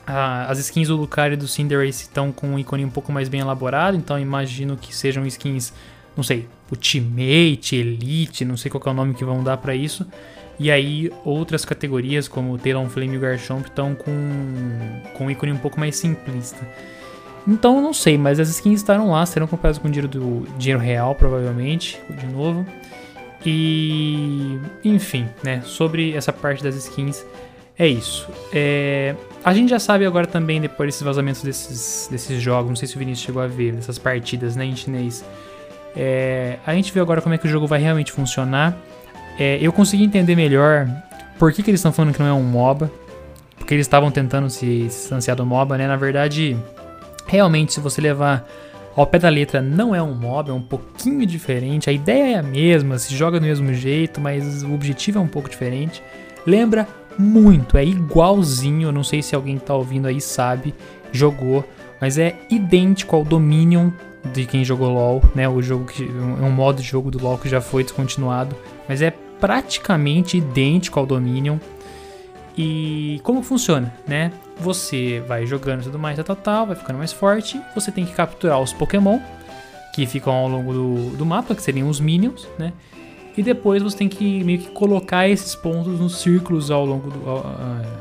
a, 0.07 0.47
as 0.51 0.59
skins 0.59 0.89
do 0.89 0.97
Lucario 0.97 1.35
e 1.35 1.37
do 1.37 1.49
Cinderace 1.49 2.03
estão 2.03 2.31
com 2.31 2.49
um 2.49 2.59
ícone 2.59 2.85
um 2.85 2.91
pouco 2.91 3.11
mais 3.11 3.29
bem 3.29 3.41
elaborado, 3.41 3.97
então 3.97 4.19
imagino 4.19 4.77
que 4.77 4.95
sejam 4.95 5.27
skins, 5.27 5.73
não 6.17 6.23
sei, 6.23 6.47
Ultimate, 6.71 7.77
Elite, 7.77 8.45
não 8.45 8.57
sei 8.57 8.71
qual 8.71 8.83
é 8.87 8.91
o 8.91 8.95
nome 8.95 9.15
que 9.15 9.25
vão 9.25 9.43
dar 9.43 9.57
para 9.57 9.75
isso. 9.75 10.07
E 10.59 10.71
aí 10.71 11.11
outras 11.25 11.65
categorias 11.65 12.29
como 12.29 12.53
o 12.53 12.59
Talonflame 12.59 13.17
e 13.17 13.19
Garchomp 13.19 13.67
estão 13.67 13.95
com, 13.95 14.13
com 15.15 15.27
um 15.27 15.31
ícone 15.31 15.53
um 15.53 15.59
pouco 15.59 15.81
mais 15.81 15.97
simplista. 15.97 16.67
Então 17.47 17.81
não 17.83 17.93
sei, 17.93 18.17
mas 18.17 18.41
as 18.41 18.49
skins 18.49 18.81
estarão 18.81 19.11
lá, 19.11 19.27
serão 19.27 19.47
compradas 19.47 19.79
com 19.79 19.91
dinheiro 19.91 20.09
do 20.09 20.47
dinheiro 20.57 20.81
real, 20.81 21.15
provavelmente, 21.15 22.01
de 22.09 22.27
novo. 22.27 22.65
E 23.45 24.59
enfim, 24.83 25.29
né? 25.43 25.61
Sobre 25.65 26.15
essa 26.15 26.33
parte 26.33 26.63
das 26.63 26.75
skins, 26.77 27.25
é 27.79 27.87
isso. 27.87 28.27
É, 28.53 29.15
a 29.45 29.53
gente 29.53 29.69
já 29.69 29.79
sabe 29.79 30.07
agora 30.07 30.27
também, 30.27 30.61
depois 30.61 30.89
desses 30.89 31.03
vazamentos 31.03 31.43
desses, 31.43 32.09
desses 32.11 32.41
jogos, 32.41 32.71
não 32.71 32.77
sei 32.77 32.89
se 32.89 32.97
o 32.97 32.99
Vinícius 32.99 33.27
chegou 33.27 33.43
a 33.43 33.47
ver, 33.47 33.73
dessas 33.73 33.99
partidas 33.99 34.57
né, 34.57 34.65
em 34.65 34.75
chinês. 34.75 35.25
É, 35.97 36.59
a 36.67 36.75
gente 36.75 36.93
vê 36.93 37.01
agora 37.01 37.21
como 37.21 37.35
é 37.35 37.39
que 37.39 37.47
o 37.47 37.51
jogo 37.51 37.67
vai 37.67 37.81
realmente 37.81 38.13
funcionar. 38.13 38.77
É, 39.39 39.59
eu 39.61 39.73
consegui 39.73 40.05
entender 40.05 40.35
melhor 40.37 40.89
por 41.39 41.53
que, 41.53 41.63
que 41.63 41.71
eles 41.71 41.81
estão 41.81 41.93
falando 41.93 42.13
que 42.13 42.21
não 42.21 42.29
é 42.29 42.33
um 42.33 42.43
MOBA. 42.43 42.91
Porque 43.57 43.73
eles 43.73 43.87
estavam 43.87 44.11
tentando 44.11 44.51
se, 44.51 44.83
distanciar 44.83 45.37
do 45.37 45.47
MOBA, 45.47 45.79
né? 45.79 45.87
Na 45.87 45.97
verdade, 45.97 46.57
realmente, 47.27 47.73
se 47.73 47.81
você 47.81 48.01
levar 48.01 48.47
ao 48.97 49.07
pé 49.07 49.19
da 49.19 49.29
letra, 49.29 49.63
não 49.63 49.95
é 49.95 50.03
um 50.03 50.15
MOBA, 50.15 50.51
é 50.51 50.55
um 50.55 50.61
pouquinho 50.61 51.25
diferente. 51.25 51.89
A 51.89 51.93
ideia 51.93 52.37
é 52.37 52.39
a 52.39 52.43
mesma, 52.43 52.99
se 52.99 53.15
joga 53.15 53.41
do 53.41 53.47
mesmo 53.47 53.73
jeito, 53.73 54.21
mas 54.21 54.63
o 54.63 54.75
objetivo 54.75 55.19
é 55.19 55.23
um 55.23 55.27
pouco 55.27 55.49
diferente. 55.49 56.03
Lembra 56.47 56.87
muito, 57.19 57.79
é 57.79 57.85
igualzinho. 57.85 58.93
Não 58.93 59.03
sei 59.03 59.23
se 59.23 59.35
alguém 59.35 59.57
que 59.57 59.65
tá 59.65 59.75
ouvindo 59.75 60.07
aí 60.07 60.21
sabe, 60.21 60.75
jogou, 61.13 61.65
mas 62.01 62.19
é 62.19 62.37
idêntico 62.51 63.17
ao 63.17 63.25
Dominion 63.25 63.91
de 64.33 64.47
quem 64.47 64.65
jogou 64.65 64.91
LoL, 64.91 65.23
né? 65.35 65.49
O 65.49 65.61
jogo 65.61 65.85
que 65.85 66.05
é 66.05 66.43
um 66.43 66.51
modo 66.51 66.81
de 66.81 66.89
jogo 66.89 67.11
do 67.11 67.23
LoL 67.23 67.39
que 67.39 67.49
já 67.49 67.61
foi 67.61 67.83
descontinuado, 67.83 68.57
mas 68.89 69.03
é 69.03 69.11
praticamente 69.11 70.39
idêntico 70.39 70.99
ao 70.99 71.07
Dominion. 71.07 71.59
E 72.57 73.21
como 73.23 73.43
funciona, 73.43 73.93
né? 74.07 74.33
Você 74.59 75.23
vai 75.27 75.45
jogando 75.45 75.83
tudo 75.83 75.99
mais, 75.99 76.19
tal, 76.25 76.37
tal, 76.37 76.67
vai 76.67 76.77
ficando 76.77 76.99
mais 76.99 77.13
forte. 77.13 77.61
Você 77.75 77.91
tem 77.91 78.07
que 78.07 78.13
capturar 78.13 78.61
os 78.61 78.73
Pokémon 78.73 79.19
que 79.93 80.07
ficam 80.07 80.33
ao 80.33 80.49
longo 80.49 80.73
do, 80.73 81.17
do 81.17 81.27
mapa, 81.27 81.55
que 81.55 81.63
seriam 81.63 81.89
os 81.89 82.01
Minions, 82.01 82.49
né? 82.59 82.73
E 83.37 83.43
depois 83.43 83.83
você 83.83 83.97
tem 83.97 84.09
que 84.09 84.45
meio 84.45 84.61
que 84.61 84.71
colocar 84.71 85.29
esses 85.29 85.57
pontos 85.57 85.99
nos 85.99 86.19
círculos 86.19 86.71
ao 86.71 86.87
longo 86.87 87.11
do, 87.11 87.29
ao, 87.29 87.47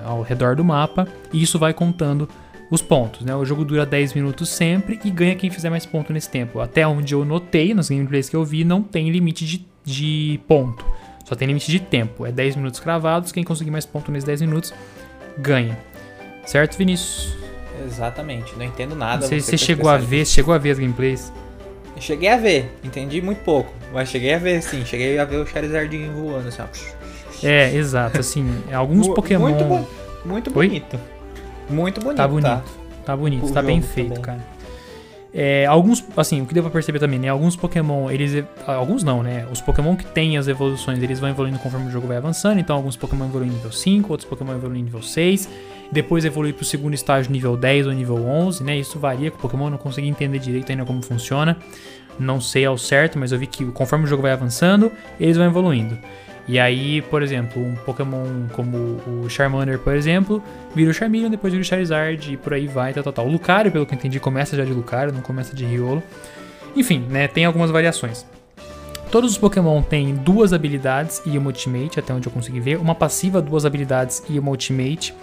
ao 0.05 0.21
redor 0.21 0.55
do 0.55 0.63
mapa. 0.63 1.07
E 1.31 1.41
isso 1.41 1.57
vai 1.57 1.73
contando 1.73 2.29
os 2.69 2.82
pontos, 2.82 3.21
né? 3.21 3.36
O 3.36 3.45
jogo 3.45 3.63
dura 3.63 3.86
10 3.86 4.13
minutos 4.13 4.49
sempre 4.49 4.99
e 5.04 5.10
ganha 5.10 5.36
quem 5.36 5.49
fizer 5.49 5.69
mais 5.69 5.86
ponto 5.86 6.12
nesse 6.12 6.30
tempo. 6.30 6.60
Até 6.60 6.88
onde 6.88 7.13
eu 7.13 7.23
notei, 7.23 7.73
nos 7.73 7.89
gameplays 7.89 8.30
que 8.30 8.36
eu 8.36 8.43
vi, 8.43 8.63
não 8.63 8.82
tem 8.82 9.10
limite 9.10 9.45
de, 9.45 9.65
de 9.84 10.39
ponto. 10.47 10.86
Só 11.26 11.36
tem 11.36 11.47
limite 11.47 11.71
de 11.71 11.80
tempo. 11.80 12.26
É 12.26 12.32
10 12.32 12.56
minutos 12.58 12.80
cravados, 12.80 13.32
quem 13.32 13.43
conseguir 13.43 13.71
mais 13.71 13.86
ponto 13.86 14.12
nesses 14.12 14.26
10 14.26 14.41
minutos 14.41 14.73
ganha. 15.38 15.78
Certo, 16.45 16.78
Vinícius? 16.78 17.36
Exatamente, 17.86 18.56
não 18.56 18.65
entendo 18.65 18.95
nada. 18.95 19.26
Se 19.26 19.41
você 19.41 19.58
chegou 19.58 19.89
a 19.89 19.97
ver, 19.97 20.26
chegou 20.26 20.54
a 20.54 20.58
ver 20.58 20.71
as 20.71 20.80
gameplays. 20.80 21.32
Eu 21.95 22.02
cheguei 22.02 22.30
a 22.30 22.38
ver, 22.38 22.71
entendi 22.84 23.21
muito 23.21 23.43
pouco, 23.43 23.71
mas 23.91 24.10
cheguei 24.10 24.34
a 24.34 24.38
ver 24.38 24.62
sim, 24.62 24.84
cheguei 24.86 25.17
a 25.17 25.26
ver 25.26 25.38
o 25.38 25.45
Charizard 25.45 25.95
voando 26.10 26.47
assim, 26.47 26.62
ó. 26.62 27.45
É, 27.45 27.76
exato, 27.76 28.19
assim, 28.19 28.47
alguns 28.71 29.08
Pokémon. 29.10 29.49
Muito, 29.49 29.63
bo 29.63 29.88
muito 30.26 30.52
bonito. 30.52 30.99
Muito 31.69 32.02
bonito. 32.02 32.17
Tá 32.17 32.28
bonito. 32.28 32.45
Tá, 32.45 32.63
tá 33.06 33.17
bonito, 33.17 33.45
o 33.45 33.52
tá 33.52 33.62
bem 33.62 33.82
feito, 33.82 34.10
também. 34.10 34.23
cara. 34.23 34.54
É, 35.36 35.65
alguns, 35.65 36.06
assim, 36.15 36.41
o 36.41 36.45
que 36.45 36.54
deu 36.54 36.62
pra 36.62 36.71
perceber 36.71 36.99
também, 36.99 37.17
né? 37.17 37.28
Alguns 37.28 37.56
Pokémon, 37.56 38.12
eles. 38.12 38.45
Alguns 38.67 39.04
não, 39.04 39.23
né? 39.23 39.47
Os 39.52 39.60
Pokémon 39.62 39.95
que 39.95 40.06
têm 40.06 40.38
as 40.38 40.47
evoluções, 40.47 41.02
eles 41.02 41.19
vão 41.19 41.28
evoluindo 41.28 41.58
conforme 41.58 41.88
o 41.88 41.91
jogo 41.91 42.06
vai 42.06 42.17
avançando. 42.17 42.60
Então, 42.60 42.76
alguns 42.76 42.95
Pokémon 42.95 43.26
evoluem 43.26 43.49
nível 43.49 43.71
5, 43.71 44.12
outros 44.12 44.30
Pokémon 44.30 44.54
evoluem 44.54 44.84
nível 44.84 45.02
6. 45.02 45.49
Depois 45.91 46.23
evolui 46.23 46.54
pro 46.54 46.63
segundo 46.63 46.93
estágio, 46.93 47.32
nível 47.32 47.58
10 47.58 47.88
ou 47.88 47.93
nível 47.93 48.23
11, 48.23 48.63
né? 48.63 48.78
Isso 48.78 48.99
varia 48.99 49.32
com 49.32 49.38
o 49.38 49.41
Pokémon, 49.41 49.71
não 49.71 49.78
consegui 49.80 50.08
entender 50.08 50.38
direito 50.38 50.71
ainda 50.71 50.86
como 50.86 51.02
funciona. 51.02 51.58
Não 52.19 52.39
sei 52.39 52.65
ao 52.65 52.78
certo, 52.78 53.17
mas 53.17 53.32
eu 53.32 53.39
vi 53.39 53.47
que 53.47 53.65
conforme 53.71 54.06
o 54.06 54.08
jogo 54.08 54.21
vai 54.21 54.32
avançando, 54.32 54.91
eles 55.19 55.36
vão 55.36 55.47
evoluindo. 55.47 55.97
E 56.47 56.60
aí, 56.60 57.01
por 57.03 57.23
exemplo, 57.23 57.63
um 57.63 57.75
Pokémon 57.75 58.47
como 58.51 58.77
o 59.08 59.29
Charmander, 59.29 59.79
por 59.79 59.95
exemplo, 59.95 60.43
vira 60.75 60.91
o 60.91 60.93
Charmeleon, 60.93 61.29
depois 61.29 61.53
vira 61.53 61.62
o 61.62 61.65
Charizard 61.65 62.34
e 62.34 62.36
por 62.36 62.53
aí 62.53 62.67
vai, 62.67 62.93
tal, 62.93 63.03
tal, 63.03 63.13
tal. 63.13 63.27
O 63.27 63.32
Lucario, 63.32 63.71
pelo 63.71 63.86
que 63.86 63.93
eu 63.93 63.97
entendi, 63.97 64.19
começa 64.19 64.56
já 64.58 64.65
de 64.65 64.73
Lucario, 64.73 65.13
não 65.13 65.21
começa 65.21 65.56
de 65.56 65.63
Riolo. 65.65 66.03
Enfim, 66.75 67.06
né, 67.10 67.27
tem 67.27 67.45
algumas 67.45 67.71
variações. 67.71 68.25
Todos 69.10 69.32
os 69.32 69.38
Pokémon 69.38 69.82
têm 69.82 70.15
duas 70.15 70.53
habilidades 70.53 71.21
e 71.25 71.38
uma 71.38 71.47
Ultimate, 71.47 71.99
até 71.99 72.12
onde 72.13 72.27
eu 72.27 72.32
consegui 72.32 72.60
ver. 72.60 72.77
Uma 72.77 72.95
passiva, 72.95 73.41
duas 73.41 73.63
habilidades 73.63 74.23
e 74.27 74.39
uma 74.39 74.49
Ultimate. 74.49 75.13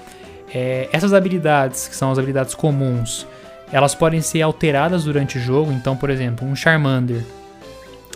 É, 0.54 0.88
essas 0.92 1.12
habilidades, 1.12 1.88
que 1.88 1.96
são 1.96 2.10
as 2.10 2.16
habilidades 2.16 2.54
comuns, 2.54 3.26
elas 3.72 3.94
podem 3.94 4.20
ser 4.20 4.42
alteradas 4.42 5.04
durante 5.04 5.38
o 5.38 5.40
jogo. 5.40 5.72
Então, 5.72 5.96
por 5.96 6.08
exemplo, 6.08 6.46
um 6.46 6.54
Charmander, 6.54 7.22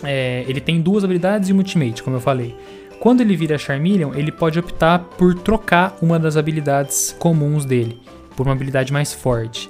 é, 0.01 0.45
ele 0.47 0.61
tem 0.61 0.81
duas 0.81 1.03
habilidades 1.03 1.49
e 1.49 1.53
um 1.53 1.57
Ultimate, 1.57 2.01
como 2.01 2.15
eu 2.15 2.21
falei. 2.21 2.55
Quando 2.99 3.21
ele 3.21 3.35
vira 3.35 3.57
Charmeleon, 3.57 4.13
ele 4.15 4.31
pode 4.31 4.57
optar 4.57 4.99
por 4.99 5.35
trocar 5.35 5.97
uma 6.01 6.17
das 6.17 6.37
habilidades 6.37 7.15
comuns 7.19 7.65
dele 7.65 7.99
por 8.35 8.45
uma 8.45 8.53
habilidade 8.53 8.91
mais 8.91 9.13
forte. 9.13 9.69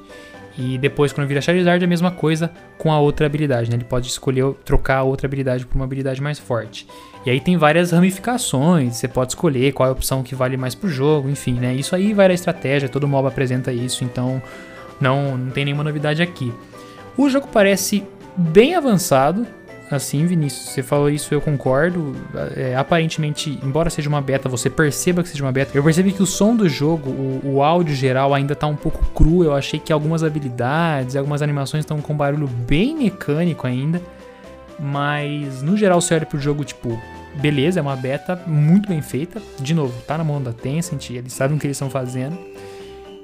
E 0.58 0.78
depois, 0.78 1.12
quando 1.12 1.28
vira 1.28 1.42
Charizard, 1.42 1.84
é 1.84 1.86
a 1.86 1.90
mesma 1.90 2.12
coisa 2.12 2.50
com 2.78 2.92
a 2.92 3.00
outra 3.00 3.26
habilidade. 3.26 3.70
Né? 3.70 3.76
Ele 3.76 3.84
pode 3.84 4.08
escolher 4.08 4.54
trocar 4.64 4.98
a 4.98 5.04
outra 5.04 5.28
habilidade 5.28 5.66
por 5.66 5.76
uma 5.76 5.84
habilidade 5.84 6.22
mais 6.22 6.40
forte. 6.40 6.88
E 7.26 7.30
aí 7.30 7.42
tem 7.42 7.58
várias 7.58 7.92
ramificações. 7.92 8.96
Você 8.96 9.08
pode 9.08 9.34
escolher 9.34 9.74
qual 9.74 9.88
é 9.88 9.90
a 9.90 9.94
opção 9.94 10.24
que 10.24 10.34
vale 10.34 10.56
mais 10.56 10.74
pro 10.74 10.88
jogo, 10.90 11.30
enfim, 11.30 11.54
né? 11.54 11.74
Isso 11.74 11.94
aí 11.94 12.14
vai 12.14 12.30
da 12.30 12.34
estratégia, 12.34 12.88
todo 12.88 13.08
mob 13.08 13.28
apresenta 13.28 13.74
isso, 13.74 14.06
então 14.06 14.42
não, 15.00 15.38
não 15.38 15.52
tem 15.52 15.66
nenhuma 15.66 15.84
novidade 15.84 16.22
aqui. 16.22 16.54
O 17.18 17.30
jogo 17.30 17.50
parece 17.52 18.04
bem 18.38 18.76
avançado, 18.76 19.46
assim, 19.90 20.26
Vinícius, 20.26 20.70
você 20.70 20.84
falou 20.84 21.10
isso, 21.10 21.34
eu 21.34 21.42
concordo. 21.42 22.16
É, 22.56 22.76
aparentemente, 22.76 23.60
embora 23.64 23.90
seja 23.90 24.10
uma 24.10 24.22
beta, 24.22 24.50
você 24.50 24.70
perceba 24.70 25.22
que 25.22 25.30
seja 25.30 25.44
uma 25.44 25.52
beta. 25.52 25.78
Eu 25.78 25.84
percebi 25.84 26.12
que 26.12 26.24
o 26.24 26.26
som 26.26 26.56
do 26.56 26.68
jogo, 26.68 27.10
o, 27.10 27.56
o 27.56 27.64
áudio 27.64 27.96
geral 27.96 28.34
ainda 28.34 28.56
tá 28.56 28.68
um 28.68 28.76
pouco 28.76 29.04
cru. 29.14 29.44
Eu 29.44 29.54
achei 29.54 29.80
que 29.80 29.94
algumas 29.94 30.24
habilidades, 30.24 31.16
algumas 31.16 31.42
animações 31.42 31.84
estão 31.84 32.02
com 32.02 32.16
barulho 32.16 32.48
bem 32.48 32.96
mecânico 32.96 33.68
ainda. 33.68 34.02
Mas 34.80 35.62
no 35.62 35.78
geral, 35.78 36.02
você 36.02 36.16
olha 36.16 36.26
pro 36.26 36.40
jogo, 36.40 36.64
tipo, 36.64 37.00
beleza, 37.36 37.80
é 37.80 37.82
uma 37.82 37.96
beta 37.96 38.42
muito 38.48 38.90
bem 38.90 39.02
feita. 39.02 39.42
De 39.60 39.74
novo, 39.74 39.94
tá 40.02 40.18
na 40.18 40.24
mão 40.24 40.42
da 40.42 40.52
Tencent, 40.52 41.12
eles 41.12 41.34
sabem 41.34 41.58
o 41.58 41.60
que 41.60 41.68
eles 41.68 41.78
estão 41.78 41.90
fazendo. 41.90 42.38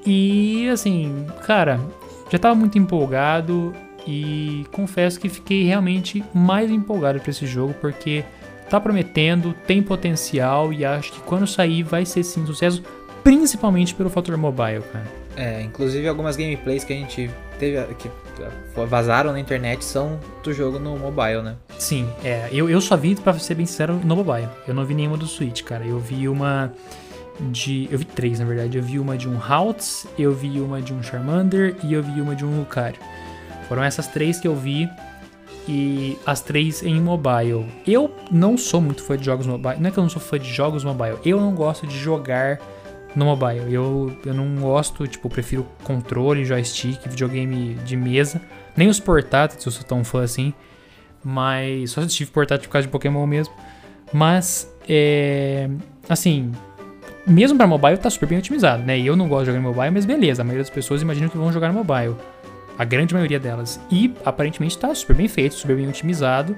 E 0.06 0.68
assim, 0.70 1.26
cara, 1.46 1.80
já 2.30 2.40
tava 2.40 2.56
muito 2.56 2.78
empolgado 2.78 3.74
e 4.08 4.66
confesso 4.72 5.20
que 5.20 5.30
fiquei 5.30 5.64
realmente 5.64 6.24
mais 6.34 6.72
empolgado 6.72 7.20
para 7.20 7.30
esse 7.30 7.46
jogo 7.46 7.74
porque 7.80 8.24
tá 8.70 8.80
prometendo, 8.80 9.54
tem 9.68 9.82
potencial 9.82 10.72
e 10.72 10.86
acho 10.86 11.12
que 11.12 11.20
quando 11.22 11.46
sair 11.46 11.84
vai 11.84 12.06
ser 12.06 12.24
sim 12.24 12.46
sucesso, 12.46 12.84
principalmente 13.24 13.94
pelo 13.94 14.10
fator 14.10 14.38
mobile, 14.38 14.82
cara. 14.92 15.22
É, 15.36 15.62
inclusive 15.62 16.08
algumas 16.08 16.36
gameplays 16.36 16.84
que 16.84 16.94
a 16.94 16.96
gente 16.96 17.30
teve 17.58 17.82
que 17.96 18.10
vazaram 18.88 19.32
na 19.32 19.40
internet 19.40 19.84
são 19.84 20.20
do 20.44 20.54
jogo 20.54 20.80
no 20.80 20.98
mobile, 20.98 21.42
né? 21.42 21.56
Sim, 21.78 22.10
é, 22.24 22.50
eu, 22.52 22.70
eu 22.70 22.82
só 22.82 22.98
vi, 22.98 23.16
pra 23.16 23.34
ser 23.38 23.56
bem 23.56 23.66
sincero, 23.66 24.00
no 24.04 24.16
mobile. 24.16 24.48
Eu 24.68 24.74
não 24.74 24.86
vi 24.86 24.94
nenhuma 24.94 25.18
do 25.18 25.28
Switch, 25.28 25.64
cara. 25.64 25.86
Eu 25.86 26.00
vi 26.00 26.28
uma 26.28 26.74
de. 27.40 27.88
Eu 27.92 28.00
vi 28.00 28.06
três, 28.06 28.40
na 28.40 28.46
verdade. 28.46 28.78
Eu 28.78 28.84
vi 28.84 29.00
uma 29.00 29.18
de 29.18 29.28
um 29.28 29.38
Haltz, 29.38 30.08
eu 30.18 30.34
vi 30.34 30.60
uma 30.60 30.82
de 30.82 30.94
um 30.94 31.02
Charmander 31.02 31.76
e 31.84 31.94
eu 31.94 32.04
vi 32.04 32.20
uma 32.20 32.36
de 32.36 32.46
um 32.46 32.58
Lucario. 32.58 33.00
Foram 33.72 33.86
essas 33.86 34.06
três 34.06 34.38
que 34.38 34.46
eu 34.46 34.54
vi 34.54 34.90
e 35.66 36.18
as 36.26 36.42
três 36.42 36.84
em 36.84 37.00
mobile. 37.00 37.66
Eu 37.88 38.14
não 38.30 38.58
sou 38.58 38.82
muito 38.82 39.02
fã 39.02 39.16
de 39.16 39.24
jogos 39.24 39.48
mobile. 39.48 39.78
Não 39.80 39.88
é 39.88 39.92
que 39.92 39.98
eu 39.98 40.04
não 40.04 40.10
sou 40.10 40.22
fã 40.22 40.38
de 40.38 40.54
jogos 40.54 40.84
mobile. 40.84 41.18
Eu 41.24 41.40
não 41.40 41.56
gosto 41.56 41.88
de 41.88 41.98
jogar 41.98 42.60
no 43.16 43.24
mobile. 43.24 43.74
Eu, 43.74 44.14
eu 44.26 44.34
não 44.34 44.58
gosto, 44.58 45.08
tipo, 45.08 45.30
prefiro 45.30 45.66
controle, 45.86 46.44
joystick, 46.44 47.00
videogame 47.08 47.76
de 47.76 47.96
mesa. 47.96 48.42
Nem 48.76 48.90
os 48.90 49.00
portáteis 49.00 49.66
eu 49.66 49.72
sou 49.72 49.86
tão 49.86 50.04
fã 50.04 50.22
assim. 50.22 50.54
Mas 51.24 51.92
só 51.92 52.06
tive 52.06 52.30
portátil 52.30 52.68
por 52.68 52.74
causa 52.74 52.88
de 52.88 52.92
Pokémon 52.92 53.26
mesmo. 53.26 53.54
Mas, 54.12 54.70
é. 54.86 55.70
Assim, 56.10 56.52
mesmo 57.26 57.58
para 57.58 57.68
mobile 57.68 57.96
tá 57.96 58.10
super 58.10 58.28
bem 58.28 58.38
otimizado, 58.38 58.84
né? 58.84 59.00
Eu 59.00 59.16
não 59.16 59.30
gosto 59.30 59.46
de 59.46 59.52
jogar 59.52 59.62
no 59.62 59.70
mobile, 59.70 59.92
mas 59.92 60.06
beleza, 60.06 60.42
a 60.42 60.44
maioria 60.44 60.64
das 60.64 60.70
pessoas 60.70 61.02
imaginam 61.02 61.30
que 61.30 61.38
vão 61.38 61.54
jogar 61.54 61.72
no 61.72 61.76
mobile. 61.76 62.18
A 62.82 62.84
grande 62.84 63.14
maioria 63.14 63.40
delas. 63.40 63.80
E 63.92 64.12
aparentemente 64.26 64.76
tá 64.76 64.96
super 64.96 65.16
bem 65.16 65.28
feito, 65.28 65.54
super 65.54 65.76
bem 65.76 65.88
otimizado. 65.88 66.58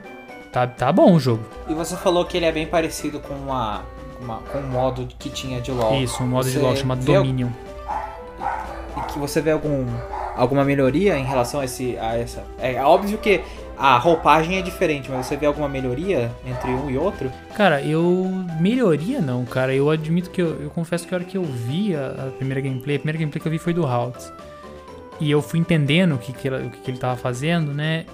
Tá, 0.54 0.66
tá 0.66 0.90
bom 0.90 1.14
o 1.14 1.20
jogo. 1.20 1.44
E 1.68 1.74
você 1.74 1.98
falou 1.98 2.24
que 2.24 2.38
ele 2.38 2.46
é 2.46 2.52
bem 2.54 2.66
parecido 2.66 3.20
com 3.20 3.34
uma, 3.34 3.82
uma 4.22 4.38
com 4.38 4.60
um 4.60 4.68
modo 4.70 5.06
que 5.20 5.30
tinha 5.30 5.60
de 5.60 5.70
LoL. 5.70 6.02
Isso, 6.02 6.24
um 6.24 6.28
modo 6.28 6.46
você 6.46 6.52
de 6.52 6.60
LoL 6.60 6.78
chamado 6.78 7.04
Dominion. 7.04 7.50
que 9.12 9.20
você 9.20 9.42
vê 9.42 9.52
algum, 9.52 9.86
alguma 10.38 10.64
melhoria 10.64 11.18
em 11.18 11.26
relação 11.26 11.60
a, 11.60 11.66
esse, 11.66 11.98
a 11.98 12.18
essa. 12.18 12.46
É 12.58 12.82
óbvio 12.82 13.18
que 13.18 13.42
a 13.78 13.98
roupagem 13.98 14.58
é 14.58 14.62
diferente, 14.62 15.12
mas 15.12 15.26
você 15.26 15.36
vê 15.36 15.46
alguma 15.46 15.68
melhoria 15.68 16.32
entre 16.48 16.72
um 16.72 16.90
e 16.90 16.98
outro? 16.98 17.30
Cara, 17.54 17.82
eu. 17.82 18.32
Melhoria 18.62 19.20
não, 19.20 19.44
cara. 19.44 19.76
Eu 19.76 19.90
admito 19.90 20.30
que 20.30 20.42
eu, 20.42 20.62
eu 20.62 20.70
confesso 20.70 21.06
que 21.06 21.14
a 21.14 21.18
hora 21.18 21.26
que 21.26 21.36
eu 21.36 21.44
vi 21.44 21.94
a, 21.94 22.28
a 22.30 22.32
primeira 22.32 22.62
gameplay, 22.62 22.96
a 22.96 23.00
primeira 23.00 23.20
gameplay 23.20 23.42
que 23.42 23.48
eu 23.50 23.52
vi 23.52 23.60
foi 23.60 23.74
do 23.74 23.86
Halt. 23.86 24.32
E 25.24 25.32
eu 25.32 25.42
fui 25.42 25.58
entendendo 25.58 26.16
o 26.16 26.18
que, 26.18 26.34
que, 26.34 26.50
o 26.50 26.70
que, 26.70 26.80
que 26.82 26.92
ele 26.92 26.98
tava 26.98 27.16
fazendo, 27.16 27.74
né? 27.74 28.06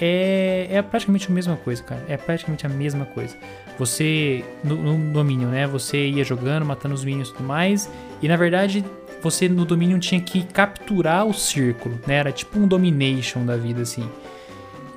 É, 0.00 0.66
é 0.70 0.82
praticamente 0.82 1.28
a 1.28 1.30
mesma 1.30 1.56
coisa, 1.56 1.82
cara. 1.82 2.02
É 2.08 2.16
praticamente 2.16 2.64
a 2.64 2.70
mesma 2.70 3.04
coisa. 3.04 3.36
Você, 3.78 4.42
no, 4.64 4.76
no 4.76 5.12
domínio, 5.12 5.48
né? 5.48 5.66
Você 5.66 6.08
ia 6.08 6.24
jogando, 6.24 6.64
matando 6.64 6.94
os 6.94 7.04
minions 7.04 7.28
e 7.28 7.32
tudo 7.32 7.44
mais. 7.44 7.90
E 8.22 8.26
na 8.26 8.36
verdade, 8.36 8.82
você 9.22 9.46
no 9.46 9.66
domínio 9.66 9.98
tinha 9.98 10.20
que 10.20 10.42
capturar 10.42 11.26
o 11.26 11.34
círculo, 11.34 12.00
né? 12.06 12.14
Era 12.14 12.32
tipo 12.32 12.58
um 12.58 12.66
domination 12.66 13.44
da 13.44 13.58
vida, 13.58 13.82
assim. 13.82 14.08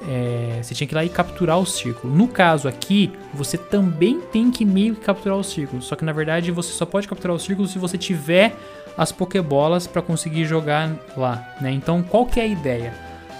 É, 0.07 0.61
você 0.63 0.73
tinha 0.73 0.87
que 0.87 0.93
ir 0.93 0.95
lá 0.95 1.03
e 1.03 1.09
capturar 1.09 1.59
o 1.59 1.65
círculo. 1.65 2.15
No 2.15 2.29
caso 2.29 2.69
aqui, 2.69 3.11
você 3.33 3.57
também 3.57 4.21
tem 4.31 4.49
que 4.49 4.63
meio 4.63 4.95
que 4.95 5.01
capturar 5.01 5.37
o 5.37 5.43
círculo. 5.43 5.81
Só 5.81 5.97
que 5.97 6.05
na 6.05 6.13
verdade 6.13 6.49
você 6.49 6.71
só 6.71 6.85
pode 6.85 7.09
capturar 7.09 7.35
o 7.35 7.39
círculo 7.39 7.67
se 7.67 7.77
você 7.77 7.97
tiver 7.97 8.55
as 8.97 9.11
Pokébolas 9.11 9.85
para 9.85 10.01
conseguir 10.01 10.45
jogar 10.45 10.95
lá, 11.15 11.55
né? 11.61 11.71
Então 11.71 12.01
qual 12.01 12.25
que 12.25 12.39
é 12.39 12.43
a 12.43 12.47
ideia? 12.47 12.93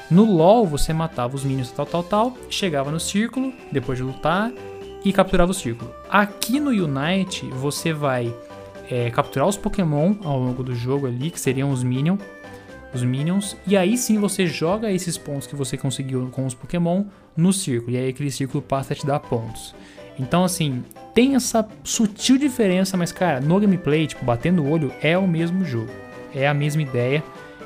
No 0.09 0.23
LoL 0.23 0.65
você 0.65 0.93
matava 0.93 1.35
os 1.35 1.43
minions 1.43 1.71
tal, 1.71 1.85
tal, 1.85 2.03
tal, 2.03 2.37
chegava 2.49 2.91
no 2.91 2.99
círculo 2.99 3.51
depois 3.71 3.97
de 3.97 4.03
lutar 4.03 4.51
e 5.03 5.11
capturava 5.11 5.51
o 5.51 5.53
círculo. 5.53 5.91
Aqui 6.09 6.59
no 6.59 6.69
Unite 6.69 7.45
você 7.47 7.91
vai 7.91 8.33
é, 8.89 9.09
capturar 9.09 9.47
os 9.47 9.57
Pokémon 9.57 10.15
ao 10.23 10.39
longo 10.39 10.63
do 10.63 10.75
jogo 10.75 11.07
ali, 11.07 11.29
que 11.29 11.39
seriam 11.39 11.71
os 11.71 11.83
minions, 11.83 12.19
os 12.93 13.03
minions, 13.03 13.57
e 13.65 13.75
aí 13.75 13.97
sim 13.97 14.17
você 14.17 14.47
joga 14.47 14.91
esses 14.91 15.17
pontos 15.17 15.47
que 15.47 15.55
você 15.55 15.77
conseguiu 15.77 16.29
com 16.31 16.45
os 16.45 16.53
Pokémon 16.53 17.05
no 17.35 17.51
círculo, 17.51 17.95
e 17.95 17.97
aí 17.97 18.09
aquele 18.09 18.31
círculo 18.31 18.61
passa 18.61 18.93
a 18.93 18.95
te 18.95 19.05
dar 19.05 19.19
pontos. 19.19 19.75
Então, 20.19 20.43
assim, 20.43 20.83
tem 21.17 21.33
essa 21.33 21.67
sutil 21.83 22.37
diferença, 22.37 22.95
mas, 22.95 23.11
cara, 23.11 23.41
no 23.41 23.59
gameplay, 23.59 24.05
tipo, 24.05 24.23
batendo 24.23 24.63
o 24.63 24.69
olho, 24.69 24.93
é 25.01 25.17
o 25.17 25.27
mesmo 25.27 25.65
jogo. 25.65 25.89
É 26.31 26.47
a 26.47 26.53
mesma 26.53 26.83
ideia. 26.83 27.23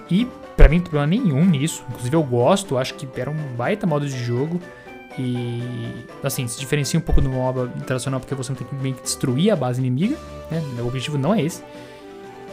E 0.10 0.26
Pra 0.56 0.70
mim 0.70 0.76
não 0.76 0.84
tem 0.84 0.92
problema 0.92 1.08
nenhum 1.08 1.44
nisso. 1.44 1.84
Inclusive 1.90 2.16
eu 2.16 2.22
gosto, 2.22 2.78
acho 2.78 2.94
que 2.94 3.08
era 3.20 3.32
um 3.32 3.56
baita 3.58 3.88
modo 3.88 4.06
de 4.06 4.24
jogo. 4.24 4.62
E 5.18 5.60
assim, 6.24 6.48
se 6.48 6.60
diferencia 6.60 7.00
um 7.00 7.02
pouco 7.02 7.20
do 7.20 7.32
MOBA 7.32 7.68
tradicional 7.88 8.20
porque 8.20 8.36
você 8.36 8.52
não 8.52 8.58
tem 8.58 8.68
que 8.68 8.76
meio 8.76 8.94
que 8.94 9.02
destruir 9.02 9.50
a 9.50 9.56
base 9.56 9.82
inimiga, 9.82 10.16
né? 10.52 10.62
O 10.80 10.86
objetivo 10.86 11.18
não 11.18 11.34
é 11.34 11.42
esse. 11.42 11.64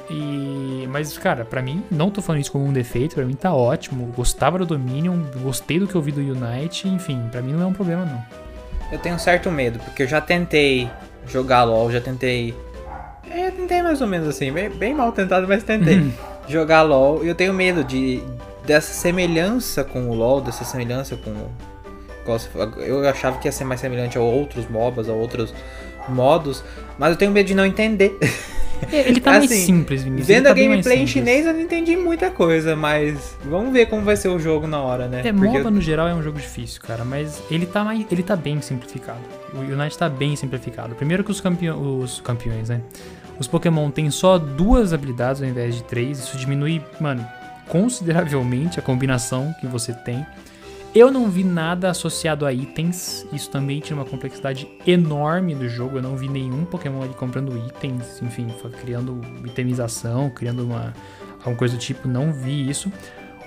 E 0.09 0.89
mas 0.91 1.19
cara, 1.19 1.45
para 1.45 1.61
mim 1.61 1.85
não 1.91 2.11
tô 2.11 2.23
falando 2.23 2.41
isso 2.41 2.51
como 2.51 2.65
um 2.65 2.73
defeito, 2.73 3.15
para 3.15 3.27
mim 3.27 3.35
tá 3.35 3.53
ótimo. 3.53 4.07
Gostava 4.17 4.59
do 4.59 4.65
Dominion, 4.65 5.19
gostei 5.43 5.79
do 5.79 5.87
que 5.87 5.95
eu 5.95 6.01
vi 6.01 6.11
do 6.11 6.21
Unite, 6.21 6.89
enfim, 6.89 7.29
para 7.31 7.43
mim 7.43 7.53
não 7.53 7.63
é 7.63 7.67
um 7.67 7.75
problema 7.75 8.07
não. 8.07 8.48
Eu 8.91 8.99
tenho 8.99 9.15
um 9.15 9.19
certo 9.19 9.51
medo, 9.51 9.79
porque 9.81 10.03
eu 10.03 10.07
já 10.07 10.21
tentei 10.21 10.91
jogar 11.27 11.65
LoL, 11.65 11.91
já 11.91 12.01
tentei 12.01 12.55
é, 13.31 13.51
tentei 13.51 13.83
mais 13.83 14.01
ou 14.01 14.07
menos 14.07 14.29
assim, 14.29 14.51
bem, 14.51 14.71
bem 14.71 14.95
mal 14.95 15.13
tentado, 15.13 15.47
mas 15.47 15.63
tentei. 15.63 15.99
Uhum 15.99 16.13
jogar 16.49 16.83
LoL 16.83 17.25
e 17.25 17.29
eu 17.29 17.35
tenho 17.35 17.53
medo 17.53 17.85
de 17.85 18.23
dessa 18.65 18.93
semelhança 18.93 19.85
com 19.85 20.09
o 20.09 20.15
LoL, 20.15 20.41
dessa 20.41 20.65
semelhança 20.65 21.17
com 21.17 21.33
eu 22.77 23.09
achava 23.09 23.39
que 23.39 23.49
ia 23.49 23.53
ser 23.53 23.65
mais 23.65 23.81
semelhante 23.81 24.19
a 24.19 24.21
outros 24.21 24.69
MOBAs, 24.69 25.09
a 25.09 25.13
outros 25.13 25.55
modos, 26.07 26.63
mas 26.99 27.13
eu 27.13 27.17
tenho 27.17 27.31
medo 27.31 27.47
de 27.47 27.55
não 27.55 27.65
entender. 27.65 28.19
Ele 28.93 29.21
tá 29.21 29.37
assim, 29.37 29.49
mais 29.49 29.61
simples, 29.61 30.03
Vinícius. 30.03 30.29
Vendo 30.29 30.45
tá 30.45 30.51
a 30.51 30.55
gameplay 30.55 30.99
em 30.99 31.07
chinês 31.07 31.47
eu 31.47 31.53
não 31.53 31.61
entendi 31.61 31.97
muita 31.97 32.31
coisa, 32.31 32.77
mas 32.77 33.37
vamos 33.45 33.73
ver 33.73 33.87
como 33.87 34.03
vai 34.03 34.17
ser 34.17 34.29
o 34.29 34.39
jogo 34.39 34.67
na 34.67 34.81
hora, 34.81 35.09
né? 35.09 35.21
É, 35.21 35.33
Porque 35.33 35.47
MOBA 35.47 35.59
eu... 35.59 35.71
no 35.71 35.81
geral 35.81 36.09
é 36.09 36.15
um 36.15 36.23
jogo 36.23 36.39
difícil, 36.39 36.81
cara, 36.81 37.05
mas 37.05 37.43
ele 37.51 37.67
tá, 37.67 37.85
mais, 37.85 38.07
ele 38.11 38.23
tá 38.23 38.37
bem 38.37 38.61
simplificado. 38.61 39.21
O 39.53 39.59
Unite 39.59 39.97
tá 39.97 40.09
bem 40.09 40.37
simplificado. 40.37 40.95
Primeiro 40.95 41.25
que 41.25 41.31
os, 41.31 41.41
campeõ 41.41 41.75
os 41.75 42.21
campeões, 42.21 42.69
né? 42.69 42.81
Os 43.39 43.47
Pokémon 43.47 43.91
têm 43.91 44.11
só 44.11 44.37
duas 44.37 44.93
habilidades 44.93 45.43
ao 45.43 45.49
invés 45.49 45.77
de 45.77 45.85
três. 45.85 46.19
Isso 46.19 46.37
diminui, 46.37 46.83
mano, 47.01 47.25
consideravelmente 47.69 48.79
a 48.79 48.83
combinação 48.83 49.55
que 49.61 49.67
você 49.67 49.93
tem. 49.93 50.27
Eu 50.95 51.11
não 51.13 51.29
vi 51.29 51.45
nada 51.45 51.91
associado 51.91 52.47
a 52.47 52.53
itens. 52.53 53.27
Isso 53.33 53.51
também 53.51 53.79
tinha 53.81 53.97
uma 53.97 54.07
complexidade 54.07 54.67
enorme 54.87 55.55
do 55.55 55.69
jogo. 55.69 55.99
Eu 55.99 56.03
não 56.03 56.17
vi 56.17 56.29
nenhum 56.29 56.65
Pokémon 56.65 57.03
ali 57.03 57.15
comprando 57.15 57.57
itens, 57.67 58.23
enfim, 58.23 58.47
criando 58.81 59.21
itemização, 59.45 60.31
criando 60.31 60.65
uma 60.65 60.95
alguma 61.39 61.57
coisa 61.57 61.77
do 61.77 61.81
tipo. 61.81 62.09
Não 62.09 62.33
vi 62.33 62.69
isso. 62.69 62.91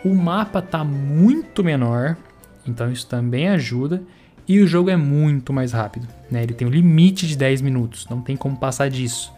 O 0.03 0.13
mapa 0.13 0.61
tá 0.61 0.83
muito 0.83 1.63
menor, 1.63 2.17
então 2.65 2.91
isso 2.91 3.07
também 3.07 3.49
ajuda. 3.49 4.01
E 4.47 4.59
o 4.59 4.67
jogo 4.67 4.89
é 4.89 4.97
muito 4.97 5.53
mais 5.53 5.71
rápido, 5.71 6.07
né? 6.29 6.43
Ele 6.43 6.53
tem 6.53 6.67
um 6.67 6.71
limite 6.71 7.27
de 7.27 7.37
10 7.37 7.61
minutos, 7.61 8.07
não 8.09 8.21
tem 8.21 8.35
como 8.35 8.57
passar 8.57 8.89
disso. 8.89 9.31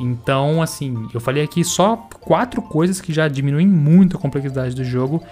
Então, 0.00 0.62
assim, 0.62 1.06
eu 1.12 1.20
falei 1.20 1.44
aqui 1.44 1.62
só 1.62 1.96
quatro 2.20 2.60
coisas 2.62 3.00
que 3.00 3.12
já 3.12 3.28
diminuem 3.28 3.66
muito 3.66 4.16
a 4.16 4.20
complexidade 4.20 4.74
do 4.74 4.82
jogo 4.82 5.22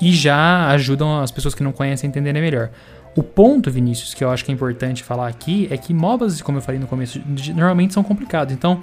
e 0.00 0.12
já 0.12 0.68
ajudam 0.68 1.20
as 1.20 1.30
pessoas 1.30 1.54
que 1.54 1.62
não 1.62 1.72
conhecem 1.72 2.08
a 2.08 2.10
entenderem 2.10 2.42
melhor. 2.42 2.70
O 3.16 3.22
ponto, 3.22 3.70
Vinícius, 3.70 4.12
que 4.12 4.22
eu 4.22 4.30
acho 4.30 4.44
que 4.44 4.50
é 4.50 4.54
importante 4.54 5.02
falar 5.02 5.28
aqui 5.28 5.66
é 5.70 5.76
que 5.76 5.94
MOBAs, 5.94 6.42
como 6.42 6.58
eu 6.58 6.62
falei 6.62 6.78
no 6.78 6.86
começo, 6.86 7.20
normalmente 7.54 7.94
são 7.94 8.02
complicados. 8.02 8.52
Então, 8.52 8.82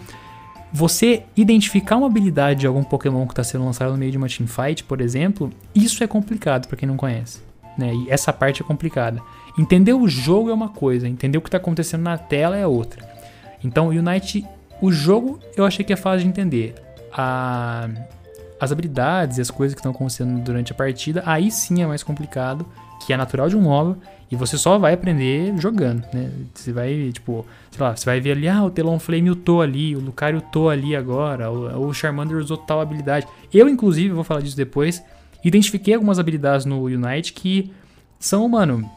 você 0.72 1.24
identificar 1.38 1.98
uma 1.98 2.08
habilidade 2.08 2.62
de 2.62 2.68
algum 2.68 2.84
Pokémon 2.84 3.28
que 3.28 3.34
está 3.34 3.44
sendo 3.44 3.64
lançado 3.64 3.92
no 3.92 3.98
meio 3.98 4.12
de 4.12 4.18
uma 4.18 4.28
teamfight, 4.28 4.84
por 4.86 5.02
exemplo, 5.02 5.52
isso 5.76 6.04
é 6.04 6.08
complicado 6.08 6.68
para 6.68 6.76
quem 6.76 6.88
não 6.88 6.98
conhece. 6.98 7.42
Né? 7.78 7.94
E 7.94 8.10
essa 8.10 8.34
parte 8.34 8.64
é 8.64 8.66
complicada. 8.66 9.22
Entender 9.58 9.94
o 9.94 10.08
jogo 10.08 10.50
é 10.50 10.54
uma 10.54 10.70
coisa, 10.70 11.08
entender 11.08 11.38
o 11.38 11.42
que 11.42 11.48
está 11.48 11.58
acontecendo 11.58 12.02
na 12.02 12.18
tela 12.18 12.58
é 12.58 12.66
outra. 12.66 13.08
Então, 13.64 13.90
Unite 13.90 14.44
o 14.82 14.92
jogo 14.92 15.40
eu 15.56 15.66
achei 15.66 15.86
que 15.86 15.94
é 15.94 15.96
fácil 15.96 16.24
de 16.24 16.28
entender. 16.28 16.76
A, 17.14 17.88
as 18.64 18.72
habilidades 18.72 19.38
e 19.38 19.42
as 19.42 19.52
coisas 19.52 19.74
que 19.74 19.80
estão 19.80 19.92
acontecendo 19.92 20.42
durante 20.42 20.72
a 20.72 20.76
partida, 20.76 21.22
aí 21.26 21.52
sim 21.52 21.82
é 21.82 21.86
mais 21.86 22.04
complicado, 22.04 22.66
que 23.06 23.14
é 23.14 23.18
natural 23.18 23.50
de 23.50 23.58
um 23.58 23.62
MOBA, 23.62 23.98
e 24.32 24.36
você 24.36 24.58
só 24.58 24.78
vai 24.78 24.94
aprender 24.94 25.56
jogando, 25.58 26.04
né? 26.14 26.32
Você 26.54 26.72
vai, 26.72 27.12
tipo, 27.14 27.46
sei 27.70 27.82
lá, 27.82 27.96
você 27.96 28.06
vai 28.06 28.20
ver 28.20 28.32
ali, 28.32 28.48
ah, 28.48 28.64
o 28.64 28.72
Telon 28.72 28.98
Flame 28.98 29.30
utou 29.30 29.62
ali, 29.62 29.96
o 29.96 30.00
Lucario 30.00 30.40
utou 30.40 30.70
ali 30.70 30.96
agora, 30.96 31.52
o, 31.52 31.94
Charmander 31.94 32.38
usou 32.38 32.58
tal 32.58 32.82
habilidade. 32.82 33.28
Eu, 33.54 33.70
inclusive, 33.70 34.14
vou 34.14 34.24
falar 34.24 34.42
disso 34.42 34.58
depois, 34.58 35.04
identifiquei 35.44 35.94
algumas 35.94 36.18
habilidades 36.18 36.66
no 36.66 36.82
Unite 36.84 37.34
que 37.34 37.72
são, 38.20 38.48
mano, 38.48 38.90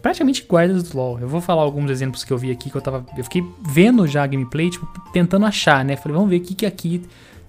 praticamente 0.00 0.42
iguais 0.42 0.82
do 0.82 0.96
LoL. 0.96 1.18
Eu 1.18 1.28
vou 1.28 1.40
falar 1.40 1.62
alguns 1.62 1.90
exemplos 1.90 2.22
que 2.22 2.32
eu 2.32 2.38
vi 2.38 2.50
aqui 2.50 2.70
que 2.70 2.76
eu 2.76 2.82
tava. 2.82 3.04
Eu 3.16 3.24
fiquei 3.24 3.42
vendo 3.66 4.06
já 4.06 4.24
a 4.24 4.26
gameplay, 4.26 4.68
tipo, 4.68 4.86
tentando 5.12 5.46
achar, 5.46 5.84
né? 5.84 5.96
Falei, 5.96 6.14
vamos 6.14 6.30
ver 6.30 6.36
o 6.36 6.40
que, 6.40 6.54
que 6.54 6.66
aqui 6.66 7.02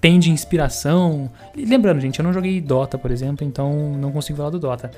tem 0.04 0.20
de 0.20 0.30
inspiração. 0.30 1.32
lembrando, 1.56 2.02
gente, 2.02 2.20
eu 2.20 2.24
não 2.24 2.34
joguei 2.34 2.60
Dota, 2.60 2.98
por 2.98 3.10
exemplo, 3.10 3.48
então 3.48 3.96
não 3.98 4.12
consigo 4.12 4.36
falar 4.36 4.50
do 4.50 4.60
Dota 4.60 4.92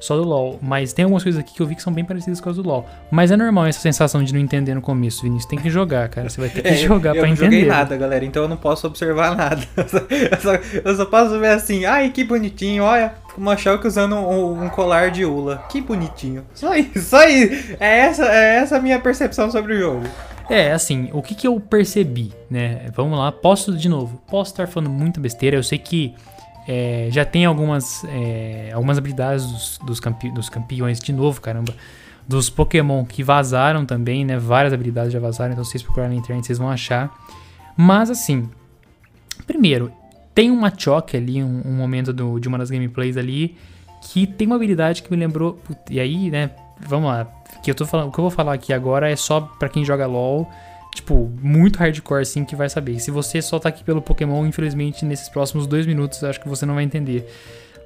só 0.00 0.16
do 0.16 0.22
LoL. 0.22 0.58
Mas 0.62 0.94
tem 0.94 1.02
algumas 1.02 1.22
coisas 1.22 1.38
aqui 1.38 1.52
que 1.52 1.60
eu 1.60 1.66
vi 1.66 1.74
que 1.74 1.82
são 1.82 1.92
bem 1.92 2.02
parecidas 2.02 2.40
com 2.40 2.48
as 2.48 2.56
do 2.56 2.62
LoL. 2.62 2.88
Mas 3.10 3.30
é 3.30 3.36
normal 3.36 3.66
essa 3.66 3.80
sensação 3.80 4.22
de 4.22 4.32
não 4.32 4.40
entender 4.40 4.74
no 4.74 4.80
começo, 4.80 5.22
Vinícius. 5.22 5.50
Tem 5.50 5.58
que 5.58 5.68
jogar, 5.68 6.08
cara. 6.08 6.30
Você 6.30 6.40
vai 6.40 6.48
ter 6.48 6.62
que 6.62 6.68
é, 6.68 6.74
jogar 6.78 7.14
eu, 7.14 7.20
pra 7.20 7.28
eu 7.28 7.32
entender. 7.32 7.44
Eu 7.44 7.50
não 7.50 7.58
joguei 7.58 7.68
nada, 7.68 7.96
galera, 7.96 8.24
então 8.24 8.42
eu 8.44 8.48
não 8.48 8.56
posso 8.56 8.86
observar 8.86 9.36
nada. 9.36 9.62
Eu 10.08 10.40
só, 10.40 10.54
eu 10.84 10.96
só 10.96 11.04
posso 11.04 11.38
ver 11.38 11.50
assim, 11.50 11.84
ai, 11.84 12.10
que 12.10 12.24
bonitinho, 12.24 12.84
olha. 12.84 13.14
O 13.36 13.40
Machoke 13.40 13.86
usando 13.86 14.14
um, 14.14 14.64
um, 14.64 14.68
colar 14.68 15.10
de 15.10 15.24
Ula. 15.24 15.64
Que 15.68 15.80
bonitinho. 15.80 16.44
Só 16.54 16.74
isso, 16.74 17.00
só 17.00 17.26
isso. 17.28 17.76
É 17.78 17.98
essa, 17.98 18.24
é 18.24 18.56
essa 18.56 18.76
a 18.76 18.80
minha 18.80 18.98
percepção 18.98 19.50
sobre 19.50 19.74
o 19.74 19.78
jogo. 19.78 20.04
É, 20.48 20.72
assim, 20.72 21.10
o 21.12 21.20
que, 21.20 21.34
que 21.34 21.46
eu 21.46 21.60
percebi, 21.60 22.32
né? 22.50 22.90
Vamos 22.94 23.18
lá, 23.18 23.30
posso 23.30 23.76
de 23.76 23.88
novo. 23.88 24.22
Posso 24.28 24.52
estar 24.52 24.66
falando 24.66 24.90
muita 24.90 25.20
besteira. 25.20 25.56
Eu 25.56 25.62
sei 25.62 25.78
que 25.78 26.14
é, 26.66 27.08
já 27.10 27.24
tem 27.24 27.44
algumas, 27.44 28.04
é, 28.04 28.70
algumas 28.72 28.96
habilidades 28.98 29.44
dos, 29.46 29.78
dos, 29.78 30.00
campe, 30.00 30.30
dos 30.30 30.48
campeões, 30.48 31.00
de 31.00 31.12
novo, 31.12 31.40
caramba, 31.40 31.74
dos 32.26 32.48
Pokémon 32.50 33.04
que 33.04 33.22
vazaram 33.22 33.84
também, 33.84 34.24
né? 34.24 34.38
Várias 34.38 34.72
habilidades 34.72 35.12
já 35.12 35.18
vazaram, 35.18 35.52
então 35.52 35.64
se 35.64 35.72
vocês 35.72 35.82
procurarem 35.82 36.16
na 36.16 36.20
internet 36.20 36.46
vocês 36.46 36.58
vão 36.58 36.70
achar. 36.70 37.10
Mas 37.76 38.10
assim, 38.10 38.48
primeiro, 39.46 39.92
tem 40.34 40.50
uma 40.50 40.72
choque 40.76 41.16
ali, 41.16 41.42
um, 41.42 41.62
um 41.64 41.72
momento 41.72 42.12
do, 42.12 42.38
de 42.38 42.48
uma 42.48 42.58
das 42.58 42.70
gameplays 42.70 43.16
ali, 43.16 43.56
que 44.02 44.26
tem 44.26 44.46
uma 44.46 44.56
habilidade 44.56 45.02
que 45.02 45.10
me 45.10 45.16
lembrou. 45.16 45.58
E 45.90 45.98
aí, 45.98 46.30
né? 46.30 46.50
Vamos 46.80 47.10
lá. 47.10 47.26
Que 47.62 47.70
eu 47.70 47.74
tô 47.74 47.86
falando, 47.86 48.08
o 48.08 48.12
que 48.12 48.18
eu 48.18 48.22
vou 48.22 48.30
falar 48.30 48.52
aqui 48.52 48.72
agora 48.72 49.10
é 49.10 49.16
só 49.16 49.40
para 49.40 49.68
quem 49.68 49.84
joga 49.84 50.06
LOL 50.06 50.48
tipo, 50.94 51.32
muito 51.40 51.78
hardcore 51.78 52.22
assim 52.22 52.44
que 52.44 52.56
vai 52.56 52.68
saber. 52.68 52.98
Se 52.98 53.10
você 53.10 53.40
só 53.40 53.58
tá 53.58 53.68
aqui 53.68 53.84
pelo 53.84 54.02
Pokémon, 54.02 54.46
infelizmente, 54.46 55.04
nesses 55.04 55.28
próximos 55.28 55.66
dois 55.66 55.86
minutos, 55.86 56.22
acho 56.24 56.40
que 56.40 56.48
você 56.48 56.66
não 56.66 56.74
vai 56.74 56.84
entender. 56.84 57.28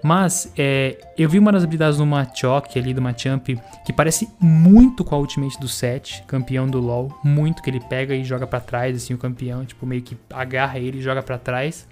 Mas 0.03 0.53
é, 0.59 0.99
eu 1.17 1.29
vi 1.29 1.39
uma 1.39 1.53
das 1.53 1.63
habilidades 1.63 1.99
do 1.99 2.05
Machoke 2.05 2.77
ali, 2.77 2.93
do 2.93 3.01
Machamp, 3.01 3.51
que 3.87 3.93
parece 3.93 4.29
muito 4.41 5.05
com 5.05 5.15
a 5.15 5.19
Ultimate 5.19 5.61
do 5.61 5.69
7, 5.69 6.25
campeão 6.27 6.67
do 6.67 6.81
LoL. 6.81 7.17
Muito 7.23 7.63
que 7.63 7.71
ele 7.71 7.79
pega 7.79 8.13
e 8.15 8.25
joga 8.25 8.45
para 8.47 8.59
trás, 8.59 8.97
assim, 8.97 9.15
o 9.15 9.19
campeão, 9.19 9.65
tipo, 9.65 9.87
meio 9.87 10.03
que 10.03 10.17
agarra 10.31 10.79
ele 10.79 10.99
e 10.99 11.03
joga 11.03 11.23
para 11.23 11.39
trás. 11.39 11.87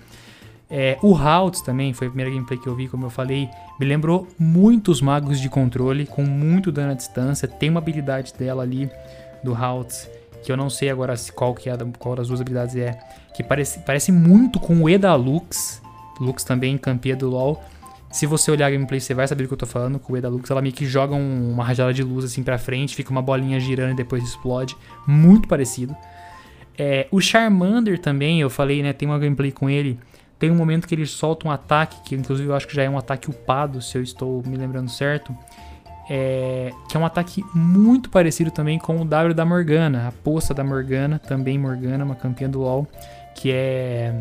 É, 0.70 0.96
o 1.02 1.16
Haltz 1.16 1.60
também, 1.60 1.92
foi 1.92 2.06
a 2.06 2.10
primeira 2.10 2.30
gameplay 2.30 2.58
que 2.58 2.68
eu 2.68 2.76
vi, 2.76 2.86
como 2.86 3.06
eu 3.06 3.10
falei, 3.10 3.48
me 3.78 3.84
lembrou 3.84 4.28
muitos 4.38 5.00
magos 5.00 5.40
de 5.40 5.48
controle, 5.48 6.06
com 6.06 6.22
muito 6.22 6.70
dano 6.70 6.92
à 6.92 6.94
distância. 6.94 7.48
Tem 7.48 7.68
uma 7.68 7.80
habilidade 7.80 8.32
dela 8.38 8.62
ali, 8.62 8.88
do 9.42 9.52
Haltz, 9.52 10.08
que 10.42 10.52
eu 10.52 10.56
não 10.56 10.70
sei 10.70 10.88
agora 10.88 11.14
qual, 11.34 11.54
que 11.54 11.68
é, 11.68 11.76
qual 11.98 12.14
das 12.14 12.28
duas 12.28 12.40
habilidades 12.40 12.76
é, 12.76 12.98
que 13.34 13.42
parece, 13.42 13.80
parece 13.80 14.12
muito 14.12 14.60
com 14.60 14.82
o 14.82 14.88
Eda 14.88 15.14
Lux, 15.14 15.82
Lux 16.20 16.44
também 16.44 16.78
campeã 16.78 17.16
do 17.16 17.28
LoL. 17.28 17.62
Se 18.10 18.26
você 18.26 18.50
olhar 18.50 18.66
a 18.66 18.70
gameplay, 18.70 19.00
você 19.00 19.14
vai 19.14 19.26
saber 19.26 19.44
do 19.44 19.48
que 19.48 19.54
eu 19.54 19.58
tô 19.58 19.66
falando. 19.66 19.98
Com 19.98 20.12
o 20.12 20.16
Eda 20.16 20.28
Lux, 20.28 20.50
ela 20.50 20.60
meio 20.60 20.74
que 20.74 20.84
joga 20.84 21.14
um, 21.14 21.50
uma 21.50 21.64
rajada 21.64 21.94
de 21.94 22.02
luz 22.02 22.24
assim 22.24 22.42
pra 22.42 22.58
frente, 22.58 22.94
fica 22.94 23.10
uma 23.10 23.22
bolinha 23.22 23.58
girando 23.58 23.92
e 23.92 23.94
depois 23.94 24.22
explode. 24.22 24.76
Muito 25.06 25.48
parecido. 25.48 25.96
É, 26.76 27.06
o 27.10 27.20
Charmander 27.20 27.98
também, 27.98 28.40
eu 28.40 28.50
falei, 28.50 28.82
né? 28.82 28.92
Tem 28.92 29.08
uma 29.08 29.18
gameplay 29.18 29.52
com 29.52 29.70
ele 29.70 29.98
tem 30.40 30.50
um 30.50 30.54
momento 30.54 30.88
que 30.88 30.94
ele 30.94 31.06
solta 31.06 31.46
um 31.46 31.50
ataque, 31.50 32.00
que 32.02 32.14
inclusive 32.16 32.48
eu 32.48 32.54
acho 32.56 32.66
que 32.66 32.74
já 32.74 32.82
é 32.82 32.88
um 32.88 32.96
ataque 32.96 33.28
upado, 33.28 33.82
se 33.82 33.96
eu 33.98 34.02
estou 34.02 34.42
me 34.44 34.56
lembrando 34.56 34.90
certo. 34.90 35.36
É, 36.08 36.72
que 36.88 36.96
é 36.96 36.98
um 36.98 37.04
ataque 37.04 37.44
muito 37.54 38.08
parecido 38.10 38.50
também 38.50 38.78
com 38.78 39.00
o 39.00 39.04
W 39.04 39.34
da 39.34 39.44
Morgana, 39.44 40.08
a 40.08 40.12
poça 40.12 40.52
da 40.54 40.64
Morgana, 40.64 41.20
também 41.20 41.58
Morgana, 41.58 42.04
uma 42.04 42.16
campeã 42.16 42.48
do 42.48 42.60
LoL, 42.60 42.88
que 43.34 43.52
é. 43.52 44.12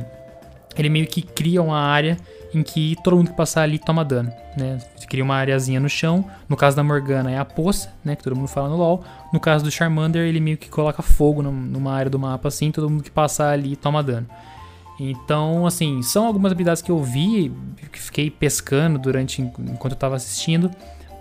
Ele 0.77 0.89
meio 0.89 1.07
que 1.07 1.21
cria 1.21 1.63
uma 1.63 1.79
área 1.79 2.17
em 2.53 2.61
que 2.61 2.95
todo 3.03 3.15
mundo 3.15 3.31
que 3.31 3.35
passar 3.35 3.63
ali 3.63 3.79
toma 3.79 4.03
dano, 4.03 4.31
né? 4.57 4.77
Você 4.95 5.07
cria 5.07 5.23
uma 5.23 5.35
areazinha 5.35 5.79
no 5.79 5.89
chão. 5.89 6.23
No 6.47 6.55
caso 6.55 6.75
da 6.75 6.83
Morgana 6.83 7.31
é 7.31 7.37
a 7.37 7.45
poça, 7.45 7.91
né? 8.03 8.15
Que 8.15 8.23
todo 8.23 8.35
mundo 8.35 8.47
fala 8.47 8.69
no 8.69 8.75
LoL. 8.75 9.03
No 9.33 9.39
caso 9.39 9.63
do 9.63 9.71
Charmander, 9.71 10.27
ele 10.27 10.39
meio 10.39 10.57
que 10.57 10.69
coloca 10.69 11.01
fogo 11.01 11.41
numa 11.41 11.93
área 11.93 12.09
do 12.09 12.19
mapa 12.19 12.49
assim, 12.49 12.71
todo 12.71 12.89
mundo 12.89 13.03
que 13.03 13.11
passar 13.11 13.51
ali 13.51 13.75
toma 13.75 14.03
dano. 14.03 14.27
Então, 14.99 15.65
assim, 15.65 16.01
são 16.01 16.25
algumas 16.25 16.51
habilidades 16.51 16.81
que 16.81 16.91
eu 16.91 17.01
vi, 17.01 17.51
que 17.91 17.99
fiquei 17.99 18.29
pescando 18.29 18.99
durante 18.99 19.41
enquanto 19.41 19.93
eu 19.93 19.97
tava 19.97 20.15
assistindo. 20.15 20.69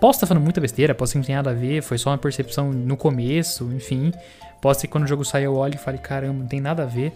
Posso 0.01 0.17
estar 0.17 0.27
falando 0.27 0.43
muita 0.43 0.59
besteira, 0.59 0.93
posso 0.93 1.17
não 1.17 1.23
ter 1.23 1.33
nada 1.33 1.51
a 1.51 1.53
ver, 1.53 1.81
foi 1.81 1.97
só 1.97 2.09
uma 2.09 2.17
percepção 2.17 2.71
no 2.71 2.97
começo, 2.97 3.65
enfim. 3.73 4.11
Posso 4.61 4.81
ser 4.81 4.87
que 4.87 4.91
quando 4.91 5.05
o 5.05 5.07
jogo 5.07 5.23
sair 5.23 5.45
eu 5.45 5.55
olhe 5.55 5.75
e 5.75 5.77
fale, 5.77 5.97
caramba, 5.97 6.39
não 6.39 6.47
tem 6.47 6.59
nada 6.59 6.83
a 6.83 6.85
ver. 6.85 7.13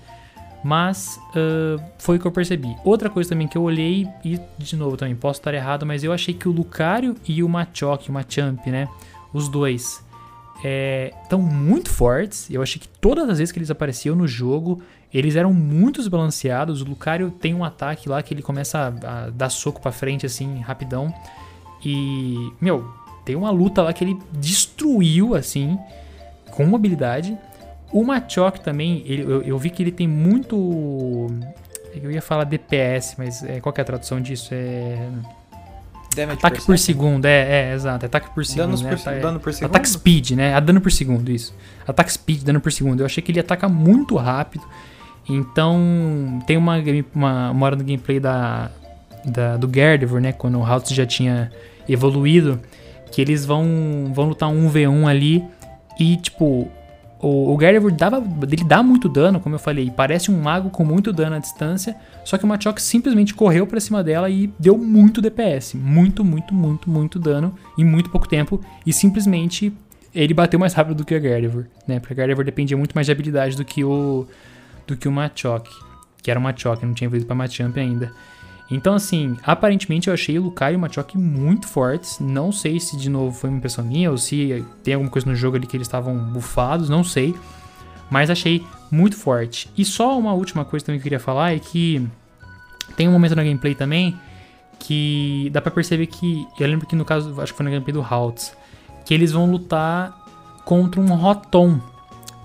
Mas 0.63 1.19
uh, 1.35 1.83
foi 1.97 2.15
o 2.15 2.19
que 2.19 2.25
eu 2.25 2.31
percebi. 2.31 2.73
Outra 2.85 3.09
coisa 3.09 3.29
também 3.29 3.47
que 3.49 3.57
eu 3.57 3.63
olhei, 3.63 4.07
e 4.23 4.39
de 4.57 4.75
novo 4.77 4.95
também 4.95 5.15
posso 5.15 5.41
estar 5.41 5.53
errado, 5.53 5.85
mas 5.85 6.03
eu 6.03 6.13
achei 6.13 6.33
que 6.33 6.47
o 6.47 6.51
Lucario 6.51 7.15
e 7.27 7.43
o 7.43 7.49
Machoke, 7.49 8.09
o 8.09 8.13
Machamp, 8.13 8.65
né? 8.67 8.87
Os 9.33 9.49
dois 9.49 10.01
estão 11.23 11.39
é, 11.39 11.43
muito 11.43 11.89
fortes. 11.89 12.49
Eu 12.49 12.61
achei 12.61 12.79
que 12.79 12.87
todas 12.87 13.29
as 13.29 13.39
vezes 13.39 13.51
que 13.51 13.59
eles 13.59 13.69
apareciam 13.69 14.15
no 14.15 14.25
jogo, 14.25 14.81
eles 15.13 15.35
eram 15.35 15.53
muito 15.53 15.99
desbalanceados. 15.99 16.81
O 16.81 16.85
Lucario 16.85 17.29
tem 17.31 17.53
um 17.53 17.63
ataque 17.63 18.09
lá 18.09 18.21
que 18.23 18.33
ele 18.33 18.41
começa 18.41 18.93
a, 19.03 19.25
a 19.25 19.29
dar 19.29 19.49
soco 19.49 19.81
para 19.81 19.91
frente 19.91 20.25
assim, 20.25 20.59
rapidão. 20.59 21.13
E, 21.85 22.51
meu, 22.59 22.89
tem 23.23 23.35
uma 23.35 23.51
luta 23.51 23.81
lá 23.81 23.93
que 23.93 24.03
ele 24.03 24.17
destruiu 24.31 25.35
assim, 25.35 25.77
com 26.51 26.63
uma 26.63 26.77
habilidade. 26.77 27.37
O 27.91 28.03
Machoke 28.03 28.61
também, 28.61 29.03
ele, 29.05 29.21
eu, 29.21 29.41
eu, 29.43 29.57
vi 29.57 29.69
que 29.69 29.83
ele 29.83 29.91
tem 29.91 30.07
muito. 30.07 31.27
Eu 31.93 32.09
ia 32.09 32.21
falar 32.21 32.45
DPS, 32.45 33.15
mas 33.17 33.43
é, 33.43 33.59
qual 33.59 33.73
é 33.77 33.81
a 33.81 33.85
tradução 33.85 34.19
disso? 34.19 34.49
É 34.51 35.09
Damage 36.15 36.37
ataque 36.37 36.59
por, 36.59 36.65
por 36.67 36.77
segundo, 36.77 37.25
é, 37.25 37.71
é, 37.71 37.73
exato. 37.73 38.05
Ataque 38.05 38.29
por 38.33 38.45
segundo. 38.45 38.65
Danos 38.65 38.81
né? 38.81 38.95
por, 38.95 39.09
é, 39.09 39.19
dano 39.19 39.39
por 39.39 39.53
segundo? 39.53 39.71
Ataque 39.71 39.89
speed, 39.89 40.31
né? 40.31 40.53
A 40.53 40.59
dano 40.59 40.79
por 40.79 40.91
segundo, 40.91 41.31
isso. 41.31 41.53
Ataque 41.87 42.13
speed, 42.13 42.43
dano 42.43 42.61
por 42.61 42.71
segundo. 42.71 43.01
Eu 43.01 43.05
achei 43.05 43.21
que 43.21 43.31
ele 43.31 43.39
ataca 43.39 43.67
muito 43.67 44.15
rápido. 44.15 44.63
Então, 45.27 46.41
tem 46.45 46.57
uma, 46.57 46.75
uma, 47.13 47.51
uma 47.51 47.65
hora 47.65 47.75
no 47.75 47.83
gameplay 47.83 48.19
da, 48.19 48.69
da, 49.25 49.57
do 49.57 49.67
Gardevoir, 49.67 50.21
né? 50.21 50.31
Quando 50.31 50.59
o 50.59 50.63
Haltz 50.63 50.93
já 50.93 51.05
tinha 51.05 51.51
evoluído, 51.87 52.59
que 53.11 53.21
eles 53.21 53.45
vão, 53.45 54.11
vão 54.13 54.29
lutar 54.29 54.49
um 54.49 54.69
v1 54.69 55.07
ali. 55.07 55.43
E, 55.99 56.17
tipo, 56.17 56.69
o, 57.23 57.53
o 57.53 57.57
Gardevoir 57.57 57.95
dava, 57.95 58.21
ele 58.51 58.63
dá 58.65 58.83
muito 58.83 59.07
dano, 59.07 59.39
como 59.39 59.55
eu 59.55 59.59
falei, 59.59 59.89
parece 59.89 60.29
um 60.29 60.41
mago 60.41 60.69
com 60.69 60.83
muito 60.83 61.13
dano 61.13 61.37
à 61.37 61.39
distância, 61.39 61.95
só 62.25 62.37
que 62.37 62.43
o 62.43 62.47
Machoke 62.47 62.81
simplesmente 62.81 63.33
correu 63.33 63.65
para 63.65 63.79
cima 63.79 64.03
dela 64.03 64.29
e 64.29 64.51
deu 64.59 64.77
muito 64.77 65.21
DPS, 65.21 65.75
muito, 65.75 66.23
muito, 66.23 66.53
muito, 66.53 66.89
muito 66.89 67.17
dano 67.17 67.55
em 67.77 67.85
muito 67.85 68.09
pouco 68.09 68.27
tempo 68.27 68.59
e 68.85 68.91
simplesmente 68.91 69.71
ele 70.13 70.33
bateu 70.33 70.59
mais 70.59 70.73
rápido 70.73 70.97
do 70.97 71.05
que 71.05 71.15
o 71.15 71.21
Gardevoir, 71.21 71.65
né? 71.87 71.99
Porque 71.99 72.13
o 72.13 72.17
Gardevoir 72.17 72.45
dependia 72.45 72.75
muito 72.75 72.93
mais 72.93 73.05
de 73.07 73.11
habilidade 73.13 73.55
do 73.55 73.63
que 73.63 73.83
o 73.85 74.27
do 74.87 74.97
que 74.97 75.07
o 75.07 75.11
Machoke, 75.11 75.73
que 76.21 76.29
era 76.29 76.39
o 76.39 76.43
Machoke, 76.43 76.85
não 76.85 76.93
tinha 76.93 77.09
vindo 77.09 77.25
para 77.25 77.35
Machamp 77.35 77.77
ainda. 77.77 78.11
Então, 78.71 78.95
assim, 78.95 79.37
aparentemente 79.43 80.07
eu 80.07 80.13
achei 80.13 80.39
o 80.39 80.43
Lucario 80.43 80.75
e 80.75 80.77
o 80.77 80.79
Machoke 80.79 81.17
muito 81.17 81.67
fortes. 81.67 82.19
Não 82.19 82.51
sei 82.51 82.79
se 82.79 82.97
de 82.97 83.09
novo 83.09 83.35
foi 83.35 83.49
uma 83.49 83.57
impressão 83.57 83.83
minha 83.83 84.09
ou 84.09 84.17
se 84.17 84.65
tem 84.83 84.93
alguma 84.93 85.11
coisa 85.11 85.29
no 85.29 85.35
jogo 85.35 85.57
ali 85.57 85.67
que 85.67 85.77
eles 85.77 85.87
estavam 85.87 86.17
bufados, 86.17 86.89
não 86.89 87.03
sei. 87.03 87.35
Mas 88.09 88.29
achei 88.29 88.65
muito 88.89 89.15
forte. 89.15 89.69
E 89.77 89.83
só 89.83 90.17
uma 90.17 90.33
última 90.33 90.65
coisa 90.65 90.85
também 90.85 90.99
que 90.99 91.01
eu 91.01 91.03
queria 91.03 91.19
falar 91.19 91.53
é 91.53 91.59
que 91.59 92.07
tem 92.95 93.07
um 93.07 93.11
momento 93.11 93.35
na 93.35 93.43
gameplay 93.43 93.75
também 93.75 94.17
que 94.79 95.49
dá 95.51 95.61
para 95.61 95.71
perceber 95.71 96.07
que. 96.07 96.45
Eu 96.59 96.67
lembro 96.67 96.85
que 96.85 96.95
no 96.95 97.05
caso, 97.05 97.39
acho 97.41 97.53
que 97.53 97.57
foi 97.57 97.63
na 97.63 97.71
gameplay 97.71 97.93
do 97.93 98.01
Haltz, 98.01 98.55
que 99.05 99.13
eles 99.13 99.31
vão 99.31 99.49
lutar 99.49 100.13
contra 100.65 100.99
um 100.99 101.13
Rotom. 101.15 101.79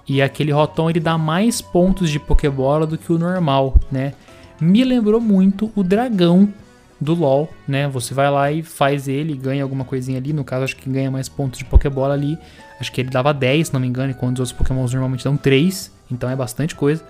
E 0.08 0.22
aquele 0.22 0.52
Rotom 0.52 0.88
ele 0.88 1.00
dá 1.00 1.18
mais 1.18 1.60
pontos 1.60 2.10
de 2.10 2.18
Pokébola 2.18 2.86
do 2.86 2.96
que 2.96 3.12
o 3.12 3.18
normal, 3.18 3.74
né? 3.92 4.14
me 4.60 4.84
lembrou 4.84 5.20
muito 5.20 5.70
o 5.74 5.82
dragão 5.82 6.52
do 7.00 7.14
LoL, 7.14 7.48
né? 7.66 7.86
Você 7.88 8.12
vai 8.12 8.30
lá 8.30 8.50
e 8.50 8.62
faz 8.62 9.06
ele, 9.06 9.36
ganha 9.36 9.62
alguma 9.62 9.84
coisinha 9.84 10.18
ali. 10.18 10.32
No 10.32 10.42
caso, 10.42 10.64
acho 10.64 10.76
que 10.76 10.90
ganha 10.90 11.10
mais 11.10 11.28
pontos 11.28 11.58
de 11.58 11.64
Pokébola 11.64 12.14
ali. 12.14 12.36
Acho 12.80 12.90
que 12.90 13.00
ele 13.00 13.10
dava 13.10 13.32
10, 13.32 13.68
se 13.68 13.72
não 13.72 13.80
me 13.80 13.86
engano, 13.86 14.10
enquanto 14.10 14.36
os 14.36 14.40
outros 14.40 14.58
Pokémons 14.58 14.92
normalmente 14.92 15.22
dão 15.22 15.36
3. 15.36 15.92
Então 16.10 16.28
é 16.28 16.34
bastante 16.34 16.74
coisa. 16.74 17.04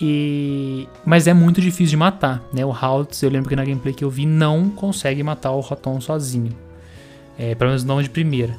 E... 0.00 0.88
Mas 1.04 1.26
é 1.26 1.34
muito 1.34 1.60
difícil 1.60 1.90
de 1.90 1.96
matar, 1.96 2.42
né? 2.52 2.64
O 2.64 2.72
Haltz, 2.72 3.22
eu 3.22 3.28
lembro 3.28 3.48
que 3.48 3.56
na 3.56 3.64
gameplay 3.64 3.92
que 3.92 4.04
eu 4.04 4.10
vi, 4.10 4.24
não 4.24 4.70
consegue 4.70 5.22
matar 5.22 5.50
o 5.50 5.60
Rotom 5.60 6.00
sozinho. 6.00 6.56
É, 7.38 7.54
pelo 7.54 7.70
menos 7.70 7.84
não 7.84 8.02
de 8.02 8.08
primeira. 8.08 8.56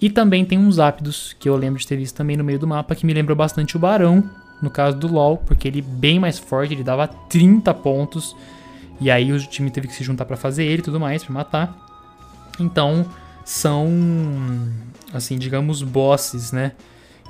E 0.00 0.08
também 0.08 0.44
tem 0.44 0.58
uns 0.58 0.78
ápidos 0.78 1.36
que 1.38 1.48
eu 1.48 1.56
lembro 1.56 1.78
de 1.78 1.86
ter 1.86 1.96
visto 1.96 2.16
também 2.16 2.36
no 2.36 2.44
meio 2.44 2.58
do 2.58 2.66
mapa, 2.66 2.94
que 2.94 3.04
me 3.04 3.12
lembrou 3.12 3.36
bastante 3.36 3.76
o 3.76 3.78
Barão, 3.78 4.24
no 4.62 4.70
caso 4.70 4.96
do 4.96 5.06
LoL, 5.06 5.36
porque 5.38 5.68
ele 5.68 5.82
bem 5.82 6.18
mais 6.18 6.38
forte, 6.38 6.72
ele 6.72 6.82
dava 6.82 7.06
30 7.06 7.72
pontos. 7.74 8.34
E 9.00 9.10
aí 9.10 9.32
o 9.32 9.38
time 9.38 9.70
teve 9.70 9.88
que 9.88 9.94
se 9.94 10.04
juntar 10.04 10.24
para 10.24 10.36
fazer 10.36 10.64
ele 10.64 10.80
e 10.80 10.84
tudo 10.84 10.98
mais, 10.98 11.22
pra 11.22 11.32
matar. 11.34 11.76
Então, 12.58 13.06
são, 13.44 13.88
assim, 15.12 15.38
digamos, 15.38 15.82
bosses, 15.82 16.52
né? 16.52 16.72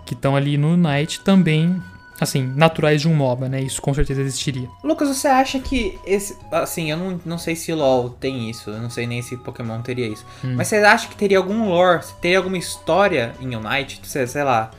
Que 0.05 0.15
estão 0.15 0.37
ali 0.37 0.57
no 0.57 0.77
Knight 0.77 1.21
também, 1.21 1.81
assim, 2.21 2.43
naturais 2.43 3.01
de 3.01 3.09
um 3.09 3.15
MOBA, 3.15 3.49
né? 3.49 3.61
Isso 3.61 3.81
com 3.81 3.95
certeza 3.95 4.21
existiria. 4.21 4.69
Lucas, 4.85 5.09
você 5.09 5.29
acha 5.29 5.59
que 5.59 5.99
esse. 6.07 6.37
Assim, 6.53 6.91
eu 6.91 6.97
não, 6.97 7.21
não 7.25 7.39
sei 7.39 7.57
se 7.57 7.73
LoL 7.73 8.11
tem 8.11 8.51
isso, 8.51 8.71
eu 8.71 8.81
não 8.81 8.91
sei 8.91 9.07
nem 9.07 9.23
se 9.23 9.37
Pokémon 9.37 9.81
teria 9.81 10.07
isso. 10.07 10.25
Hum. 10.45 10.55
Mas 10.57 10.69
você 10.69 10.77
acha 10.77 11.09
que 11.09 11.17
teria 11.17 11.39
algum 11.39 11.69
lore, 11.69 12.05
teria 12.21 12.39
alguma 12.39 12.59
história 12.59 13.33
em 13.41 13.57
Unite? 13.57 14.01
Sei, 14.05 14.27
sei 14.27 14.45
lá 14.45 14.71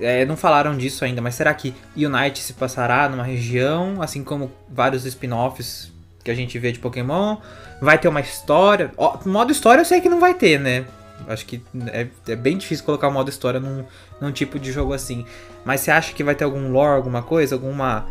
é, 0.00 0.24
não 0.24 0.36
falaram 0.36 0.76
disso 0.76 1.04
ainda, 1.04 1.20
mas 1.20 1.34
será 1.34 1.52
que 1.54 1.74
Unite 1.96 2.40
se 2.40 2.52
passará 2.54 3.08
numa 3.08 3.22
região, 3.22 4.00
assim 4.00 4.24
como 4.24 4.50
vários 4.68 5.04
spin-offs 5.04 5.92
que 6.24 6.30
a 6.30 6.34
gente 6.34 6.58
vê 6.58 6.72
de 6.72 6.78
Pokémon? 6.78 7.36
Vai 7.80 7.98
ter 7.98 8.08
uma 8.08 8.20
história? 8.20 8.92
Ó, 8.96 9.18
modo 9.26 9.52
história 9.52 9.80
eu 9.80 9.84
sei 9.84 10.00
que 10.00 10.08
não 10.08 10.20
vai 10.20 10.34
ter, 10.34 10.58
né? 10.58 10.84
Acho 11.28 11.46
que 11.46 11.62
é, 11.86 12.08
é 12.28 12.36
bem 12.36 12.58
difícil 12.58 12.84
colocar 12.84 13.08
o 13.08 13.12
modo 13.12 13.28
história 13.28 13.60
num, 13.60 13.84
num 14.20 14.32
tipo 14.32 14.58
de 14.58 14.72
jogo 14.72 14.92
assim. 14.92 15.24
Mas 15.64 15.80
você 15.80 15.90
acha 15.90 16.12
que 16.12 16.24
vai 16.24 16.34
ter 16.34 16.44
algum 16.44 16.70
lore, 16.72 16.96
alguma 16.96 17.22
coisa? 17.22 17.54
Alguma, 17.54 18.06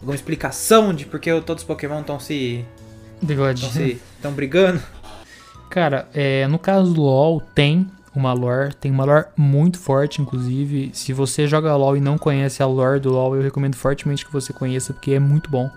alguma 0.00 0.14
explicação 0.14 0.92
de 0.94 1.06
por 1.06 1.20
que 1.20 1.30
todos 1.40 1.62
os 1.62 1.66
Pokémon 1.66 2.00
estão 2.00 2.18
se. 2.18 2.64
Estão 4.16 4.32
brigando? 4.32 4.80
Cara, 5.68 6.08
é, 6.12 6.46
no 6.48 6.58
caso 6.58 6.92
do 6.92 7.02
LoL 7.02 7.40
tem 7.54 7.86
uma 8.14 8.32
lore. 8.32 8.74
Tem 8.74 8.90
uma 8.90 9.04
lore 9.04 9.26
muito 9.36 9.78
forte, 9.78 10.20
inclusive. 10.20 10.90
Se 10.92 11.12
você 11.12 11.46
joga 11.46 11.76
LoL 11.76 11.96
e 11.96 12.00
não 12.00 12.18
conhece 12.18 12.62
a 12.62 12.66
lore 12.66 13.00
do 13.00 13.10
LoL, 13.10 13.36
eu 13.36 13.42
recomendo 13.42 13.76
fortemente 13.76 14.24
que 14.24 14.32
você 14.32 14.52
conheça, 14.52 14.92
porque 14.92 15.12
é 15.12 15.20
muito 15.20 15.50
bom. 15.50 15.70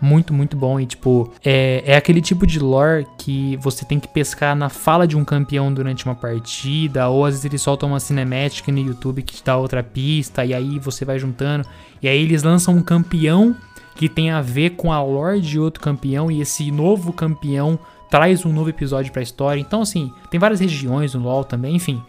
Muito, 0.00 0.32
muito 0.32 0.56
bom. 0.56 0.78
E, 0.78 0.86
tipo, 0.86 1.32
é, 1.44 1.82
é 1.84 1.96
aquele 1.96 2.20
tipo 2.20 2.46
de 2.46 2.58
lore 2.58 3.06
que 3.18 3.56
você 3.56 3.84
tem 3.84 3.98
que 3.98 4.08
pescar 4.08 4.54
na 4.54 4.68
fala 4.68 5.06
de 5.06 5.16
um 5.16 5.24
campeão 5.24 5.72
durante 5.72 6.04
uma 6.04 6.14
partida, 6.14 7.08
ou 7.08 7.24
às 7.24 7.34
vezes 7.34 7.44
eles 7.44 7.62
soltam 7.62 7.90
uma 7.90 8.00
cinemática 8.00 8.70
no 8.70 8.78
YouTube 8.78 9.22
que 9.22 9.36
te 9.36 9.44
dá 9.44 9.56
outra 9.56 9.82
pista, 9.82 10.44
e 10.44 10.54
aí 10.54 10.78
você 10.78 11.04
vai 11.04 11.18
juntando. 11.18 11.66
E 12.02 12.08
aí 12.08 12.22
eles 12.22 12.42
lançam 12.42 12.74
um 12.74 12.82
campeão 12.82 13.56
que 13.94 14.08
tem 14.08 14.30
a 14.30 14.40
ver 14.40 14.70
com 14.70 14.92
a 14.92 15.02
lore 15.02 15.40
de 15.40 15.58
outro 15.58 15.82
campeão, 15.82 16.30
e 16.30 16.40
esse 16.40 16.70
novo 16.70 17.12
campeão 17.12 17.78
traz 18.10 18.44
um 18.46 18.52
novo 18.52 18.70
episódio 18.70 19.12
para 19.12 19.20
a 19.20 19.22
história. 19.22 19.60
Então, 19.60 19.82
assim, 19.82 20.12
tem 20.30 20.38
várias 20.38 20.60
regiões 20.60 21.14
no 21.14 21.22
LoL 21.22 21.44
também, 21.44 21.76
enfim. 21.76 22.02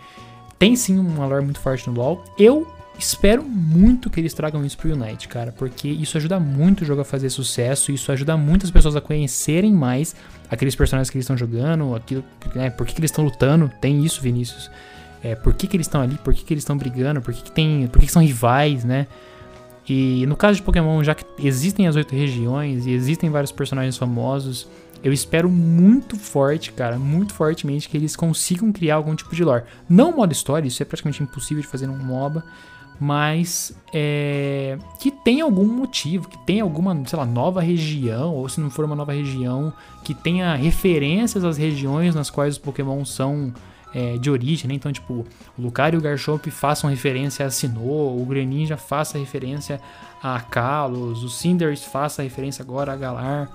Tem 0.58 0.76
sim 0.76 0.98
uma 1.00 1.26
lore 1.26 1.44
muito 1.44 1.60
forte 1.60 1.90
no 1.90 1.96
LoL. 1.96 2.24
Eu 2.38 2.68
espero 3.00 3.43
muito 3.43 4.10
que 4.10 4.20
eles 4.20 4.34
tragam 4.34 4.64
isso 4.66 4.78
pro 4.78 4.91
Unite, 4.91 5.28
cara, 5.28 5.52
porque 5.52 5.88
isso 5.88 6.18
ajuda 6.18 6.39
muito 6.39 6.82
o 6.82 6.86
jogo 6.86 7.02
a 7.02 7.06
fazer 7.06 7.30
sucesso, 7.30 7.91
isso 7.91 8.12
ajuda 8.12 8.36
muitas 8.36 8.70
pessoas 8.70 8.95
a 8.95 9.02
conhecerem 9.02 9.74
mais 9.74 10.16
aqueles 10.50 10.76
personagens 10.76 11.10
que 11.10 11.18
eles 11.18 11.24
estão 11.24 11.38
jogando, 11.38 11.95
aquilo, 11.95 12.24
né, 12.54 12.70
por 12.70 12.86
que, 12.86 12.93
que 12.93 13.00
eles 13.00 13.10
estão 13.10 13.24
lutando, 13.24 13.72
tem 13.80 14.04
isso, 14.04 14.22
Vinícius. 14.22 14.70
É, 15.24 15.36
por 15.36 15.54
que, 15.54 15.68
que 15.68 15.76
eles 15.76 15.88
estão 15.88 16.02
ali, 16.02 16.18
por 16.18 16.34
que, 16.34 16.43
que 16.43 16.54
eles 16.54 16.64
estão 16.64 16.78
brigando, 16.78 17.22
por 17.22 17.34
que, 17.34 17.43
que 17.43 17.52
tem. 17.52 17.88
Por 17.88 18.00
que, 18.00 18.06
que 18.06 18.12
são 18.12 18.22
rivais, 18.22 18.86
né? 18.86 19.08
E 19.88 20.26
no 20.28 20.36
caso 20.36 20.58
de 20.58 20.62
Pokémon, 20.62 21.04
já 21.04 21.16
que 21.16 21.26
existem 21.39 21.88
as 21.88 21.95
oito 21.95 22.16
regiões 22.16 22.86
e 22.86 22.91
existem 22.91 23.30
vários 23.30 23.52
personagens 23.52 23.97
famosos, 23.97 24.68
eu 25.04 25.12
espero 25.12 25.50
muito 25.50 26.16
forte, 26.16 26.72
cara, 26.72 27.00
muito 27.00 27.34
fortemente 27.34 27.89
que 27.89 27.97
eles 27.97 28.16
consigam 28.16 28.72
criar 28.72 28.95
algum 28.95 29.16
tipo 29.16 29.36
de 29.36 29.43
lore. 29.43 29.64
Não 29.89 30.16
modo 30.16 30.32
história, 30.32 30.68
isso 30.68 30.82
é 30.84 30.86
praticamente 30.86 31.24
impossível 31.24 31.62
de 31.62 31.68
fazer 31.68 31.88
num 31.88 31.97
MOBA, 31.97 32.43
mas 33.00 33.74
é, 33.93 34.78
que 35.00 35.10
tenha 35.10 35.45
algum 35.45 35.66
motivo, 35.66 36.28
que 36.28 36.38
tenha 36.39 36.64
alguma, 36.64 37.02
sei 37.06 37.18
lá, 37.18 37.26
nova 37.26 37.62
região, 37.62 38.36
ou 38.36 38.50
se 38.50 38.60
não 38.60 38.70
for 38.70 38.84
uma 38.84 38.95
nova 38.95 39.14
região, 39.14 39.72
que 40.04 40.14
tenha 40.14 40.54
referências 40.56 41.43
às 41.45 41.58
regiões 41.58 42.14
nas 42.14 42.30
quais 42.30 42.56
os 42.56 42.60
Pokémon 42.60 43.06
são 43.06 43.54
é, 43.93 44.18
de 44.18 44.30
origem, 44.30 44.68
né? 44.68 44.74
Então, 44.74 44.91
tipo, 44.91 45.26
o 45.58 45.62
Lucario 45.62 45.97
e 45.97 46.00
o 46.00 46.02
Garchomp 46.02 46.45
façam 46.47 46.89
referência 46.89 47.45
a 47.45 47.50
Sinnoh, 47.50 48.22
o 48.22 48.26
Greninja 48.26 48.76
faça 48.76 49.18
referência 49.18 49.80
a 50.22 50.39
Kalos, 50.41 51.24
o 51.24 51.30
Cinders 51.30 51.84
faça 51.84 52.22
referência 52.22 52.62
agora 52.62 52.91
a 52.91 52.95
Galar. 52.95 53.50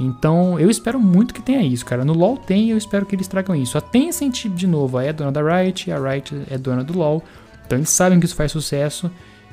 Então, 0.00 0.58
eu 0.60 0.70
espero 0.70 1.00
muito 1.00 1.34
que 1.34 1.42
tenha 1.42 1.60
isso, 1.62 1.84
cara. 1.84 2.04
No 2.04 2.12
LoL 2.12 2.36
tem, 2.36 2.70
eu 2.70 2.78
espero 2.78 3.04
que 3.04 3.16
eles 3.16 3.26
tragam 3.26 3.56
isso. 3.56 3.76
A 3.76 3.80
Tencent, 3.80 4.46
de 4.46 4.66
novo, 4.66 5.00
é 5.00 5.12
dona 5.12 5.32
da 5.32 5.42
Riot, 5.42 5.90
a 5.90 5.98
Riot 5.98 6.42
é 6.48 6.56
dona 6.56 6.84
do 6.84 6.96
LoL. 6.96 7.22
Então, 7.68 7.76
eles 7.76 7.90
sabem 7.90 8.18
que 8.18 8.24
isso 8.24 8.34
faz 8.34 8.50
sucesso. 8.50 9.10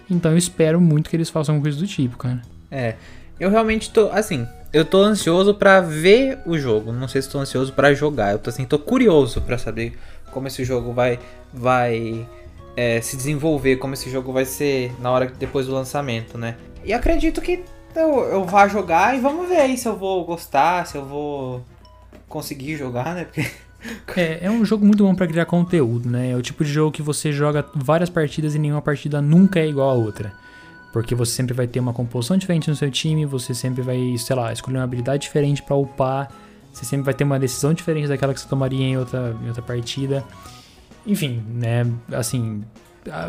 Então, 0.09 0.31
eu 0.31 0.37
espero 0.37 0.79
muito 0.79 1.09
que 1.09 1.15
eles 1.17 1.29
façam 1.29 1.59
coisa 1.59 1.77
do 1.77 1.85
tipo, 1.85 2.17
cara. 2.17 2.41
É, 2.71 2.95
eu 3.37 3.49
realmente 3.49 3.89
tô, 3.89 4.09
assim, 4.09 4.47
eu 4.71 4.85
tô 4.85 5.01
ansioso 5.01 5.53
para 5.53 5.81
ver 5.81 6.39
o 6.45 6.57
jogo. 6.57 6.93
Não 6.93 7.09
sei 7.09 7.21
se 7.21 7.29
tô 7.29 7.39
ansioso 7.39 7.73
para 7.73 7.93
jogar. 7.93 8.31
Eu 8.31 8.39
tô 8.39 8.49
assim, 8.49 8.63
tô 8.63 8.79
curioso 8.79 9.41
para 9.41 9.57
saber 9.57 9.97
como 10.31 10.47
esse 10.47 10.63
jogo 10.63 10.93
vai 10.93 11.19
vai 11.53 12.25
é, 12.77 13.01
se 13.01 13.17
desenvolver, 13.17 13.77
como 13.77 13.93
esse 13.93 14.09
jogo 14.09 14.31
vai 14.31 14.45
ser 14.45 14.93
na 14.99 15.11
hora 15.11 15.27
depois 15.27 15.65
do 15.65 15.73
lançamento, 15.73 16.37
né? 16.37 16.55
E 16.83 16.93
acredito 16.93 17.41
que 17.41 17.63
eu, 17.95 18.19
eu 18.25 18.43
vá 18.45 18.67
jogar 18.67 19.15
e 19.15 19.19
vamos 19.19 19.47
ver 19.47 19.57
aí 19.57 19.77
se 19.77 19.87
eu 19.87 19.95
vou 19.97 20.23
gostar, 20.23 20.85
se 20.87 20.97
eu 20.97 21.05
vou 21.05 21.63
conseguir 22.27 22.77
jogar, 22.77 23.15
né? 23.15 23.25
Porque 23.25 23.45
é, 24.15 24.45
é 24.45 24.51
um 24.51 24.63
jogo 24.65 24.85
muito 24.85 25.03
bom 25.03 25.13
para 25.13 25.27
criar 25.27 25.45
conteúdo, 25.45 26.09
né? 26.09 26.31
É 26.31 26.35
o 26.35 26.41
tipo 26.41 26.63
de 26.63 26.71
jogo 26.71 26.91
que 26.91 27.01
você 27.01 27.31
joga 27.31 27.65
várias 27.75 28.09
partidas 28.09 28.55
e 28.55 28.59
nenhuma 28.59 28.81
partida 28.81 29.21
nunca 29.21 29.59
é 29.59 29.67
igual 29.67 29.89
a 29.89 29.93
outra. 29.93 30.33
Porque 30.91 31.13
você 31.13 31.33
sempre 31.33 31.53
vai 31.53 31.67
ter 31.67 31.79
uma 31.79 31.93
composição 31.93 32.37
diferente 32.37 32.69
no 32.69 32.75
seu 32.75 32.89
time, 32.89 33.25
você 33.25 33.53
sempre 33.53 33.81
vai, 33.81 34.15
sei 34.17 34.35
lá, 34.35 34.53
escolher 34.53 34.77
uma 34.77 34.83
habilidade 34.83 35.23
diferente 35.23 35.61
para 35.61 35.75
upar, 35.75 36.31
você 36.71 36.85
sempre 36.85 37.05
vai 37.05 37.13
ter 37.13 37.23
uma 37.23 37.39
decisão 37.39 37.73
diferente 37.73 38.07
daquela 38.07 38.33
que 38.33 38.39
você 38.39 38.47
tomaria 38.47 38.85
em 38.85 38.97
outra, 38.97 39.35
em 39.43 39.47
outra 39.47 39.61
partida. 39.61 40.23
Enfim, 41.05 41.43
né, 41.53 41.85
assim, 42.11 42.63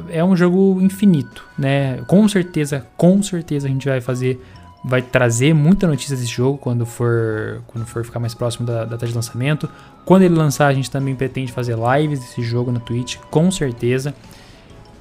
é 0.08 0.24
um 0.24 0.36
jogo 0.36 0.80
infinito, 0.80 1.44
né? 1.58 1.98
Com 2.06 2.26
certeza, 2.28 2.86
com 2.96 3.22
certeza 3.22 3.66
a 3.66 3.70
gente 3.70 3.88
vai 3.88 4.00
fazer, 4.00 4.40
vai 4.84 5.02
trazer 5.02 5.54
muita 5.54 5.86
notícia 5.86 6.16
desse 6.16 6.28
jogo 6.28 6.58
quando 6.58 6.86
for, 6.86 7.62
quando 7.66 7.84
for 7.86 8.04
ficar 8.04 8.20
mais 8.20 8.34
próximo 8.34 8.66
da 8.66 8.84
data 8.84 9.06
de 9.06 9.12
lançamento. 9.12 9.68
Quando 10.04 10.22
ele 10.22 10.34
lançar, 10.34 10.68
a 10.68 10.72
gente 10.72 10.90
também 10.90 11.14
pretende 11.14 11.50
fazer 11.50 11.76
lives 11.76 12.20
desse 12.20 12.42
jogo 12.42 12.70
na 12.70 12.78
Twitch, 12.78 13.16
com 13.30 13.50
certeza. 13.50 14.14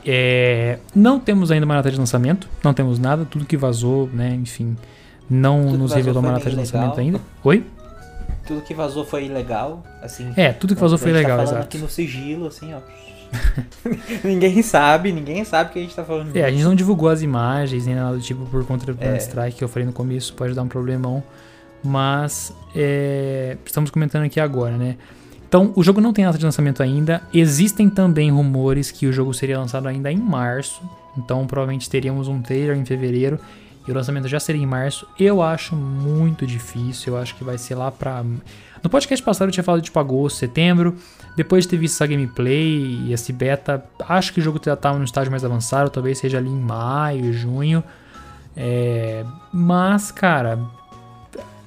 É, 0.06 0.80
não 0.96 1.20
temos 1.20 1.52
ainda 1.52 1.66
uma 1.66 1.76
data 1.76 1.90
de 1.90 1.98
lançamento, 1.98 2.48
não 2.64 2.74
temos 2.74 3.00
nada, 3.00 3.26
tudo 3.26 3.44
que 3.44 3.58
vazou, 3.58 4.08
né, 4.14 4.36
enfim, 4.36 4.78
não 5.28 5.66
tudo 5.66 5.78
nos 5.80 5.94
revelou 5.94 6.22
uma 6.22 6.34
data 6.34 6.50
de 6.50 6.56
lançamento 6.56 7.00
ainda. 7.00 7.20
Oi? 7.44 7.66
Tudo 8.46 8.62
que 8.62 8.76
vazou 8.76 9.04
foi 9.04 9.26
ilegal, 9.26 9.84
assim. 10.04 10.32
É, 10.36 10.54
tudo 10.54 10.76
que 10.76 10.82
vazou 10.82 11.00
foi 11.00 11.12
legal, 11.12 11.38
tá 11.38 11.44
exato. 11.44 11.62
aqui 11.62 11.78
no 11.80 11.90
sigilo, 11.90 12.46
assim, 12.46 12.72
ó. 12.74 12.80
ninguém 14.24 14.62
sabe, 14.62 15.12
ninguém 15.12 15.44
sabe 15.44 15.72
que 15.72 15.80
a 15.80 15.82
gente 15.82 15.96
tá 15.96 16.04
falando. 16.04 16.36
É, 16.36 16.44
a 16.44 16.52
gente 16.52 16.64
não 16.64 16.76
divulgou 16.76 17.10
as 17.10 17.22
imagens 17.22 17.86
nem 17.86 17.96
nada 17.96 18.16
do 18.16 18.22
tipo 18.22 18.46
por 18.46 18.66
conta 18.66 18.94
do 18.94 19.04
é. 19.04 19.18
strike 19.18 19.58
que 19.58 19.64
eu 19.64 19.68
falei 19.68 19.86
no 19.86 19.94
começo, 19.94 20.34
pode 20.34 20.54
dar 20.54 20.64
um 20.64 20.68
problemão. 20.68 21.24
Mas 21.84 22.54
é, 22.76 23.58
estamos 23.64 23.92
comentando 23.92 24.24
aqui 24.24 24.40
agora, 24.40 24.76
né? 24.76 24.98
Então, 25.48 25.72
o 25.76 25.84
jogo 25.84 26.02
não 26.02 26.12
tem 26.12 26.26
data 26.26 26.38
de 26.38 26.44
lançamento 26.44 26.82
ainda. 26.82 27.22
Existem 27.34 27.90
também 27.90 28.32
rumores 28.32 28.92
que 28.92 29.06
o 29.06 29.14
jogo 29.14 29.34
seria 29.34 29.60
lançado 29.60 29.88
ainda 29.88 30.12
em 30.12 30.18
março. 30.18 30.82
Então, 31.18 31.46
provavelmente 31.46 31.90
teríamos 31.90 32.28
um 32.28 32.42
trailer 32.42 32.76
em 32.76 32.84
fevereiro 32.84 33.40
e 33.88 33.92
o 33.92 33.94
lançamento 33.94 34.28
já 34.28 34.40
seria 34.40 34.62
em 34.62 34.66
março. 34.66 35.08
Eu 35.20 35.42
acho 35.42 35.76
muito 35.76 36.46
difícil. 36.46 37.14
Eu 37.14 37.20
acho 37.22 37.36
que 37.36 37.44
vai 37.44 37.58
ser 37.58 37.76
lá 37.76 37.92
pra. 37.92 38.24
No 38.84 38.90
podcast 38.90 39.24
passado 39.24 39.48
eu 39.48 39.52
tinha 39.52 39.64
falado 39.64 39.82
de 39.82 39.86
tipo 39.86 40.00
agosto, 40.00 40.38
setembro. 40.38 40.96
Depois 41.36 41.64
de 41.64 41.72
ter 41.72 41.78
visto 41.78 41.96
essa 41.96 42.08
gameplay 42.08 43.00
e 43.06 43.14
esse 43.14 43.34
beta, 43.34 43.84
acho 44.08 44.34
que 44.34 44.40
o 44.40 44.44
jogo 44.44 44.60
já 44.64 44.74
estava 44.74 44.98
no 44.98 45.06
estágio 45.06 45.32
mais 45.32 45.44
avançado. 45.44 45.90
Talvez 45.90 46.18
seja 46.18 46.38
ali 46.38 46.50
em 46.50 46.60
maio, 46.60 47.34
junho. 47.34 47.84
É... 48.56 49.26
Mas, 49.52 50.12
cara, 50.12 50.60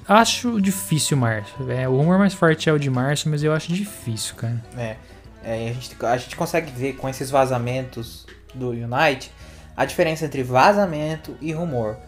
Acho 0.09 0.59
difícil 0.59 1.19
março. 1.19 1.55
É, 1.71 1.87
o 1.87 1.95
rumor 1.95 2.19
mais 2.19 2.33
forte 2.33 2.71
é 2.71 2.73
o 2.73 2.79
de 2.79 2.89
março, 2.89 3.29
mas 3.29 3.43
eu 3.45 3.53
acho 3.53 3.71
difícil, 3.71 4.35
cara. 4.37 4.65
É. 4.75 4.97
é 5.45 5.69
a, 5.69 5.73
gente, 5.75 5.97
a 6.03 6.17
gente 6.17 6.35
consegue 6.35 6.73
ver 6.73 6.95
com 6.95 7.07
esses 7.07 7.31
vazamentos 7.31 8.27
do 8.55 8.71
Unite 8.71 9.31
a 9.77 9.85
diferença 9.85 10.25
entre 10.25 10.43
vazamento 10.43 11.37
e 11.43 11.53
rumor. 11.53 11.99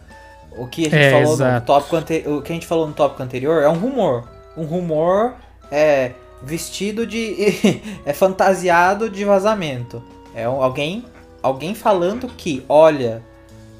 O 0.51 0.67
que 0.67 0.81
a 0.81 0.89
gente 0.89 0.95
é, 0.95 1.11
falou 1.11 1.33
exato. 1.33 1.59
no 1.59 1.65
tópico 1.65 1.95
anterior, 1.95 2.37
o 2.37 2.41
que 2.41 2.51
a 2.51 2.55
gente 2.55 2.67
falou 2.67 2.87
no 2.87 2.93
tópico 2.93 3.23
anterior 3.23 3.63
é 3.63 3.69
um 3.69 3.77
rumor. 3.77 4.27
Um 4.57 4.63
rumor 4.63 5.35
é 5.71 6.11
vestido 6.43 7.05
de 7.05 7.81
é 8.05 8.13
fantasiado 8.13 9.09
de 9.09 9.23
vazamento. 9.23 10.03
É 10.35 10.45
alguém 10.45 11.05
alguém 11.41 11.73
falando 11.73 12.27
que, 12.27 12.63
olha, 12.69 13.23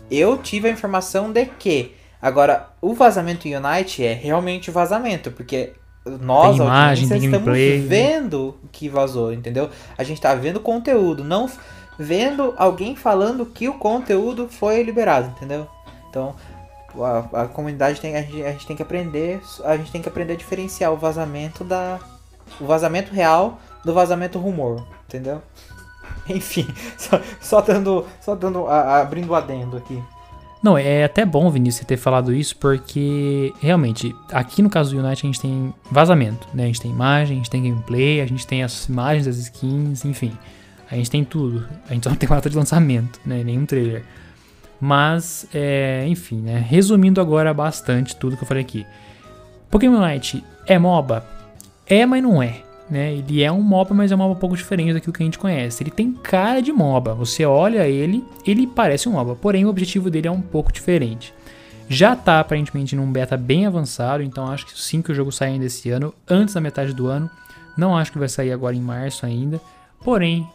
eu 0.09 0.37
tive 0.37 0.67
a 0.67 0.71
informação 0.71 1.31
de 1.31 1.45
que 1.45 1.95
Agora, 2.21 2.69
o 2.79 2.93
vazamento 2.93 3.47
Unite 3.47 4.05
é 4.05 4.13
realmente 4.13 4.69
vazamento, 4.69 5.31
porque 5.31 5.73
nós, 6.05 6.55
tem 6.55 6.65
imagem, 6.65 7.07
tem 7.07 7.17
estamos 7.17 7.39
gameplay. 7.39 7.81
vendo 7.81 8.57
que 8.71 8.87
vazou, 8.87 9.33
entendeu? 9.33 9.69
A 9.97 10.03
gente 10.03 10.21
tá 10.21 10.35
vendo 10.35 10.59
conteúdo, 10.59 11.23
não 11.23 11.49
vendo 11.97 12.53
alguém 12.57 12.95
falando 12.95 13.45
que 13.45 13.67
o 13.67 13.73
conteúdo 13.73 14.47
foi 14.47 14.83
liberado, 14.83 15.29
entendeu? 15.35 15.67
Então, 16.09 16.35
a, 16.99 17.43
a 17.43 17.47
comunidade 17.47 17.99
tem 17.99 18.15
a 18.15 18.21
gente, 18.21 18.43
a 18.43 18.51
gente 18.51 18.67
tem 18.67 18.75
que 18.75 18.81
aprender, 18.81 19.41
a 19.63 19.77
gente 19.77 19.91
tem 19.91 20.01
que 20.01 20.09
aprender 20.09 20.33
a 20.33 20.37
diferenciar 20.37 20.91
o 20.91 20.97
vazamento 20.97 21.63
da 21.63 21.99
o 22.59 22.65
vazamento 22.65 23.13
real 23.13 23.59
do 23.83 23.93
vazamento 23.93 24.37
rumor, 24.37 24.85
entendeu? 25.07 25.41
Enfim, 26.29 26.67
só, 26.97 27.21
só 27.39 27.61
dando, 27.61 28.05
só 28.19 28.35
dando, 28.35 28.67
a, 28.67 28.99
abrindo 29.01 29.29
o 29.29 29.35
adendo 29.35 29.77
aqui. 29.77 30.01
Não, 30.61 30.77
é 30.77 31.03
até 31.03 31.25
bom, 31.25 31.49
Vinícius, 31.49 31.87
ter 31.87 31.97
falado 31.97 32.31
isso, 32.31 32.55
porque 32.57 33.51
realmente, 33.59 34.15
aqui 34.31 34.61
no 34.61 34.69
caso 34.69 34.95
do 34.95 35.03
Unite 35.03 35.25
a 35.25 35.27
gente 35.27 35.41
tem 35.41 35.73
vazamento, 35.89 36.47
né? 36.53 36.63
A 36.63 36.67
gente 36.67 36.81
tem 36.81 36.91
imagem, 36.91 37.33
a 37.33 37.37
gente 37.37 37.49
tem 37.49 37.63
gameplay, 37.63 38.21
a 38.21 38.27
gente 38.27 38.45
tem 38.45 38.61
as 38.61 38.87
imagens 38.87 39.25
das 39.25 39.37
skins, 39.37 40.05
enfim. 40.05 40.37
A 40.89 40.95
gente 40.95 41.09
tem 41.09 41.23
tudo. 41.23 41.67
A 41.89 41.93
gente 41.93 42.03
só 42.03 42.11
não 42.11 42.17
tem 42.17 42.29
data 42.29 42.47
de 42.47 42.55
lançamento, 42.55 43.19
né? 43.25 43.43
Nenhum 43.43 43.65
trailer. 43.65 44.05
Mas, 44.81 45.45
é, 45.53 46.05
enfim, 46.07 46.41
né? 46.41 46.57
Resumindo 46.67 47.21
agora 47.21 47.53
bastante 47.53 48.15
tudo 48.15 48.35
que 48.35 48.43
eu 48.43 48.47
falei 48.47 48.63
aqui. 48.63 48.85
Pokémon 49.69 50.01
Unite 50.01 50.43
é 50.65 50.77
MOBA? 50.79 51.23
É, 51.87 52.05
mas 52.05 52.23
não 52.23 52.41
é 52.41 52.63
né? 52.91 53.13
Ele 53.13 53.41
é 53.41 53.49
um 53.49 53.61
MOBA, 53.61 53.95
mas 53.95 54.11
é 54.11 54.15
um 54.15 54.17
MOBA 54.17 54.33
um 54.33 54.39
pouco 54.39 54.57
diferente 54.57 54.91
daquilo 54.91 55.13
que 55.13 55.23
a 55.23 55.25
gente 55.25 55.39
conhece. 55.39 55.81
Ele 55.81 55.89
tem 55.89 56.11
cara 56.11 56.61
de 56.61 56.73
MOBA. 56.73 57.13
Você 57.13 57.45
olha 57.45 57.87
ele, 57.87 58.21
ele 58.45 58.67
parece 58.67 59.07
um 59.07 59.13
MOBA, 59.13 59.35
porém 59.35 59.65
o 59.65 59.69
objetivo 59.69 60.09
dele 60.09 60.27
é 60.27 60.31
um 60.31 60.41
pouco 60.41 60.73
diferente. 60.73 61.33
Já 61.87 62.13
está 62.13 62.41
aparentemente 62.41 62.95
num 62.95 63.09
beta 63.09 63.37
bem 63.37 63.65
avançado, 63.65 64.21
então 64.21 64.47
acho 64.47 64.65
que 64.65 64.79
sim 64.79 65.01
que 65.01 65.11
o 65.11 65.15
jogo 65.15 65.31
sai 65.31 65.49
ainda 65.49 65.65
esse 65.65 65.89
ano, 65.89 66.13
antes 66.29 66.53
da 66.53 66.59
metade 66.59 66.93
do 66.93 67.07
ano. 67.07 67.29
Não 67.77 67.97
acho 67.97 68.11
que 68.11 68.19
vai 68.19 68.27
sair 68.27 68.51
agora 68.51 68.75
em 68.75 68.81
março 68.81 69.25
ainda. 69.25 69.61
Porém, 70.03 70.45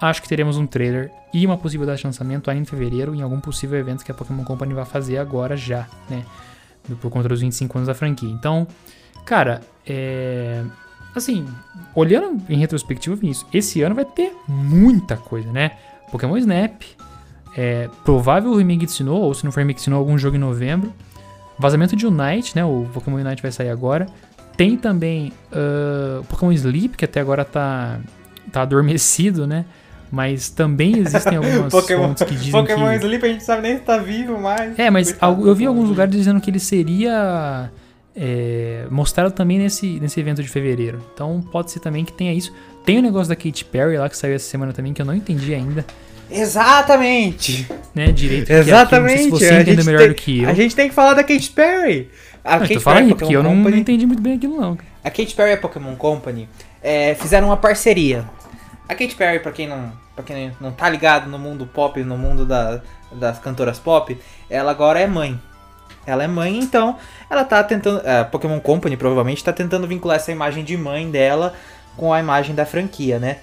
acho 0.00 0.22
que 0.22 0.28
teremos 0.28 0.56
um 0.56 0.66
trailer 0.66 1.10
e 1.32 1.44
uma 1.44 1.56
possível 1.56 1.86
data 1.86 1.98
de 1.98 2.06
lançamento 2.06 2.50
ainda 2.50 2.62
em 2.62 2.64
fevereiro, 2.64 3.14
em 3.14 3.22
algum 3.22 3.40
possível 3.40 3.78
evento 3.78 4.04
que 4.04 4.10
a 4.10 4.14
Pokémon 4.14 4.44
Company 4.44 4.74
vai 4.74 4.84
fazer 4.84 5.18
agora 5.18 5.56
já, 5.56 5.86
né? 6.08 6.24
Por 7.00 7.10
conta 7.10 7.28
dos 7.28 7.40
25 7.40 7.78
anos 7.78 7.86
da 7.88 7.94
franquia. 7.94 8.30
Então, 8.30 8.66
cara, 9.24 9.60
é 9.86 10.64
assim, 11.14 11.46
olhando 11.94 12.42
em 12.48 12.58
retrospectiva, 12.58 13.16
Vinícius, 13.16 13.46
esse 13.52 13.82
ano 13.82 13.94
vai 13.94 14.04
ter 14.04 14.32
muita 14.46 15.16
coisa, 15.16 15.50
né? 15.50 15.72
Pokémon 16.10 16.36
Snap, 16.36 16.82
é, 17.56 17.88
provável 18.04 18.54
remake 18.54 18.86
de 18.86 18.92
Sinnoh, 18.92 19.20
ou 19.20 19.34
se 19.34 19.44
não 19.44 19.52
for 19.52 19.60
remake 19.60 19.78
de 19.78 19.84
Sinnoh, 19.84 19.98
algum 19.98 20.16
jogo 20.16 20.36
em 20.36 20.40
novembro. 20.40 20.92
Vazamento 21.58 21.94
de 21.94 22.06
Unite, 22.06 22.56
né? 22.56 22.64
O 22.64 22.88
Pokémon 22.92 23.16
Unite 23.16 23.42
vai 23.42 23.52
sair 23.52 23.68
agora. 23.68 24.06
Tem 24.56 24.76
também 24.76 25.32
uh, 25.52 26.24
Pokémon 26.24 26.52
Sleep, 26.52 26.96
que 26.96 27.04
até 27.04 27.20
agora 27.20 27.44
tá, 27.44 28.00
tá 28.50 28.62
adormecido, 28.62 29.46
né? 29.46 29.64
Mas 30.10 30.48
também 30.50 30.98
existem 30.98 31.36
algumas 31.38 31.70
Pokémon, 31.72 32.08
fontes 32.08 32.22
que 32.24 32.34
dizem 32.34 32.52
Pokémon 32.52 32.88
que... 32.90 32.96
Sleep 32.96 33.24
a 33.24 33.28
gente 33.28 33.44
sabe 33.44 33.62
nem 33.62 33.76
se 33.76 33.82
tá 33.82 33.96
vivo 33.98 34.38
mais. 34.38 34.78
É, 34.78 34.90
mas 34.90 35.10
Coitado 35.12 35.48
eu 35.48 35.54
vi 35.54 35.66
alguns 35.66 35.88
lugares 35.88 36.12
dizendo 36.14 36.40
que 36.40 36.50
ele 36.50 36.58
seria 36.58 37.70
é, 38.16 38.86
mostrado 38.90 39.30
também 39.30 39.58
nesse, 39.58 40.00
nesse 40.00 40.18
evento 40.18 40.42
de 40.42 40.48
fevereiro. 40.48 41.00
Então 41.14 41.40
pode 41.52 41.70
ser 41.70 41.80
também 41.80 42.04
que 42.04 42.12
tenha 42.12 42.32
isso. 42.32 42.52
Tem 42.84 42.98
o 42.98 43.02
negócio 43.02 43.28
da 43.28 43.36
Katy 43.36 43.64
Perry 43.66 43.96
lá 43.98 44.08
que 44.08 44.16
saiu 44.16 44.34
essa 44.34 44.48
semana 44.48 44.72
também, 44.72 44.92
que 44.92 45.00
eu 45.00 45.06
não 45.06 45.14
entendi 45.14 45.54
ainda, 45.54 45.84
Exatamente! 46.30 47.68
né, 47.94 48.10
direito. 48.12 48.50
é 48.50 48.60
aqui, 48.60 48.70
Exatamente! 48.70 49.10
não 49.10 49.16
sei 49.16 49.24
se 49.24 49.30
você 49.30 49.64
gente 49.64 49.84
melhor 49.84 49.98
tem- 49.98 50.08
do 50.08 50.14
que 50.14 50.42
eu. 50.42 50.48
A 50.48 50.54
gente 50.54 50.74
tem 50.76 50.88
que 50.88 50.94
falar 50.94 51.14
da 51.14 51.22
Katy 51.22 51.50
Perry. 51.50 52.08
A 52.44 52.52
Não, 52.52 52.58
Katy 52.60 52.72
então 52.72 52.82
fala 52.82 52.98
aí, 52.98 53.02
Perry 53.04 53.12
é 53.12 53.18
porque 53.18 53.36
eu 53.36 53.42
não, 53.42 53.54
não 53.54 53.76
entendi 53.76 54.06
muito 54.06 54.22
bem 54.22 54.34
aquilo 54.34 54.60
não. 54.60 54.78
A 55.04 55.10
Katy 55.10 55.34
Perry 55.34 55.50
e 55.50 55.54
a 55.54 55.58
Pokémon 55.58 55.94
Company 55.96 56.48
é, 56.82 57.14
fizeram 57.14 57.48
uma 57.48 57.56
parceria. 57.56 58.24
A 58.90 58.94
Katy 58.96 59.14
Perry, 59.14 59.38
pra 59.38 59.52
quem 59.52 59.68
não, 59.68 59.92
pra 60.16 60.24
quem 60.24 60.52
não 60.60 60.72
tá 60.72 60.88
ligado 60.88 61.30
no 61.30 61.38
mundo 61.38 61.64
pop, 61.64 62.02
no 62.02 62.18
mundo 62.18 62.44
da- 62.44 62.80
das 63.12 63.38
cantoras 63.38 63.78
pop, 63.78 64.18
ela 64.50 64.72
agora 64.72 64.98
é 64.98 65.06
mãe. 65.06 65.40
Ela 66.04 66.24
é 66.24 66.26
mãe, 66.26 66.58
então 66.58 66.96
ela 67.30 67.44
tá 67.44 67.62
tentando. 67.62 68.02
A 68.04 68.24
Pokémon 68.24 68.58
Company 68.58 68.96
provavelmente 68.96 69.44
tá 69.44 69.52
tentando 69.52 69.86
vincular 69.86 70.16
essa 70.16 70.32
imagem 70.32 70.64
de 70.64 70.76
mãe 70.76 71.08
dela 71.08 71.54
com 71.96 72.12
a 72.12 72.18
imagem 72.18 72.52
da 72.52 72.66
franquia, 72.66 73.20
né? 73.20 73.36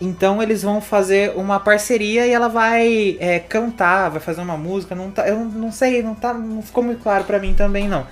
Então 0.00 0.42
eles 0.42 0.62
vão 0.62 0.80
fazer 0.80 1.34
uma 1.36 1.60
parceria 1.60 2.26
e 2.26 2.30
ela 2.30 2.48
vai 2.48 3.18
é, 3.20 3.38
cantar, 3.38 4.08
vai 4.08 4.20
fazer 4.20 4.40
uma 4.40 4.56
música. 4.56 4.94
Não 4.94 5.10
tá, 5.10 5.28
eu 5.28 5.36
não, 5.36 5.70
sei, 5.70 6.02
não, 6.02 6.14
tá, 6.14 6.32
não 6.32 6.62
ficou 6.62 6.82
muito 6.82 7.02
claro 7.02 7.24
pra 7.24 7.38
mim 7.38 7.52
também 7.52 7.88
não. 7.88 8.06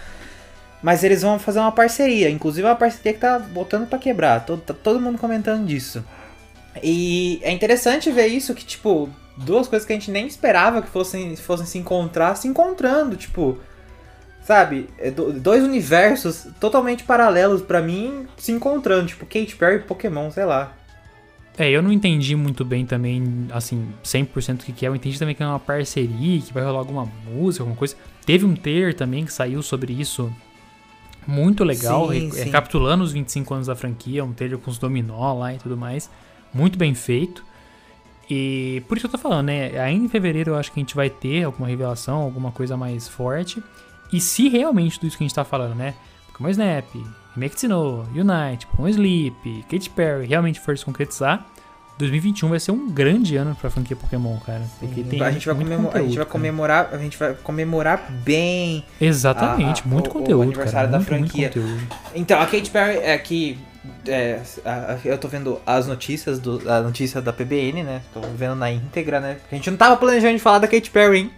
Mas 0.82 1.02
eles 1.02 1.22
vão 1.22 1.38
fazer 1.38 1.60
uma 1.60 1.72
parceria, 1.72 2.28
inclusive 2.28 2.66
uma 2.68 2.76
parceria 2.76 3.14
que 3.14 3.20
tá 3.20 3.38
botando 3.38 3.88
pra 3.88 3.98
quebrar. 3.98 4.44
Todo, 4.44 4.60
tá 4.60 4.74
todo 4.74 5.00
mundo 5.00 5.16
comentando 5.16 5.64
disso. 5.64 6.04
E 6.82 7.40
é 7.42 7.50
interessante 7.50 8.10
ver 8.10 8.26
isso, 8.28 8.54
que, 8.54 8.64
tipo, 8.64 9.08
duas 9.36 9.66
coisas 9.68 9.84
que 9.86 9.92
a 9.92 9.96
gente 9.96 10.10
nem 10.10 10.26
esperava 10.26 10.80
que 10.80 10.88
fossem, 10.88 11.34
fossem 11.36 11.66
se 11.66 11.78
encontrar, 11.78 12.34
se 12.36 12.46
encontrando, 12.48 13.16
tipo. 13.16 13.58
Sabe? 14.44 14.88
É 14.98 15.10
do- 15.10 15.32
dois 15.32 15.62
universos 15.62 16.46
totalmente 16.58 17.04
paralelos 17.04 17.62
pra 17.62 17.80
mim 17.80 18.26
se 18.36 18.50
encontrando, 18.50 19.06
tipo, 19.06 19.24
Katy 19.24 19.54
Perry 19.56 19.76
e 19.76 19.80
Pokémon, 19.80 20.30
sei 20.30 20.44
lá. 20.44 20.72
É, 21.56 21.70
eu 21.70 21.82
não 21.82 21.92
entendi 21.92 22.34
muito 22.34 22.64
bem 22.64 22.84
também, 22.86 23.46
assim, 23.52 23.86
100% 24.02 24.62
o 24.62 24.64
que 24.64 24.72
que 24.72 24.86
é. 24.86 24.88
Eu 24.88 24.96
entendi 24.96 25.18
também 25.18 25.34
que 25.34 25.42
é 25.42 25.46
uma 25.46 25.60
parceria, 25.60 26.40
que 26.40 26.52
vai 26.52 26.64
rolar 26.64 26.78
alguma 26.78 27.04
música, 27.26 27.62
alguma 27.62 27.76
coisa. 27.76 27.94
Teve 28.24 28.44
um 28.46 28.56
trailer 28.56 28.94
também 28.94 29.24
que 29.24 29.32
saiu 29.32 29.62
sobre 29.62 29.92
isso. 29.92 30.32
Muito 31.26 31.62
legal, 31.62 32.10
sim. 32.10 32.30
recapitulando 32.34 33.04
os 33.04 33.12
25 33.12 33.54
anos 33.54 33.66
da 33.68 33.76
franquia, 33.76 34.24
um 34.24 34.32
trailer 34.32 34.58
com 34.58 34.70
os 34.70 34.78
dominó 34.78 35.34
lá 35.38 35.54
e 35.54 35.58
tudo 35.58 35.76
mais. 35.76 36.10
Muito 36.54 36.78
bem 36.78 36.94
feito. 36.94 37.44
E 38.30 38.82
por 38.88 38.96
isso 38.96 39.08
que 39.08 39.14
eu 39.14 39.18
tô 39.18 39.22
falando, 39.28 39.46
né? 39.46 39.78
Ainda 39.80 40.04
em 40.06 40.08
fevereiro 40.08 40.52
eu 40.52 40.56
acho 40.56 40.70
que 40.72 40.78
a 40.80 40.82
gente 40.82 40.94
vai 40.94 41.10
ter 41.10 41.44
alguma 41.44 41.68
revelação, 41.68 42.18
alguma 42.18 42.50
coisa 42.50 42.76
mais 42.76 43.08
forte. 43.08 43.62
E 44.12 44.20
se 44.20 44.48
realmente 44.48 44.98
tudo 44.98 45.08
isso 45.08 45.18
que 45.18 45.24
a 45.24 45.26
gente 45.26 45.34
tá 45.34 45.44
falando, 45.44 45.74
né? 45.74 45.94
Pokémon 46.28 46.48
Snap, 46.50 46.86
Remake 47.34 47.58
Sinnoh, 47.60 48.04
Unite, 48.14 48.66
Pokémon 48.66 48.88
Sleep, 48.88 49.64
Katy 49.70 49.90
Perry 49.90 50.26
realmente 50.26 50.60
for 50.60 50.76
se 50.78 50.84
concretizar, 50.84 51.46
2021 51.98 52.48
vai 52.48 52.58
ser 52.60 52.72
um 52.72 52.88
grande 52.90 53.36
ano 53.36 53.54
pra 53.54 53.68
franquia 53.70 53.94
Pokémon, 53.96 54.38
cara. 54.38 54.62
Porque 54.80 55.02
tem 55.02 55.22
a, 55.22 55.30
gente 55.30 55.46
vai 55.46 55.54
muito 55.54 55.68
comemorar, 55.68 55.96
a 55.96 55.98
gente 56.02 56.16
vai 56.16 56.16
conteúdo, 56.16 56.16
cara. 56.16 56.26
comemorar, 56.30 56.88
a 56.92 56.98
gente 56.98 57.18
vai 57.18 57.34
comemorar 57.34 58.10
bem. 58.24 58.84
Exatamente, 59.00 59.82
a- 59.82 59.84
a- 59.84 59.88
muito 59.88 60.06
o- 60.06 60.10
o 60.10 60.12
conteúdo. 60.12 60.42
aniversário 60.42 60.90
cara, 60.90 60.90
da 60.90 60.98
muito, 60.98 61.10
muito 61.12 61.30
franquia. 61.32 61.48
conteúdo. 61.48 61.88
Então, 62.14 62.40
a 62.40 62.46
Katy 62.46 62.70
Perry 62.70 62.98
é 62.98 63.18
que. 63.18 63.58
É, 64.06 64.40
a- 64.64 64.92
a- 64.92 64.98
eu 65.04 65.18
tô 65.18 65.28
vendo 65.28 65.60
as 65.66 65.86
notícias 65.86 66.38
do, 66.38 66.62
a 66.70 66.80
notícia 66.80 67.20
da 67.20 67.32
PBN, 67.32 67.82
né? 67.82 68.02
Tô 68.14 68.20
vendo 68.36 68.54
na 68.54 68.70
íntegra, 68.70 69.20
né? 69.20 69.36
Porque 69.40 69.54
a 69.54 69.58
gente 69.58 69.70
não 69.70 69.76
tava 69.76 69.96
planejando 69.96 70.34
de 70.34 70.40
falar 70.42 70.58
da 70.58 70.68
Katy 70.68 70.90
Perry, 70.90 71.18
hein? 71.18 71.30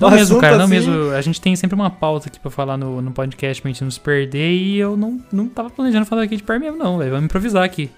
Não 0.00 0.10
mesmo, 0.12 0.40
cara, 0.40 0.56
não 0.56 0.64
assim- 0.64 0.74
mesmo. 0.74 1.10
A 1.12 1.20
gente 1.20 1.40
tem 1.40 1.54
sempre 1.56 1.74
uma 1.74 1.90
pauta 1.90 2.28
aqui 2.28 2.38
pra 2.38 2.50
falar 2.50 2.76
no, 2.76 3.00
no 3.02 3.10
podcast 3.12 3.60
pra 3.60 3.70
gente 3.70 3.82
não 3.84 3.90
se 3.90 4.00
perder 4.00 4.50
e 4.52 4.78
eu 4.78 4.96
não, 4.96 5.20
não 5.32 5.48
tava 5.48 5.70
planejando 5.70 6.06
falar 6.06 6.22
aqui 6.22 6.36
de 6.36 6.42
Perry 6.42 6.60
mesmo, 6.60 6.78
não, 6.78 6.98
velho. 6.98 7.10
Vamos 7.10 7.24
improvisar 7.26 7.62
aqui. 7.64 7.90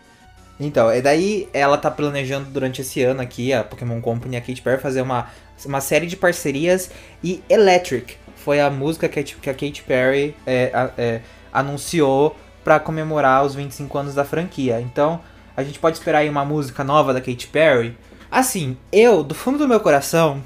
Então, 0.58 0.92
e 0.94 1.02
daí 1.02 1.48
ela 1.52 1.76
tá 1.76 1.90
planejando 1.90 2.48
durante 2.50 2.80
esse 2.80 3.02
ano 3.02 3.20
aqui, 3.20 3.52
a 3.52 3.64
Pokémon 3.64 4.00
Company, 4.00 4.36
a 4.36 4.40
Katy 4.40 4.62
Perry, 4.62 4.80
fazer 4.80 5.02
uma, 5.02 5.26
uma 5.66 5.80
série 5.80 6.06
de 6.06 6.16
parcerias 6.16 6.90
e 7.22 7.42
Electric 7.48 8.16
foi 8.36 8.60
a 8.60 8.70
música 8.70 9.08
que 9.08 9.18
a, 9.18 9.22
que 9.24 9.50
a 9.50 9.54
Katy 9.54 9.82
Perry 9.86 10.36
é, 10.46 10.70
a- 10.72 10.90
é, 10.96 11.20
anunciou 11.52 12.36
pra 12.64 12.80
comemorar 12.80 13.44
os 13.44 13.54
25 13.54 13.96
anos 13.98 14.14
da 14.14 14.24
franquia. 14.24 14.80
Então, 14.80 15.20
a 15.56 15.62
gente 15.62 15.78
pode 15.78 15.98
esperar 15.98 16.18
aí 16.18 16.28
uma 16.28 16.44
música 16.44 16.82
nova 16.82 17.12
da 17.12 17.20
Katy 17.20 17.46
Perry. 17.48 17.96
Assim, 18.30 18.76
eu, 18.90 19.22
do 19.22 19.34
fundo 19.34 19.58
do 19.58 19.68
meu 19.68 19.78
coração, 19.78 20.42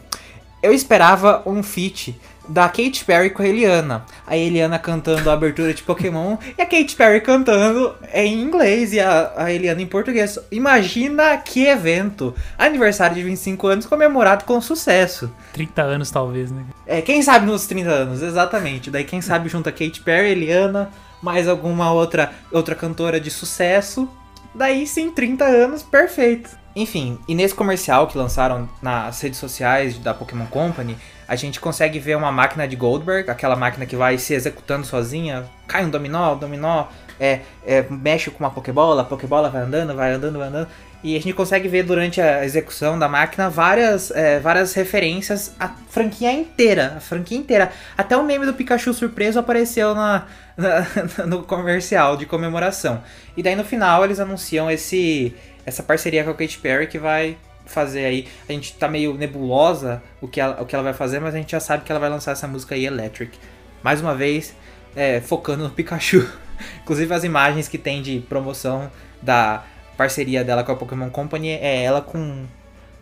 eu 0.62 0.74
esperava 0.74 1.42
um 1.46 1.62
feat 1.62 2.14
da 2.48 2.68
Katy 2.68 3.04
Perry 3.04 3.30
com 3.30 3.42
a 3.42 3.46
Eliana. 3.46 4.04
A 4.26 4.36
Eliana 4.36 4.78
cantando 4.78 5.28
a 5.28 5.32
abertura 5.34 5.74
de 5.74 5.82
Pokémon 5.82 6.36
e 6.56 6.62
a 6.62 6.66
Katy 6.66 6.96
Perry 6.96 7.20
cantando 7.20 7.94
em 8.12 8.40
inglês 8.40 8.92
e 8.92 9.00
a, 9.00 9.32
a 9.36 9.52
Eliana 9.52 9.82
em 9.82 9.86
português. 9.86 10.38
Imagina 10.50 11.36
que 11.36 11.66
evento! 11.66 12.34
Aniversário 12.58 13.16
de 13.16 13.22
25 13.22 13.66
anos 13.66 13.86
comemorado 13.86 14.44
com 14.44 14.60
sucesso. 14.60 15.30
30 15.52 15.82
anos, 15.82 16.10
talvez, 16.10 16.50
né? 16.50 16.64
É, 16.86 17.02
quem 17.02 17.22
sabe 17.22 17.46
nos 17.46 17.66
30 17.66 17.90
anos, 17.90 18.22
exatamente. 18.22 18.90
Daí 18.90 19.04
quem 19.04 19.20
sabe 19.20 19.48
junto 19.48 19.68
a 19.68 19.72
Katy 19.72 20.00
Perry, 20.00 20.30
Eliana, 20.30 20.90
mais 21.22 21.48
alguma 21.48 21.92
outra, 21.92 22.32
outra 22.52 22.74
cantora 22.74 23.20
de 23.20 23.30
sucesso. 23.30 24.08
Daí 24.54 24.86
sim, 24.86 25.10
30 25.10 25.44
anos, 25.44 25.82
perfeito. 25.82 26.50
Enfim, 26.74 27.18
e 27.26 27.34
nesse 27.34 27.54
comercial 27.54 28.06
que 28.06 28.16
lançaram 28.16 28.68
nas 28.80 29.20
redes 29.20 29.38
sociais 29.38 29.98
da 29.98 30.14
Pokémon 30.14 30.46
Company, 30.46 30.96
a 31.26 31.34
gente 31.34 31.60
consegue 31.60 31.98
ver 31.98 32.16
uma 32.16 32.30
máquina 32.30 32.68
de 32.68 32.76
Goldberg, 32.76 33.30
aquela 33.30 33.56
máquina 33.56 33.84
que 33.84 33.96
vai 33.96 34.16
se 34.16 34.32
executando 34.32 34.86
sozinha, 34.86 35.44
cai 35.66 35.84
um 35.84 35.90
dominó, 35.90 36.34
o 36.34 36.36
dominó 36.36 36.86
é, 37.18 37.40
é, 37.66 37.84
mexe 37.90 38.30
com 38.30 38.44
uma 38.44 38.50
Pokébola, 38.50 39.02
a 39.02 39.04
Pokébola 39.04 39.50
vai 39.50 39.62
andando, 39.62 39.94
vai 39.94 40.12
andando, 40.12 40.38
vai 40.38 40.48
andando. 40.48 40.68
E 41.02 41.16
a 41.16 41.20
gente 41.20 41.32
consegue 41.32 41.68
ver 41.68 41.84
durante 41.84 42.20
a 42.20 42.44
execução 42.44 42.98
da 42.98 43.08
máquina 43.08 43.48
várias, 43.48 44.10
é, 44.10 44.40
várias 44.40 44.74
referências 44.74 45.54
à 45.58 45.68
franquia 45.88 46.32
inteira. 46.32 46.94
A 46.96 47.00
franquia 47.00 47.38
inteira. 47.38 47.70
Até 47.96 48.16
o 48.16 48.24
meme 48.24 48.44
do 48.44 48.52
Pikachu 48.52 48.92
surpreso 48.92 49.38
apareceu 49.38 49.94
na, 49.94 50.26
na- 50.56 50.86
no 51.24 51.44
comercial 51.44 52.16
de 52.16 52.26
comemoração. 52.26 53.00
E 53.36 53.42
daí 53.44 53.54
no 53.54 53.62
final 53.64 54.04
eles 54.04 54.18
anunciam 54.18 54.68
esse, 54.68 55.32
essa 55.64 55.84
parceria 55.84 56.24
com 56.24 56.30
a 56.30 56.34
Katy 56.34 56.58
Perry 56.58 56.88
que 56.88 56.98
vai 56.98 57.36
fazer 57.64 58.04
aí. 58.04 58.26
A 58.48 58.52
gente 58.52 58.74
tá 58.74 58.88
meio 58.88 59.14
nebulosa 59.14 60.02
o 60.20 60.26
que, 60.26 60.40
ela, 60.40 60.60
o 60.60 60.66
que 60.66 60.74
ela 60.74 60.82
vai 60.82 60.94
fazer, 60.94 61.20
mas 61.20 61.32
a 61.32 61.38
gente 61.38 61.52
já 61.52 61.60
sabe 61.60 61.84
que 61.84 61.92
ela 61.92 62.00
vai 62.00 62.10
lançar 62.10 62.32
essa 62.32 62.48
música 62.48 62.74
aí, 62.74 62.84
Electric. 62.84 63.38
Mais 63.84 64.00
uma 64.00 64.16
vez, 64.16 64.52
é, 64.96 65.20
focando 65.20 65.62
no 65.62 65.70
Pikachu. 65.70 66.28
Inclusive 66.82 67.14
as 67.14 67.22
imagens 67.22 67.68
que 67.68 67.78
tem 67.78 68.02
de 68.02 68.18
promoção 68.28 68.90
da 69.22 69.62
parceria 69.98 70.42
dela 70.42 70.64
com 70.64 70.72
a 70.72 70.76
Pokémon 70.76 71.10
Company 71.10 71.50
é 71.50 71.82
ela 71.82 72.00
com, 72.00 72.44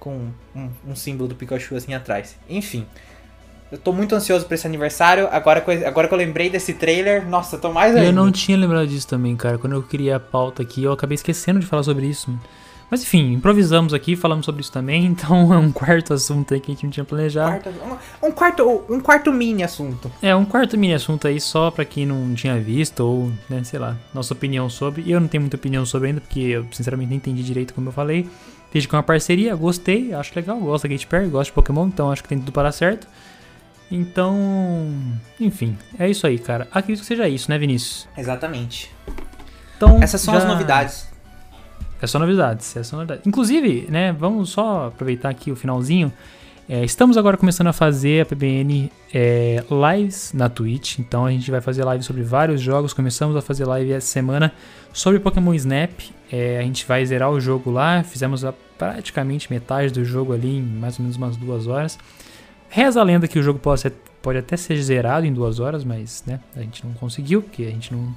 com 0.01 0.31
um, 0.55 0.69
um 0.89 0.97
símbolo 0.97 1.29
do 1.29 1.35
Pikachu 1.37 1.77
assim 1.77 1.95
atrás. 1.95 2.37
Enfim. 2.51 2.85
Eu 3.71 3.79
tô 3.79 3.93
muito 3.93 4.15
ansioso 4.15 4.47
pra 4.47 4.55
esse 4.55 4.67
aniversário. 4.67 5.29
Agora, 5.31 5.61
que 5.61 5.71
eu- 5.71 5.87
agora 5.87 6.09
que 6.09 6.15
eu 6.15 6.19
lembrei 6.19 6.49
desse 6.49 6.73
trailer, 6.75 7.29
nossa, 7.29 7.57
eu 7.57 7.61
tô 7.61 7.73
mais 7.73 7.95
ainda. 7.95 8.09
Eu 8.09 8.13
não 8.13 8.31
tinha 8.33 8.57
lembrado 8.57 8.87
disso 8.87 9.07
também, 9.09 9.37
cara. 9.37 9.59
Quando 9.59 9.75
eu 9.75 9.83
criei 9.83 10.13
a 10.13 10.21
pauta 10.21 10.63
aqui, 10.63 10.83
eu 10.85 10.93
acabei 10.93 11.17
esquecendo 11.17 11.61
de 11.61 11.67
falar 11.67 11.83
sobre 11.83 12.07
isso. 12.07 12.31
mano. 12.31 12.43
Mas 12.91 13.03
enfim, 13.03 13.33
improvisamos 13.33 13.93
aqui, 13.93 14.15
falamos 14.15 14.45
sobre 14.47 14.61
isso 14.61 14.71
também, 14.71 15.05
então 15.07 15.53
é 15.53 15.59
um 15.59 15.73
quarto 15.73 16.15
assunto 16.15 16.55
aí 16.55 16.61
que 16.61 16.71
a 16.71 16.75
gente 16.75 16.85
não 16.85 16.91
tinha 16.91 17.05
planejado. 17.05 17.51
Quarto- 17.51 17.71
um, 18.23 18.29
um 18.29 18.33
quarto, 18.33 18.85
um 18.89 19.01
quarto 19.01 19.33
mini 19.33 19.63
assunto. 19.65 20.11
É, 20.23 20.35
um 20.37 20.45
quarto 20.45 20.79
mini 20.79 20.95
assunto 20.95 21.27
aí 21.27 21.41
só 21.41 21.71
pra 21.71 21.85
quem 21.85 22.07
não 22.07 22.35
tinha 22.35 22.59
visto 22.61 23.01
ou, 23.01 23.33
né, 23.51 23.63
sei 23.65 23.79
lá, 23.81 23.97
nossa 24.15 24.33
opinião 24.35 24.71
sobre. 24.71 25.03
E 25.03 25.11
eu 25.11 25.21
não 25.21 25.27
tenho 25.29 25.41
muita 25.43 25.57
opinião 25.57 25.85
sobre 25.85 26.09
ainda, 26.09 26.21
porque 26.21 26.41
eu 26.41 26.67
sinceramente 26.71 27.11
não 27.11 27.17
entendi 27.17 27.43
direito 27.43 27.75
como 27.75 27.89
eu 27.89 27.93
falei. 27.93 28.29
Desde 28.73 28.89
que 28.89 28.95
é 28.95 28.99
uma 28.99 29.03
parceria, 29.03 29.55
gostei, 29.57 30.13
acho 30.13 30.33
legal, 30.37 30.59
gosto 30.59 30.85
da 30.87 30.91
Katy 30.95 31.07
Perry, 31.07 31.29
gosto 31.29 31.51
de 31.51 31.55
Pokémon, 31.55 31.87
então 31.87 32.11
acho 32.13 32.23
que 32.23 32.29
tem 32.29 32.39
tudo 32.39 32.53
para 32.53 32.65
dar 32.65 32.73
certo. 32.73 33.07
Então, 33.91 34.93
enfim, 35.41 35.77
é 35.99 36.11
isso 36.11 36.27
aí, 36.27 36.39
cara. 36.39 36.67
Acredito 36.73 37.01
que 37.01 37.07
seja 37.07 37.29
isso, 37.29 37.51
né, 37.51 37.59
Vinícius? 37.59 38.09
Exatamente. 38.19 38.93
Então, 39.77 40.03
Essas 40.03 40.21
são 40.21 40.35
já- 40.35 40.41
as 40.41 40.47
novidades. 40.47 41.09
É 42.01 42.07
só 42.07 42.19
novidades, 42.19 42.77
é 42.77 42.83
só 42.83 42.97
novidades. 42.97 43.27
Inclusive, 43.27 43.87
né, 43.91 44.13
vamos 44.13 44.51
só 44.51 44.89
aproveitar 44.89 45.29
aqui 45.31 45.51
o 45.51 45.57
finalzinho. 45.57 46.13
É, 46.69 46.85
estamos 46.85 47.17
agora 47.17 47.37
começando 47.37 47.69
a 47.69 47.73
fazer 47.73 48.23
a 48.23 48.27
PBN 48.27 48.91
é, 49.15 49.63
lives 49.97 50.33
na 50.35 50.49
Twitch. 50.49 50.99
Então 50.99 51.25
a 51.25 51.31
gente 51.31 51.49
vai 51.51 51.61
fazer 51.61 51.85
live 51.85 52.03
sobre 52.03 52.23
vários 52.23 52.61
jogos. 52.61 52.93
Começamos 52.93 53.37
a 53.37 53.41
fazer 53.41 53.65
live 53.65 53.93
essa 53.93 54.09
semana 54.09 54.53
sobre 54.93 55.21
Pokémon 55.21 55.55
Snap. 55.55 55.91
É, 56.31 56.59
a 56.59 56.63
gente 56.63 56.85
vai 56.85 57.07
zerar 57.07 57.31
o 57.31 57.41
jogo 57.41 57.71
lá. 57.71 58.03
Fizemos 58.03 58.45
a- 58.45 58.53
praticamente 58.77 59.51
metade 59.51 59.93
do 59.93 60.05
jogo 60.05 60.33
ali 60.35 60.59
em 60.59 60.63
mais 60.63 60.99
ou 60.99 61.05
menos 61.05 61.17
umas 61.17 61.37
duas 61.37 61.67
horas. 61.69 61.99
Reza 62.69 63.01
a 63.01 63.05
lenda 63.05 63.29
que 63.29 63.39
o 63.39 63.43
jogo 63.43 63.59
pode, 63.61 63.81
ser- 63.83 63.95
pode 64.21 64.37
até 64.39 64.57
ser 64.57 64.77
zerado 64.83 65.25
em 65.25 65.33
duas 65.33 65.61
horas, 65.61 65.85
mas 65.85 66.25
né, 66.27 66.41
a 66.57 66.61
gente 66.61 66.85
não 66.85 66.93
conseguiu, 66.95 67.41
porque 67.43 67.63
a 67.63 67.71
gente 67.71 67.95
não. 67.95 68.13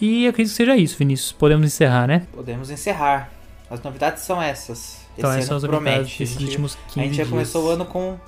E 0.00 0.24
eu 0.24 0.30
acredito 0.30 0.52
que 0.52 0.56
seja 0.56 0.76
isso, 0.76 0.98
Vinícius. 0.98 1.32
Podemos 1.32 1.66
encerrar, 1.66 2.06
né? 2.06 2.26
Podemos 2.32 2.70
encerrar. 2.70 3.30
As 3.70 3.82
novidades 3.82 4.22
são 4.22 4.40
essas. 4.40 5.06
Então, 5.16 5.30
Esse 5.30 5.38
essas 5.38 5.48
são 5.48 5.56
as 5.56 5.62
novidades 5.62 6.18
desses 6.18 6.40
últimos 6.40 6.76
15 6.88 7.00
A 7.00 7.02
gente 7.04 7.16
já 7.16 7.26
começou 7.26 7.64
o 7.64 7.70
ano 7.70 7.86
com 7.86 8.18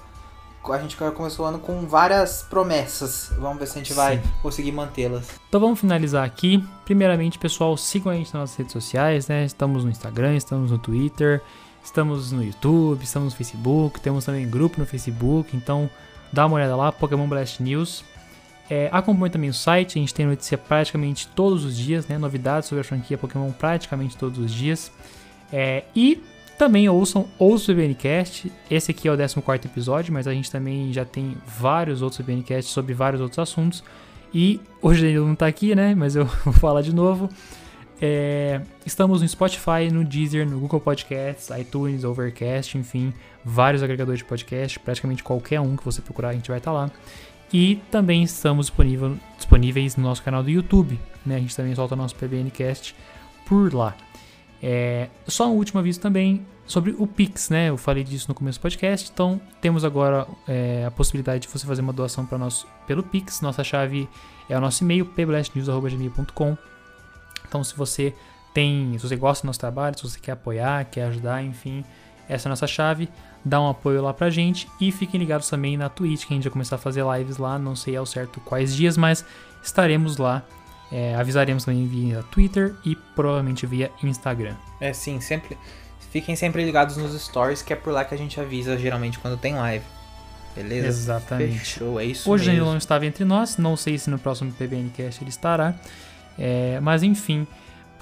a 0.66 0.78
gente 0.78 0.96
começou 0.96 1.46
o 1.46 1.48
ano 1.48 1.58
com 1.58 1.86
várias 1.86 2.42
promessas. 2.42 3.32
Vamos 3.38 3.58
ver 3.58 3.66
se 3.66 3.72
a 3.74 3.78
gente 3.78 3.90
Sim. 3.90 3.94
vai 3.94 4.22
conseguir 4.42 4.72
mantê-las. 4.72 5.28
Então 5.48 5.60
vamos 5.60 5.80
finalizar 5.80 6.24
aqui. 6.24 6.62
Primeiramente, 6.84 7.38
pessoal, 7.38 7.76
sigam 7.76 8.12
a 8.12 8.14
gente 8.14 8.32
nas 8.34 8.42
nossas 8.42 8.56
redes 8.56 8.72
sociais, 8.72 9.28
né? 9.28 9.44
Estamos 9.44 9.84
no 9.84 9.90
Instagram, 9.90 10.36
estamos 10.36 10.70
no 10.70 10.78
Twitter, 10.78 11.42
estamos 11.82 12.32
no 12.32 12.44
YouTube, 12.44 13.02
estamos 13.02 13.32
no 13.32 13.36
Facebook, 13.36 14.00
temos 14.00 14.24
também 14.24 14.48
grupo 14.48 14.78
no 14.78 14.86
Facebook, 14.86 15.56
então 15.56 15.88
dá 16.32 16.44
uma 16.46 16.56
olhada 16.56 16.76
lá, 16.76 16.92
Pokémon 16.92 17.26
Blast 17.26 17.62
News. 17.62 18.04
É, 18.70 18.90
acompanhe 18.92 19.30
também 19.30 19.48
o 19.48 19.54
site, 19.54 19.98
a 19.98 20.00
gente 20.00 20.12
tem 20.12 20.26
notícia 20.26 20.58
praticamente 20.58 21.26
todos 21.28 21.64
os 21.64 21.76
dias, 21.76 22.06
né? 22.06 22.18
Novidades 22.18 22.68
sobre 22.68 22.82
a 22.82 22.84
franquia 22.84 23.16
Pokémon 23.16 23.50
praticamente 23.52 24.16
todos 24.16 24.38
os 24.38 24.52
dias. 24.52 24.92
É, 25.50 25.84
e 25.96 26.22
também 26.58 26.88
ouçam, 26.88 27.26
ouçam 27.38 27.72
o 27.72 27.78
BNCast. 27.78 28.52
Esse 28.68 28.90
aqui 28.90 29.06
é 29.06 29.12
o 29.12 29.16
14 29.16 29.38
episódio, 29.64 30.12
mas 30.12 30.26
a 30.26 30.34
gente 30.34 30.50
também 30.50 30.92
já 30.92 31.04
tem 31.04 31.36
vários 31.46 32.02
outros 32.02 32.20
BNCasts 32.20 32.72
sobre 32.74 32.92
vários 32.92 33.22
outros 33.22 33.38
assuntos. 33.38 33.84
E 34.34 34.60
hoje 34.82 35.06
ele 35.06 35.20
não 35.20 35.32
está 35.34 35.46
aqui, 35.46 35.74
né? 35.74 35.94
Mas 35.94 36.16
eu 36.16 36.24
vou 36.44 36.52
falar 36.52 36.82
de 36.82 36.92
novo. 36.92 37.28
É, 38.00 38.60
estamos 38.84 39.22
no 39.22 39.28
Spotify, 39.28 39.90
no 39.92 40.04
Deezer, 40.04 40.48
no 40.48 40.58
Google 40.58 40.80
Podcasts, 40.80 41.48
iTunes, 41.56 42.04
Overcast, 42.04 42.76
enfim, 42.76 43.12
vários 43.44 43.82
agregadores 43.82 44.18
de 44.18 44.24
podcast. 44.24 44.80
Praticamente 44.80 45.22
qualquer 45.22 45.60
um 45.60 45.76
que 45.76 45.84
você 45.84 46.02
procurar, 46.02 46.30
a 46.30 46.32
gente 46.34 46.48
vai 46.48 46.58
estar 46.58 46.72
tá 46.72 46.76
lá. 46.76 46.90
E 47.52 47.76
também 47.90 48.24
estamos 48.24 48.66
disponível, 48.66 49.16
disponíveis 49.36 49.96
no 49.96 50.02
nosso 50.02 50.22
canal 50.22 50.42
do 50.42 50.50
YouTube. 50.50 50.98
Né? 51.24 51.36
A 51.36 51.38
gente 51.38 51.56
também 51.56 51.74
solta 51.74 51.94
nosso 51.94 52.16
PBNcast 52.16 52.94
por 53.46 53.72
lá. 53.72 53.96
É, 54.62 55.08
só 55.26 55.48
um 55.48 55.54
último 55.54 55.80
aviso 55.80 56.00
também 56.00 56.44
sobre 56.66 56.94
o 56.98 57.06
Pix, 57.06 57.48
né? 57.48 57.70
Eu 57.70 57.76
falei 57.76 58.04
disso 58.04 58.26
no 58.28 58.34
começo 58.34 58.58
do 58.58 58.62
podcast, 58.62 59.10
então 59.12 59.40
temos 59.60 59.84
agora 59.84 60.26
é, 60.46 60.84
a 60.86 60.90
possibilidade 60.90 61.46
de 61.46 61.48
você 61.48 61.66
fazer 61.66 61.80
uma 61.80 61.92
doação 61.92 62.26
para 62.26 62.36
nós 62.36 62.66
pelo 62.86 63.02
Pix. 63.02 63.40
Nossa 63.40 63.64
chave 63.64 64.08
é 64.48 64.56
o 64.56 64.60
nosso 64.60 64.84
e-mail, 64.84 65.06
pblastnews.com. 65.06 66.56
Então, 67.46 67.64
se 67.64 67.74
você 67.74 68.14
tem, 68.52 68.98
se 68.98 69.08
você 69.08 69.16
gosta 69.16 69.42
do 69.42 69.46
nosso 69.46 69.60
trabalho, 69.60 69.96
se 69.96 70.02
você 70.02 70.18
quer 70.20 70.32
apoiar, 70.32 70.84
quer 70.84 71.04
ajudar, 71.04 71.42
enfim, 71.42 71.84
essa 72.28 72.46
é 72.46 72.50
a 72.50 72.50
nossa 72.50 72.66
chave. 72.66 73.08
Dá 73.44 73.60
um 73.60 73.68
apoio 73.68 74.02
lá 74.02 74.12
pra 74.12 74.28
gente 74.28 74.68
e 74.80 74.92
fiquem 74.92 75.18
ligados 75.18 75.48
também 75.48 75.76
na 75.76 75.88
Twitch, 75.88 76.26
que 76.26 76.34
a 76.34 76.36
gente 76.36 76.44
vai 76.44 76.52
começar 76.52 76.76
a 76.76 76.78
fazer 76.78 77.04
lives 77.16 77.38
lá, 77.38 77.58
não 77.58 77.74
sei 77.74 77.96
ao 77.96 78.04
certo 78.04 78.40
quais 78.40 78.74
dias, 78.74 78.96
mas 78.96 79.24
estaremos 79.62 80.16
lá 80.18 80.44
é, 80.90 81.14
avisaremos 81.14 81.64
também 81.64 81.86
via 81.86 82.22
Twitter 82.24 82.74
e 82.84 82.96
provavelmente 83.14 83.66
via 83.66 83.90
Instagram. 84.02 84.54
É 84.80 84.92
sim, 84.92 85.20
sempre. 85.20 85.56
Fiquem 86.10 86.34
sempre 86.34 86.64
ligados 86.64 86.96
nos 86.96 87.20
stories, 87.20 87.60
que 87.60 87.72
é 87.72 87.76
por 87.76 87.92
lá 87.92 88.04
que 88.04 88.14
a 88.14 88.18
gente 88.18 88.40
avisa 88.40 88.78
geralmente 88.78 89.18
quando 89.18 89.36
tem 89.36 89.54
live. 89.54 89.84
Beleza? 90.54 90.88
Exatamente. 90.88 91.58
Fechou, 91.58 92.00
é 92.00 92.04
isso 92.04 92.28
Hoje 92.28 92.46
mesmo. 92.46 92.62
ele 92.62 92.70
não 92.70 92.78
estava 92.78 93.06
entre 93.06 93.24
nós, 93.24 93.58
não 93.58 93.76
sei 93.76 93.98
se 93.98 94.10
no 94.10 94.18
próximo 94.18 94.50
PBNcast 94.52 95.22
ele 95.22 95.30
estará. 95.30 95.74
É, 96.38 96.80
mas 96.80 97.02
enfim, 97.02 97.46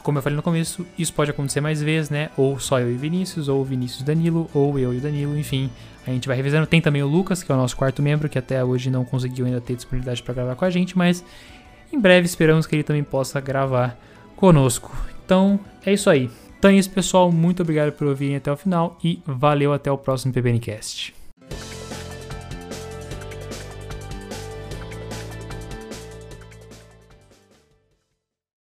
como 0.02 0.18
eu 0.18 0.22
falei 0.22 0.36
no 0.36 0.42
começo, 0.42 0.86
isso 0.96 1.12
pode 1.12 1.32
acontecer 1.32 1.60
mais 1.60 1.82
vezes, 1.82 2.10
né? 2.10 2.30
Ou 2.36 2.60
só 2.60 2.78
eu 2.78 2.90
e 2.90 2.94
Vinícius, 2.94 3.48
ou 3.48 3.64
Vinícius 3.64 4.02
e 4.02 4.04
Danilo, 4.04 4.48
ou 4.54 4.78
eu 4.78 4.94
e 4.94 4.98
o 4.98 5.00
Danilo, 5.00 5.36
enfim. 5.36 5.68
A 6.06 6.10
gente 6.10 6.28
vai 6.28 6.36
revisando. 6.36 6.66
Tem 6.66 6.80
também 6.80 7.02
o 7.02 7.08
Lucas, 7.08 7.42
que 7.42 7.50
é 7.50 7.54
o 7.54 7.58
nosso 7.58 7.76
quarto 7.76 8.00
membro, 8.00 8.28
que 8.28 8.38
até 8.38 8.62
hoje 8.62 8.88
não 8.88 9.04
conseguiu 9.04 9.46
ainda 9.46 9.60
ter 9.60 9.74
disponibilidade 9.74 10.22
para 10.22 10.32
gravar 10.32 10.54
com 10.54 10.64
a 10.64 10.70
gente, 10.70 10.96
mas 10.96 11.24
em 11.92 11.98
breve 11.98 12.26
esperamos 12.26 12.66
que 12.66 12.76
ele 12.76 12.82
também 12.82 13.04
possa 13.04 13.40
gravar 13.40 13.98
conosco. 14.36 14.94
Então 15.24 15.58
é 15.84 15.92
isso 15.92 16.10
aí. 16.10 16.30
Então 16.58 16.70
é 16.70 16.74
isso, 16.74 16.90
pessoal. 16.90 17.32
Muito 17.32 17.62
obrigado 17.62 17.92
por 17.92 18.06
ouvirem 18.06 18.36
até 18.36 18.50
o 18.50 18.56
final 18.56 18.98
e 19.02 19.20
valeu 19.26 19.72
até 19.72 19.90
o 19.90 19.98
próximo 19.98 20.32
PBNcast. 20.32 21.15